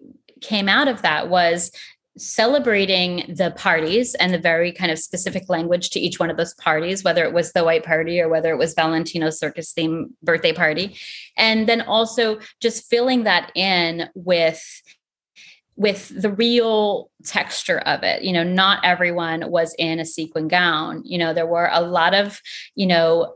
came 0.42 0.70
out 0.70 0.88
of 0.88 1.02
that 1.02 1.30
was 1.30 1.72
celebrating 2.18 3.26
the 3.28 3.52
parties 3.52 4.16
and 4.16 4.34
the 4.34 4.40
very 4.40 4.72
kind 4.72 4.92
of 4.92 4.98
specific 5.00 5.50
language 5.50 5.90
to 5.90 6.00
each 6.00 6.20
one 6.20 6.30
of 6.30 6.38
those 6.38 6.54
parties, 6.56 7.04
whether 7.04 7.26
it 7.26 7.34
was 7.34 7.52
the 7.52 7.64
white 7.64 7.84
party 7.84 8.22
or 8.22 8.30
whether 8.30 8.52
it 8.52 8.58
was 8.58 8.74
Valentino's 8.74 9.38
circus 9.38 9.74
theme 9.74 10.16
birthday 10.24 10.54
party. 10.54 10.96
And 11.36 11.68
then 11.68 11.82
also 11.82 12.40
just 12.62 12.90
filling 12.90 13.24
that 13.24 13.52
in 13.56 14.10
with 14.16 14.64
with 15.78 16.10
the 16.22 16.32
real 16.32 17.12
texture 17.26 17.80
of 17.80 18.02
it. 18.04 18.24
You 18.24 18.32
know 18.32 18.44
not 18.44 18.80
everyone 18.86 19.52
was 19.52 19.76
in 19.78 20.00
a 20.00 20.06
sequin 20.06 20.48
gown. 20.48 21.02
You 21.04 21.18
know 21.18 21.34
there 21.34 21.48
were 21.48 21.70
a 21.72 21.82
lot 21.82 22.14
of 22.14 22.40
you 22.76 22.88
know 22.88 23.36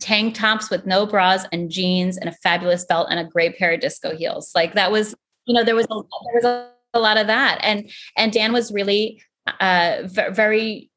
tank 0.00 0.34
tops 0.34 0.70
with 0.70 0.86
no 0.86 1.06
bras 1.06 1.44
and 1.52 1.70
jeans 1.70 2.16
and 2.16 2.28
a 2.28 2.32
fabulous 2.32 2.84
belt 2.84 3.08
and 3.10 3.20
a 3.20 3.24
great 3.24 3.56
pair 3.56 3.72
of 3.72 3.80
disco 3.80 4.16
heels. 4.16 4.50
Like 4.54 4.74
that 4.74 4.90
was 4.90 5.14
you 5.44 5.54
know 5.54 5.62
there 5.62 5.76
was 5.76 5.86
a, 5.86 5.94
there 5.94 6.34
was 6.34 6.44
a, 6.44 6.70
a 6.94 7.00
lot 7.00 7.16
of 7.16 7.26
that. 7.26 7.58
And 7.62 7.90
and 8.16 8.32
dan 8.32 8.52
was 8.52 8.72
really 8.72 9.22
uh 9.58 10.02
very 10.04 10.90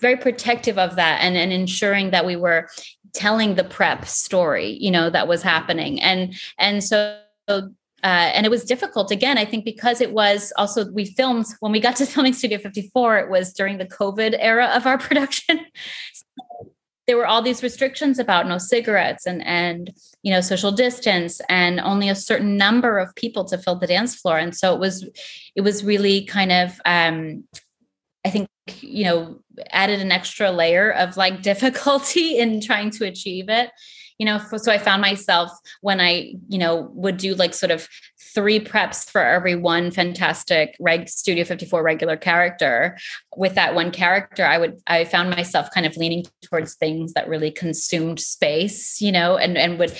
very 0.00 0.16
protective 0.16 0.78
of 0.78 0.96
that 0.96 1.20
and 1.22 1.36
and 1.36 1.52
ensuring 1.52 2.10
that 2.10 2.26
we 2.26 2.36
were 2.36 2.68
telling 3.12 3.54
the 3.54 3.64
prep 3.64 4.06
story 4.06 4.78
you 4.80 4.90
know 4.90 5.10
that 5.10 5.28
was 5.28 5.42
happening. 5.42 6.00
And 6.00 6.34
and 6.58 6.82
so 6.82 7.18
uh, 8.04 8.32
and 8.34 8.44
it 8.44 8.48
was 8.48 8.64
difficult. 8.64 9.10
Again 9.10 9.38
i 9.38 9.44
think 9.44 9.64
because 9.64 10.00
it 10.00 10.12
was 10.12 10.52
also 10.56 10.90
we 10.92 11.04
filmed 11.04 11.46
when 11.60 11.72
we 11.72 11.80
got 11.80 11.96
to 11.96 12.06
filming 12.12 12.32
studio 12.32 12.58
54 12.58 13.18
it 13.18 13.30
was 13.30 13.52
during 13.52 13.78
the 13.78 13.86
covid 13.86 14.36
era 14.38 14.66
of 14.74 14.86
our 14.86 14.98
production. 15.06 15.60
So 16.12 16.51
there 17.06 17.16
were 17.16 17.26
all 17.26 17.42
these 17.42 17.62
restrictions 17.62 18.18
about 18.18 18.46
no 18.46 18.58
cigarettes 18.58 19.26
and 19.26 19.44
and 19.46 19.92
you 20.22 20.32
know 20.32 20.40
social 20.40 20.70
distance 20.72 21.40
and 21.48 21.80
only 21.80 22.08
a 22.08 22.14
certain 22.14 22.56
number 22.56 22.98
of 22.98 23.14
people 23.16 23.44
to 23.44 23.58
fill 23.58 23.76
the 23.76 23.86
dance 23.86 24.14
floor. 24.14 24.38
And 24.38 24.54
so 24.56 24.72
it 24.74 24.80
was 24.80 25.08
it 25.56 25.62
was 25.62 25.84
really 25.84 26.24
kind 26.24 26.52
of 26.52 26.80
um 26.84 27.44
i 28.24 28.30
think 28.30 28.48
you 28.80 29.04
know 29.04 29.40
added 29.70 30.00
an 30.00 30.12
extra 30.12 30.50
layer 30.52 30.92
of 30.92 31.16
like 31.16 31.42
difficulty 31.50 32.38
in 32.38 32.60
trying 32.60 32.90
to 32.90 33.04
achieve 33.04 33.48
it. 33.48 33.70
You 34.18 34.26
know 34.26 34.38
so 34.56 34.70
i 34.70 34.78
found 34.78 35.02
myself 35.02 35.50
when 35.80 36.00
i 36.00 36.34
you 36.48 36.58
know 36.58 36.88
would 36.92 37.16
do 37.16 37.34
like 37.34 37.54
sort 37.54 37.72
of 37.72 37.88
three 38.34 38.60
preps 38.60 39.08
for 39.08 39.20
every 39.20 39.54
one 39.54 39.90
fantastic 39.90 40.76
reg 40.80 41.08
studio 41.08 41.44
54 41.44 41.82
regular 41.82 42.16
character. 42.16 42.98
With 43.36 43.54
that 43.54 43.74
one 43.74 43.90
character 43.90 44.44
i 44.44 44.58
would 44.58 44.80
i 44.86 45.04
found 45.04 45.30
myself 45.30 45.68
kind 45.72 45.86
of 45.86 45.96
leaning 45.96 46.24
towards 46.42 46.74
things 46.74 47.14
that 47.14 47.28
really 47.28 47.50
consumed 47.50 48.20
space 48.20 49.00
you 49.00 49.10
know 49.10 49.36
and 49.36 49.56
and 49.56 49.78
would 49.78 49.96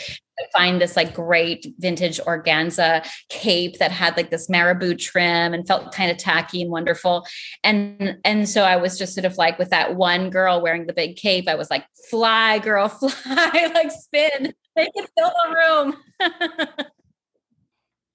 find 0.53 0.81
this 0.81 0.97
like 0.97 1.15
great 1.15 1.67
vintage 1.79 2.19
organza 2.21 3.07
cape 3.29 3.79
that 3.79 3.91
had 3.91 4.17
like 4.17 4.31
this 4.31 4.49
marabou 4.49 4.95
trim 4.95 5.55
and 5.55 5.67
felt 5.67 5.93
kind 5.93 6.11
of 6.11 6.17
tacky 6.17 6.63
and 6.63 6.71
wonderful. 6.71 7.27
And 7.65 8.19
and 8.25 8.49
so 8.49 8.63
i 8.63 8.77
was 8.77 8.99
just 8.99 9.15
sort 9.15 9.25
of 9.25 9.37
like 9.37 9.59
with 9.59 9.71
that 9.71 9.97
one 9.97 10.31
girl 10.31 10.61
wearing 10.61 10.87
the 10.87 10.93
big 10.93 11.17
cape 11.17 11.49
i 11.49 11.55
was 11.55 11.71
like 11.71 11.85
fly 12.11 12.59
girl 12.59 12.89
fly 12.89 13.71
like 13.75 13.91
spin 13.91 14.55
make 14.77 14.91
it 14.95 15.11
fill 15.17 15.33
the 15.45 15.55
room 15.55 16.87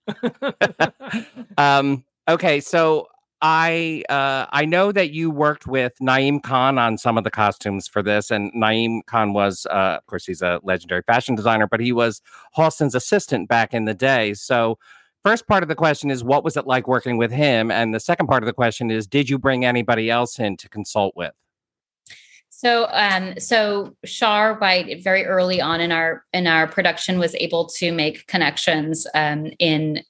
um 1.57 2.03
okay 2.27 2.59
so 2.59 3.07
I 3.41 4.03
uh, 4.09 4.47
I 4.49 4.65
know 4.65 4.91
that 4.91 5.11
you 5.11 5.29
worked 5.29 5.67
with 5.67 5.93
Naeem 6.01 6.41
Khan 6.41 6.79
on 6.79 6.97
some 6.97 7.17
of 7.17 7.23
the 7.23 7.29
costumes 7.29 7.87
for 7.87 8.01
this, 8.01 8.31
and 8.31 8.51
Naeem 8.53 9.05
Khan 9.05 9.33
was, 9.33 9.67
uh, 9.69 9.97
of 9.99 10.05
course, 10.07 10.25
he's 10.25 10.41
a 10.41 10.59
legendary 10.63 11.03
fashion 11.03 11.35
designer, 11.35 11.67
but 11.67 11.79
he 11.79 11.91
was 11.93 12.21
Halston's 12.53 12.95
assistant 12.95 13.47
back 13.47 13.73
in 13.75 13.85
the 13.85 13.93
day. 13.93 14.33
So, 14.33 14.79
first 15.23 15.47
part 15.47 15.61
of 15.61 15.69
the 15.69 15.75
question 15.75 16.09
is, 16.09 16.23
what 16.23 16.43
was 16.43 16.57
it 16.57 16.65
like 16.65 16.87
working 16.87 17.17
with 17.17 17.31
him? 17.31 17.69
And 17.69 17.93
the 17.93 17.99
second 17.99 18.25
part 18.25 18.41
of 18.41 18.47
the 18.47 18.53
question 18.53 18.89
is, 18.89 19.05
did 19.05 19.29
you 19.29 19.37
bring 19.37 19.63
anybody 19.65 20.09
else 20.09 20.39
in 20.39 20.57
to 20.57 20.69
consult 20.69 21.15
with? 21.15 21.33
So, 22.57 22.87
um, 22.91 23.39
so 23.39 23.95
Sharr 24.03 24.59
White 24.59 25.03
very 25.03 25.27
early 25.27 25.61
on 25.61 25.79
in 25.79 25.91
our 25.91 26.25
in 26.33 26.47
our 26.47 26.65
production 26.65 27.19
was 27.19 27.35
able 27.35 27.67
to 27.77 27.91
make 27.91 28.25
connections 28.25 29.05
um, 29.13 29.51
in 29.59 30.01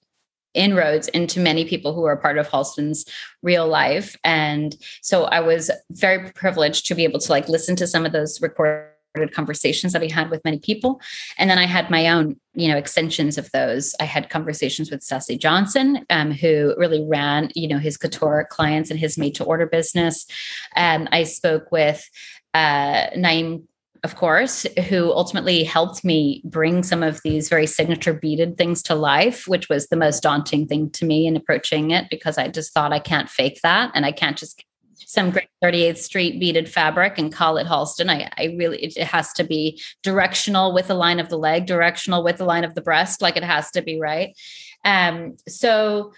inroads 0.53 1.09
into 1.09 1.41
many 1.41 1.65
people 1.65 1.93
who 1.93 2.05
are 2.05 2.15
part 2.15 2.37
of 2.37 2.47
Halston's 2.47 3.03
real 3.43 3.67
life. 3.67 4.15
And 4.23 4.73
so 5.01 5.25
I 5.25 5.41
was 5.41 5.69
very 5.91 6.31
privileged 6.31 6.87
to 6.87 6.95
be 6.95 7.03
able 7.03 7.19
to 7.19 7.31
like 7.33 7.49
listen 7.49 7.75
to 7.75 7.85
some 7.85 8.05
of 8.05 8.13
those 8.13 8.41
recorded 8.41 8.87
conversations 9.33 9.93
that 9.93 10.01
we 10.01 10.09
had 10.09 10.29
with 10.29 10.45
many 10.45 10.59
people. 10.59 11.01
And 11.37 11.49
then 11.49 11.57
I 11.57 11.65
had 11.65 11.89
my 11.89 12.07
own, 12.07 12.39
you 12.53 12.67
know, 12.67 12.77
extensions 12.77 13.37
of 13.37 13.51
those. 13.51 13.95
I 13.99 14.05
had 14.05 14.29
conversations 14.29 14.91
with 14.91 15.03
Sassy 15.03 15.37
Johnson, 15.37 16.05
um, 16.09 16.31
who 16.31 16.75
really 16.77 17.05
ran, 17.05 17.49
you 17.55 17.67
know, 17.67 17.79
his 17.79 17.97
couture 17.97 18.47
clients 18.49 18.89
and 18.91 18.99
his 18.99 19.17
made 19.17 19.35
to 19.35 19.43
order 19.43 19.65
business. 19.65 20.25
And 20.75 21.09
I 21.11 21.23
spoke 21.23 21.71
with 21.71 22.07
uh, 22.57 23.57
of 24.03 24.15
course, 24.15 24.65
who 24.89 25.11
ultimately 25.11 25.63
helped 25.63 26.03
me 26.03 26.41
bring 26.45 26.83
some 26.83 27.03
of 27.03 27.21
these 27.23 27.49
very 27.49 27.65
signature 27.65 28.13
beaded 28.13 28.57
things 28.57 28.83
to 28.83 28.95
life, 28.95 29.47
which 29.47 29.69
was 29.69 29.87
the 29.87 29.95
most 29.95 30.21
daunting 30.23 30.67
thing 30.67 30.89
to 30.91 31.05
me 31.05 31.27
in 31.27 31.35
approaching 31.35 31.91
it 31.91 32.05
because 32.09 32.37
I 32.37 32.47
just 32.47 32.73
thought 32.73 32.93
I 32.93 32.99
can't 32.99 33.29
fake 33.29 33.59
that 33.63 33.91
and 33.93 34.05
I 34.05 34.11
can't 34.11 34.37
just 34.37 34.63
some 35.05 35.31
great 35.31 35.47
38th 35.63 35.97
Street 35.97 36.39
beaded 36.39 36.69
fabric 36.69 37.17
and 37.17 37.31
call 37.31 37.57
it 37.57 37.67
Halston. 37.67 38.09
I, 38.09 38.29
I 38.37 38.55
really, 38.57 38.83
it, 38.83 38.97
it 38.97 39.07
has 39.07 39.31
to 39.33 39.43
be 39.43 39.81
directional 40.03 40.73
with 40.73 40.87
the 40.87 40.95
line 40.95 41.19
of 41.19 41.29
the 41.29 41.37
leg, 41.37 41.65
directional 41.65 42.23
with 42.23 42.37
the 42.37 42.45
line 42.45 42.63
of 42.63 42.75
the 42.75 42.81
breast, 42.81 43.21
like 43.21 43.37
it 43.37 43.43
has 43.43 43.71
to 43.71 43.81
be 43.81 43.99
right. 43.99 44.37
Um, 44.83 45.37
so 45.47 46.13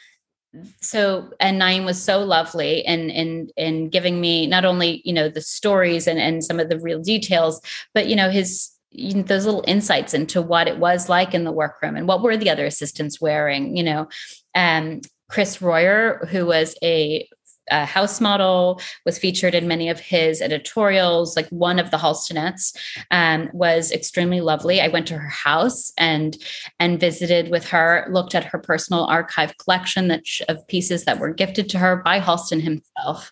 so 0.82 1.32
and 1.39 1.62
Naeem 1.62 1.86
was 1.86 2.02
so 2.02 2.24
lovely 2.24 2.80
in 2.80 3.10
in 3.10 3.50
in 3.56 3.89
giving 3.89 4.20
me 4.20 4.47
not 4.47 4.66
only 4.66 5.02
you 5.06 5.14
know 5.14 5.30
the 5.30 5.41
stories 5.41 6.08
and 6.08 6.20
and 6.20 6.43
some 6.43 6.60
of 6.60 6.70
the 6.70 6.80
real 6.80 7.00
details, 7.00 7.62
but 7.93 8.08
you 8.08 8.16
know 8.16 8.30
his 8.30 8.72
you 8.91 9.14
know, 9.14 9.22
those 9.22 9.45
little 9.45 9.64
insights 9.68 10.14
into 10.14 10.41
what 10.41 10.68
it 10.68 10.80
was 10.80 11.10
like 11.10 11.34
in 11.34 11.43
the 11.43 11.52
workroom 11.52 11.95
and 11.95 12.08
what 12.08 12.24
were 12.24 12.38
the 12.38 12.50
other 12.50 12.66
assistants 12.66 13.22
wearing. 13.22 13.78
You 13.78 13.84
know, 13.84 14.10
um, 14.56 15.02
Chris 15.30 15.62
Royer, 15.62 16.26
who 16.32 16.45
was 16.45 16.76
a 16.84 17.30
a 17.72 17.86
house 17.86 18.20
model, 18.22 18.82
was 19.05 19.17
featured 19.17 19.55
in 19.55 19.67
many 19.67 19.89
of 19.89 19.99
his 19.99 20.41
editorials. 20.41 21.36
Like 21.36 21.47
one 21.49 21.80
of 21.80 21.91
the 21.91 21.97
Halstonettes 21.97 22.76
um, 23.11 23.49
was 23.53 23.91
extremely 23.91 24.41
lovely. 24.41 24.82
I 24.82 24.88
went 24.88 25.07
to 25.07 25.17
her 25.17 25.30
house 25.30 25.91
and 25.97 26.38
and 26.80 26.99
visited 26.99 27.49
with 27.49 27.65
her, 27.70 28.07
looked 28.11 28.36
at 28.36 28.45
her 28.45 28.59
personal 28.59 29.05
archive 29.05 29.57
collection 29.57 30.07
that 30.09 30.24
of 30.47 30.67
pieces 30.67 31.05
that 31.05 31.20
were 31.20 31.34
gifted 31.34 31.70
to 31.70 31.80
her 31.80 31.97
by 31.97 32.20
Halston 32.20 32.61
himself 32.61 33.32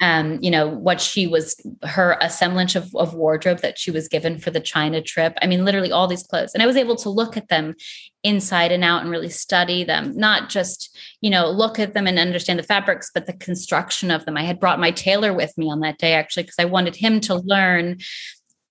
um, 0.00 0.38
you 0.40 0.50
know, 0.50 0.68
what 0.68 1.00
she 1.00 1.26
was, 1.26 1.60
her 1.82 2.16
assemblage 2.20 2.76
of, 2.76 2.94
of 2.94 3.14
wardrobe 3.14 3.60
that 3.60 3.78
she 3.78 3.90
was 3.90 4.06
given 4.06 4.38
for 4.38 4.50
the 4.50 4.60
China 4.60 5.02
trip. 5.02 5.36
I 5.42 5.46
mean, 5.46 5.64
literally 5.64 5.90
all 5.90 6.06
these 6.06 6.22
clothes. 6.22 6.54
And 6.54 6.62
I 6.62 6.66
was 6.66 6.76
able 6.76 6.94
to 6.96 7.10
look 7.10 7.36
at 7.36 7.48
them 7.48 7.74
inside 8.22 8.70
and 8.70 8.84
out 8.84 9.02
and 9.02 9.10
really 9.10 9.28
study 9.28 9.82
them, 9.82 10.16
not 10.16 10.50
just, 10.50 10.96
you 11.20 11.30
know, 11.30 11.50
look 11.50 11.80
at 11.80 11.94
them 11.94 12.06
and 12.06 12.18
understand 12.18 12.60
the 12.60 12.64
fabrics, 12.64 13.10
but 13.12 13.26
the 13.26 13.32
construction 13.32 14.12
of 14.12 14.24
them. 14.24 14.36
I 14.36 14.44
had 14.44 14.60
brought 14.60 14.78
my 14.78 14.92
tailor 14.92 15.34
with 15.34 15.56
me 15.58 15.68
on 15.68 15.80
that 15.80 15.98
day, 15.98 16.12
actually, 16.12 16.44
because 16.44 16.58
I 16.60 16.64
wanted 16.66 16.94
him 16.94 17.20
to 17.22 17.34
learn 17.34 17.98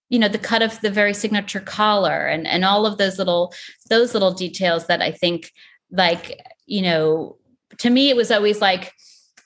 you 0.09 0.19
know 0.19 0.29
the 0.29 0.37
cut 0.37 0.61
of 0.61 0.79
the 0.79 0.89
very 0.89 1.13
signature 1.13 1.59
collar 1.59 2.27
and 2.27 2.47
and 2.47 2.63
all 2.63 2.85
of 2.85 2.97
those 2.97 3.17
little 3.17 3.53
those 3.89 4.13
little 4.13 4.31
details 4.31 4.87
that 4.87 5.01
i 5.01 5.11
think 5.11 5.51
like 5.91 6.41
you 6.65 6.81
know 6.81 7.35
to 7.77 7.89
me 7.89 8.09
it 8.09 8.15
was 8.15 8.31
always 8.31 8.61
like 8.61 8.93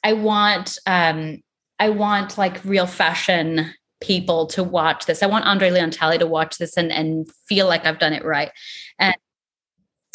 i 0.04 0.14
want 0.14 0.78
um 0.86 1.42
I 1.82 1.90
want 1.90 2.38
like 2.38 2.64
real 2.64 2.86
fashion 2.86 3.74
people 4.02 4.46
to 4.46 4.64
watch 4.64 5.08
this. 5.08 5.24
I 5.24 5.26
want 5.26 5.46
Andre 5.46 5.72
Leon 5.72 5.90
Talley 5.90 6.20
to 6.20 6.28
watch 6.28 6.60
this 6.60 6.78
and, 6.78 6.92
and 6.92 7.28
feel 7.48 7.66
like 7.66 7.88
I've 7.88 7.98
done 7.98 8.14
it 8.14 8.24
right. 8.24 8.52
And 9.00 9.16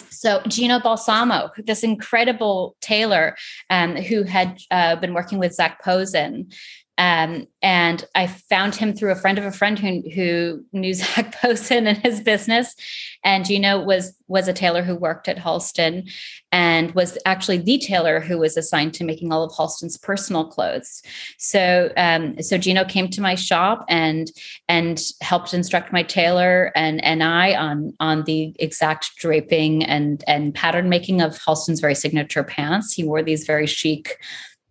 so 0.08 0.42
Gino 0.46 0.78
Balsamo, 0.78 1.50
this 1.58 1.82
incredible 1.82 2.76
tailor 2.80 3.36
um, 3.68 3.96
who 3.96 4.22
had 4.22 4.60
uh, 4.70 4.94
been 4.94 5.12
working 5.12 5.40
with 5.40 5.54
Zac 5.54 5.82
Posen, 5.82 6.52
um, 6.98 7.46
and 7.60 8.04
I 8.14 8.26
found 8.26 8.74
him 8.74 8.94
through 8.94 9.12
a 9.12 9.16
friend 9.16 9.38
of 9.38 9.44
a 9.44 9.52
friend 9.52 9.78
who, 9.78 10.02
who 10.14 10.64
knew 10.72 10.94
Zac 10.94 11.34
Posen 11.40 11.86
and 11.86 11.98
his 11.98 12.20
business. 12.20 12.74
And 13.22 13.44
Gino 13.44 13.82
was 13.82 14.16
was 14.28 14.48
a 14.48 14.52
tailor 14.52 14.82
who 14.82 14.96
worked 14.96 15.28
at 15.28 15.36
Halston 15.36 16.10
and 16.50 16.92
was 16.94 17.16
actually 17.26 17.58
the 17.58 17.78
tailor 17.78 18.18
who 18.18 18.38
was 18.38 18.56
assigned 18.56 18.92
to 18.94 19.04
making 19.04 19.32
all 19.32 19.44
of 19.44 19.52
Halston's 19.52 19.96
personal 19.96 20.46
clothes. 20.46 21.02
So 21.38 21.92
um, 21.96 22.40
so 22.42 22.56
Gino 22.56 22.84
came 22.84 23.08
to 23.10 23.20
my 23.20 23.34
shop 23.34 23.84
and 23.88 24.30
and 24.68 25.02
helped 25.20 25.52
instruct 25.52 25.92
my 25.92 26.02
tailor 26.02 26.72
and 26.74 27.04
and 27.04 27.22
I 27.22 27.54
on 27.54 27.94
on 28.00 28.24
the 28.24 28.54
exact 28.58 29.16
draping 29.16 29.84
and 29.84 30.24
and 30.26 30.54
pattern 30.54 30.88
making 30.88 31.20
of 31.20 31.38
Halston's 31.38 31.80
very 31.80 31.94
signature 31.94 32.44
pants. 32.44 32.92
He 32.92 33.04
wore 33.04 33.22
these 33.22 33.44
very 33.44 33.66
chic 33.66 34.18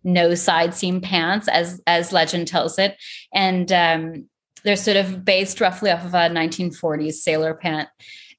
no 0.06 0.34
side 0.34 0.74
seam 0.74 1.00
pants, 1.00 1.48
as 1.48 1.82
as 1.86 2.12
legend 2.12 2.48
tells 2.48 2.78
it, 2.78 2.96
and 3.34 3.70
um, 3.72 4.28
they're 4.64 4.76
sort 4.76 4.96
of 4.96 5.24
based 5.24 5.60
roughly 5.60 5.90
off 5.90 6.04
of 6.04 6.14
a 6.14 6.28
1940s 6.28 7.14
sailor 7.14 7.54
pant 7.54 7.88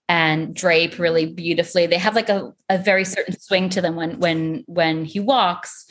and 0.09 0.55
drape 0.55 0.97
really 0.97 1.25
beautifully. 1.25 1.85
They 1.85 1.97
have 1.97 2.15
like 2.15 2.29
a, 2.29 2.53
a 2.69 2.77
very 2.77 3.03
certain 3.03 3.37
swing 3.39 3.69
to 3.69 3.81
them 3.81 3.95
when 3.95 4.19
when 4.19 4.63
when 4.67 5.05
he 5.05 5.19
walks, 5.19 5.85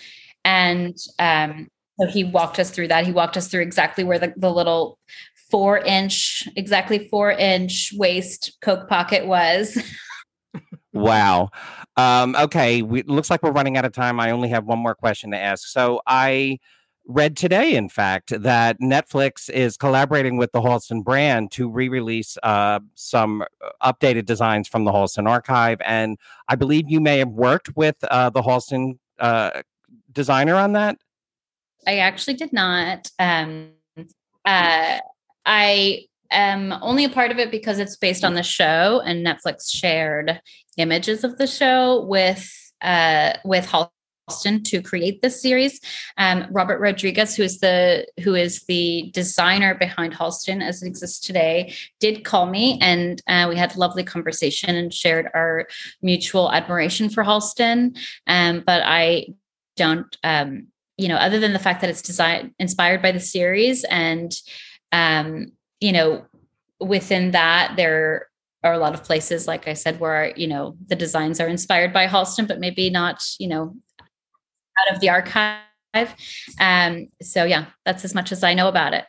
and 0.44 0.96
um, 1.18 1.68
so 2.00 2.06
he 2.06 2.24
walked 2.24 2.58
us 2.58 2.70
through 2.70 2.88
that. 2.88 3.06
He 3.06 3.12
walked 3.12 3.36
us 3.36 3.48
through 3.48 3.62
exactly 3.62 4.02
where 4.02 4.18
the, 4.18 4.32
the 4.36 4.50
little 4.50 4.98
four 5.50 5.78
inch, 5.78 6.48
exactly 6.56 7.08
four 7.08 7.30
inch 7.30 7.92
waist 7.94 8.56
Coke 8.62 8.88
pocket 8.88 9.26
was. 9.26 9.78
wow. 10.96 11.50
Um, 11.96 12.36
okay, 12.36 12.82
we, 12.82 13.02
looks 13.02 13.30
like 13.30 13.42
we're 13.42 13.52
running 13.52 13.76
out 13.76 13.84
of 13.84 13.92
time. 13.92 14.20
I 14.20 14.30
only 14.30 14.48
have 14.50 14.64
one 14.64 14.78
more 14.78 14.94
question 14.94 15.30
to 15.30 15.38
ask. 15.38 15.68
So 15.68 16.00
I 16.06 16.58
read 17.06 17.36
today, 17.36 17.74
in 17.74 17.88
fact, 17.88 18.32
that 18.42 18.80
Netflix 18.80 19.48
is 19.48 19.76
collaborating 19.76 20.36
with 20.36 20.52
the 20.52 20.60
Halston 20.60 21.02
brand 21.02 21.50
to 21.52 21.68
re 21.70 21.88
release 21.88 22.36
uh, 22.42 22.80
some 22.94 23.42
uh, 23.42 23.92
updated 23.92 24.26
designs 24.26 24.68
from 24.68 24.84
the 24.84 24.92
Halston 24.92 25.28
archive. 25.28 25.80
And 25.84 26.18
I 26.48 26.56
believe 26.56 26.90
you 26.90 27.00
may 27.00 27.18
have 27.18 27.30
worked 27.30 27.76
with 27.76 27.96
uh, 28.04 28.30
the 28.30 28.42
Halston 28.42 28.98
uh, 29.18 29.62
designer 30.12 30.56
on 30.56 30.72
that. 30.72 30.98
I 31.86 31.98
actually 31.98 32.34
did 32.34 32.52
not. 32.52 33.10
Um, 33.18 33.70
uh, 34.44 34.98
I 35.44 36.04
am 36.30 36.72
only 36.82 37.04
a 37.04 37.08
part 37.08 37.30
of 37.30 37.38
it 37.38 37.50
because 37.50 37.78
it's 37.78 37.96
based 37.96 38.24
on 38.24 38.34
the 38.34 38.42
show, 38.42 39.00
and 39.04 39.24
Netflix 39.24 39.70
shared 39.70 40.40
images 40.76 41.24
of 41.24 41.38
the 41.38 41.46
show 41.46 42.04
with 42.04 42.52
uh, 42.82 43.34
with 43.44 43.66
Halston 43.66 44.64
to 44.64 44.82
create 44.82 45.22
this 45.22 45.40
series. 45.40 45.80
Um, 46.18 46.46
Robert 46.50 46.78
Rodriguez, 46.78 47.36
who 47.36 47.42
is 47.42 47.60
the 47.60 48.06
who 48.22 48.34
is 48.34 48.64
the 48.64 49.10
designer 49.14 49.74
behind 49.74 50.14
Halston 50.14 50.62
as 50.62 50.82
it 50.82 50.86
exists 50.86 51.20
today, 51.20 51.74
did 52.00 52.24
call 52.24 52.46
me, 52.46 52.78
and 52.80 53.22
uh, 53.26 53.46
we 53.48 53.56
had 53.56 53.74
a 53.74 53.78
lovely 53.78 54.04
conversation 54.04 54.74
and 54.74 54.92
shared 54.92 55.30
our 55.34 55.66
mutual 56.02 56.52
admiration 56.52 57.08
for 57.08 57.24
Halston. 57.24 57.96
Um, 58.26 58.62
but 58.66 58.82
I 58.84 59.28
don't, 59.76 60.16
um, 60.24 60.68
you 60.96 61.08
know, 61.08 61.16
other 61.16 61.38
than 61.38 61.52
the 61.52 61.58
fact 61.58 61.80
that 61.82 61.90
it's 61.90 62.02
designed 62.02 62.52
inspired 62.58 63.02
by 63.02 63.12
the 63.12 63.20
series, 63.20 63.84
and 63.84 64.32
um, 64.92 65.52
you 65.80 65.92
know, 65.92 66.26
within 66.80 67.30
that 67.30 67.74
there 67.76 68.28
are 68.66 68.74
a 68.74 68.78
lot 68.78 68.94
of 68.94 69.04
places, 69.04 69.46
like 69.46 69.68
I 69.68 69.74
said, 69.74 70.00
where 70.00 70.32
you 70.36 70.46
know 70.46 70.76
the 70.86 70.96
designs 70.96 71.40
are 71.40 71.48
inspired 71.48 71.92
by 71.92 72.06
Halston, 72.06 72.46
but 72.46 72.60
maybe 72.60 72.90
not, 72.90 73.24
you 73.38 73.48
know, 73.48 73.74
out 74.00 74.94
of 74.94 75.00
the 75.00 75.08
archive. 75.08 75.60
Um, 76.60 77.08
so 77.22 77.44
yeah, 77.44 77.66
that's 77.84 78.04
as 78.04 78.14
much 78.14 78.32
as 78.32 78.42
I 78.42 78.54
know 78.54 78.68
about 78.68 78.94
it. 78.94 79.04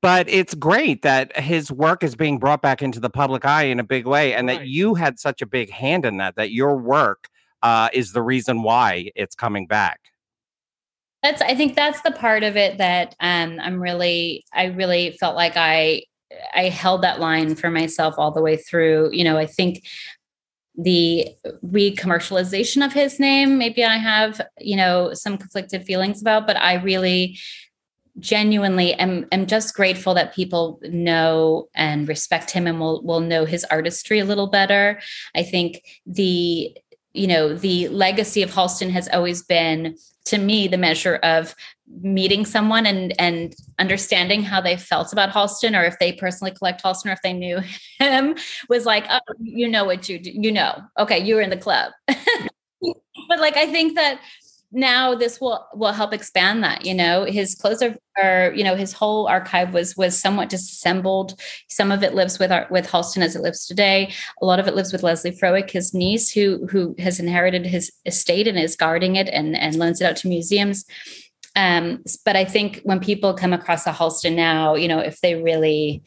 But 0.00 0.28
it's 0.28 0.54
great 0.54 1.02
that 1.02 1.34
his 1.38 1.72
work 1.72 2.04
is 2.04 2.14
being 2.14 2.38
brought 2.38 2.60
back 2.60 2.82
into 2.82 3.00
the 3.00 3.08
public 3.08 3.46
eye 3.46 3.64
in 3.64 3.80
a 3.80 3.84
big 3.84 4.06
way, 4.06 4.34
and 4.34 4.48
that 4.48 4.66
you 4.66 4.94
had 4.94 5.18
such 5.18 5.40
a 5.40 5.46
big 5.46 5.70
hand 5.70 6.04
in 6.04 6.18
that. 6.18 6.36
That 6.36 6.52
your 6.52 6.76
work 6.76 7.28
uh, 7.62 7.88
is 7.92 8.12
the 8.12 8.22
reason 8.22 8.62
why 8.62 9.10
it's 9.16 9.34
coming 9.34 9.66
back. 9.66 10.00
That's 11.22 11.40
I 11.40 11.54
think 11.54 11.74
that's 11.74 12.02
the 12.02 12.10
part 12.10 12.42
of 12.42 12.54
it 12.54 12.76
that 12.76 13.16
um, 13.18 13.58
I'm 13.58 13.80
really 13.80 14.44
I 14.52 14.66
really 14.66 15.12
felt 15.12 15.36
like 15.36 15.54
I 15.56 16.02
I 16.54 16.68
held 16.68 17.02
that 17.02 17.20
line 17.20 17.54
for 17.54 17.70
myself 17.70 18.14
all 18.18 18.30
the 18.30 18.42
way 18.42 18.56
through. 18.56 19.10
You 19.12 19.24
know, 19.24 19.36
I 19.36 19.46
think 19.46 19.84
the 20.76 21.28
re-commercialization 21.62 22.84
of 22.84 22.92
his 22.92 23.20
name 23.20 23.58
maybe 23.58 23.84
i 23.84 23.96
have 23.96 24.40
you 24.58 24.76
know 24.76 25.14
some 25.14 25.38
conflicted 25.38 25.84
feelings 25.84 26.20
about 26.20 26.48
but 26.48 26.56
i 26.56 26.74
really 26.74 27.38
genuinely 28.18 28.94
am, 28.94 29.26
am 29.32 29.46
just 29.46 29.74
grateful 29.74 30.14
that 30.14 30.34
people 30.34 30.80
know 30.84 31.68
and 31.74 32.08
respect 32.08 32.50
him 32.50 32.66
and 32.66 32.80
will 32.80 33.02
will 33.04 33.20
know 33.20 33.44
his 33.44 33.64
artistry 33.66 34.18
a 34.18 34.24
little 34.24 34.48
better 34.48 35.00
i 35.36 35.44
think 35.44 35.82
the 36.06 36.76
you 37.12 37.26
know 37.26 37.54
the 37.54 37.88
legacy 37.88 38.42
of 38.42 38.50
halston 38.50 38.90
has 38.90 39.08
always 39.12 39.42
been 39.42 39.96
to 40.24 40.38
me 40.38 40.66
the 40.66 40.78
measure 40.78 41.16
of 41.16 41.54
meeting 42.00 42.44
someone 42.44 42.86
and 42.86 43.14
and 43.18 43.54
understanding 43.78 44.42
how 44.42 44.60
they 44.60 44.76
felt 44.76 45.12
about 45.12 45.30
Halston 45.30 45.78
or 45.78 45.84
if 45.84 45.98
they 45.98 46.12
personally 46.12 46.50
collect 46.50 46.82
Halston 46.82 47.10
or 47.10 47.12
if 47.12 47.22
they 47.22 47.32
knew 47.32 47.60
him 47.98 48.36
was 48.68 48.86
like 48.86 49.06
oh 49.10 49.20
you 49.40 49.68
know 49.68 49.84
what 49.84 50.08
you 50.08 50.18
do 50.18 50.30
you 50.30 50.52
know. 50.52 50.82
Okay 50.98 51.18
you 51.18 51.34
were 51.34 51.40
in 51.40 51.50
the 51.50 51.56
club. 51.56 51.92
But 53.26 53.40
like 53.40 53.56
I 53.56 53.66
think 53.66 53.94
that 53.94 54.20
now 54.70 55.14
this 55.14 55.40
will 55.40 55.66
will 55.72 55.92
help 55.92 56.12
expand 56.12 56.64
that 56.64 56.84
you 56.84 56.94
know? 56.94 57.24
His 57.24 57.54
clothes 57.54 57.80
are, 57.80 57.96
are 58.22 58.52
you 58.54 58.64
know 58.64 58.74
his 58.74 58.92
whole 58.92 59.26
archive 59.26 59.72
was 59.72 59.96
was 59.96 60.20
somewhat 60.20 60.50
disassembled. 60.50 61.40
Some 61.68 61.92
of 61.92 62.02
it 62.02 62.14
lives 62.14 62.38
with 62.38 62.50
our 62.50 62.66
with 62.70 62.86
halston 62.86 63.22
as 63.22 63.36
it 63.36 63.42
lives 63.42 63.66
today. 63.66 64.12
A 64.42 64.44
lot 64.44 64.58
of 64.58 64.68
it 64.68 64.74
lives 64.74 64.92
with 64.92 65.02
lesley 65.02 65.30
frowick 65.30 65.70
his 65.70 65.94
niece 65.94 66.30
who 66.30 66.66
who 66.66 66.94
has 66.98 67.20
inherited 67.20 67.64
his 67.64 67.90
estate 68.04 68.48
and 68.48 68.58
is 68.58 68.76
guarding 68.76 69.16
it 69.16 69.28
and 69.28 69.56
and 69.56 69.76
loans 69.76 70.00
it 70.00 70.04
out 70.04 70.16
to 70.16 70.28
museums 70.28 70.84
um 71.56 72.02
but 72.24 72.36
i 72.36 72.44
think 72.44 72.80
when 72.84 73.00
people 73.00 73.34
come 73.34 73.52
across 73.52 73.86
a 73.86 73.92
halston 73.92 74.34
now 74.34 74.74
you 74.74 74.88
know 74.88 74.98
if 74.98 75.20
they 75.20 75.34
really 75.42 76.02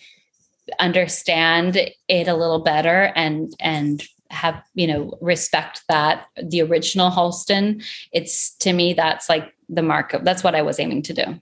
understand 0.80 1.78
it 2.08 2.28
a 2.28 2.36
little 2.36 2.60
better 2.60 3.12
and 3.16 3.54
and 3.60 4.04
have 4.30 4.62
you 4.74 4.88
know 4.88 5.18
respect 5.22 5.84
that 5.90 6.28
the 6.42 6.62
original 6.62 7.10
Halston. 7.10 7.84
It's 8.12 8.56
to 8.58 8.74
me 8.74 8.94
that's 8.94 9.30
like 9.30 9.54
the 9.70 9.82
mark 9.82 10.14
of 10.14 10.24
that's 10.24 10.44
what 10.44 10.56
I 10.56 10.62
was 10.62 10.80
aiming 10.80 11.04
to 11.04 11.14
do. 11.14 11.42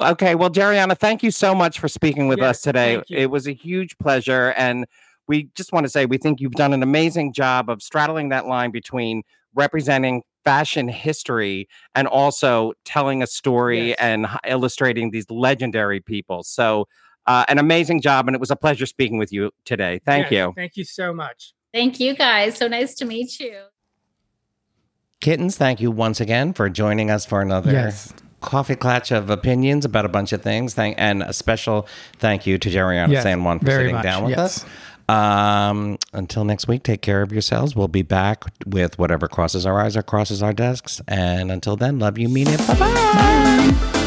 Okay, 0.00 0.34
well, 0.34 0.50
Jeriana, 0.50 0.98
thank 0.98 1.22
you 1.22 1.30
so 1.30 1.54
much 1.54 1.78
for 1.78 1.86
speaking 1.86 2.26
with 2.26 2.38
yes, 2.40 2.56
us 2.56 2.62
today. 2.62 3.00
It 3.08 3.30
was 3.30 3.46
a 3.46 3.52
huge 3.52 3.96
pleasure, 3.98 4.52
and 4.56 4.86
we 5.28 5.50
just 5.54 5.72
want 5.72 5.84
to 5.84 5.90
say 5.90 6.04
we 6.04 6.18
think 6.18 6.40
you've 6.40 6.52
done 6.52 6.72
an 6.72 6.82
amazing 6.82 7.32
job 7.32 7.70
of 7.70 7.80
straddling 7.80 8.30
that 8.30 8.46
line 8.46 8.72
between 8.72 9.22
representing 9.54 10.22
fashion 10.44 10.88
history 10.88 11.68
and 11.94 12.06
also 12.06 12.72
telling 12.84 13.22
a 13.22 13.26
story 13.26 13.88
yes. 13.88 13.96
and 13.98 14.26
illustrating 14.46 15.10
these 15.10 15.30
legendary 15.30 16.00
people. 16.00 16.42
So 16.42 16.86
uh, 17.26 17.44
an 17.48 17.58
amazing 17.58 18.00
job, 18.00 18.28
and 18.28 18.34
it 18.34 18.40
was 18.40 18.50
a 18.50 18.56
pleasure 18.56 18.86
speaking 18.86 19.18
with 19.18 19.32
you 19.32 19.50
today. 19.64 20.00
Thank 20.04 20.30
yes, 20.30 20.32
you. 20.32 20.52
Thank 20.54 20.76
you 20.76 20.84
so 20.84 21.12
much. 21.12 21.54
Thank 21.72 21.98
you, 21.98 22.14
guys. 22.14 22.56
So 22.56 22.68
nice 22.68 22.94
to 22.96 23.04
meet 23.04 23.40
you. 23.40 23.62
Kittens, 25.20 25.56
thank 25.56 25.80
you 25.80 25.90
once 25.90 26.20
again 26.20 26.52
for 26.52 26.68
joining 26.68 27.10
us 27.10 27.24
for 27.24 27.40
another 27.40 27.72
yes. 27.72 28.12
coffee 28.42 28.76
clutch 28.76 29.10
of 29.10 29.30
opinions 29.30 29.86
about 29.86 30.04
a 30.04 30.08
bunch 30.08 30.32
of 30.34 30.42
things. 30.42 30.74
Thank 30.74 30.96
and 30.98 31.22
a 31.22 31.32
special 31.32 31.88
thank 32.18 32.46
you 32.46 32.58
to 32.58 32.68
Jeriana 32.68 33.10
yes, 33.10 33.22
San 33.22 33.42
Juan 33.42 33.58
for 33.58 33.70
sitting 33.70 33.94
much. 33.94 34.04
down 34.04 34.24
with 34.24 34.32
yes. 34.32 34.38
us. 34.38 34.66
Um, 35.08 35.98
until 36.12 36.44
next 36.44 36.66
week, 36.68 36.82
take 36.82 37.02
care 37.02 37.22
of 37.22 37.32
yourselves. 37.32 37.76
We'll 37.76 37.88
be 37.88 38.02
back 38.02 38.44
with 38.66 38.98
whatever 38.98 39.28
crosses 39.28 39.66
our 39.66 39.80
eyes 39.80 39.96
or 39.96 40.02
crosses 40.02 40.42
our 40.42 40.52
desks. 40.52 41.00
And 41.06 41.50
until 41.52 41.76
then, 41.76 41.98
love 41.98 42.18
you, 42.18 42.28
mean 42.28 42.48
it. 42.48 42.58
Bye-bye. 42.66 42.78
bye 42.78 43.90
bye 43.92 44.00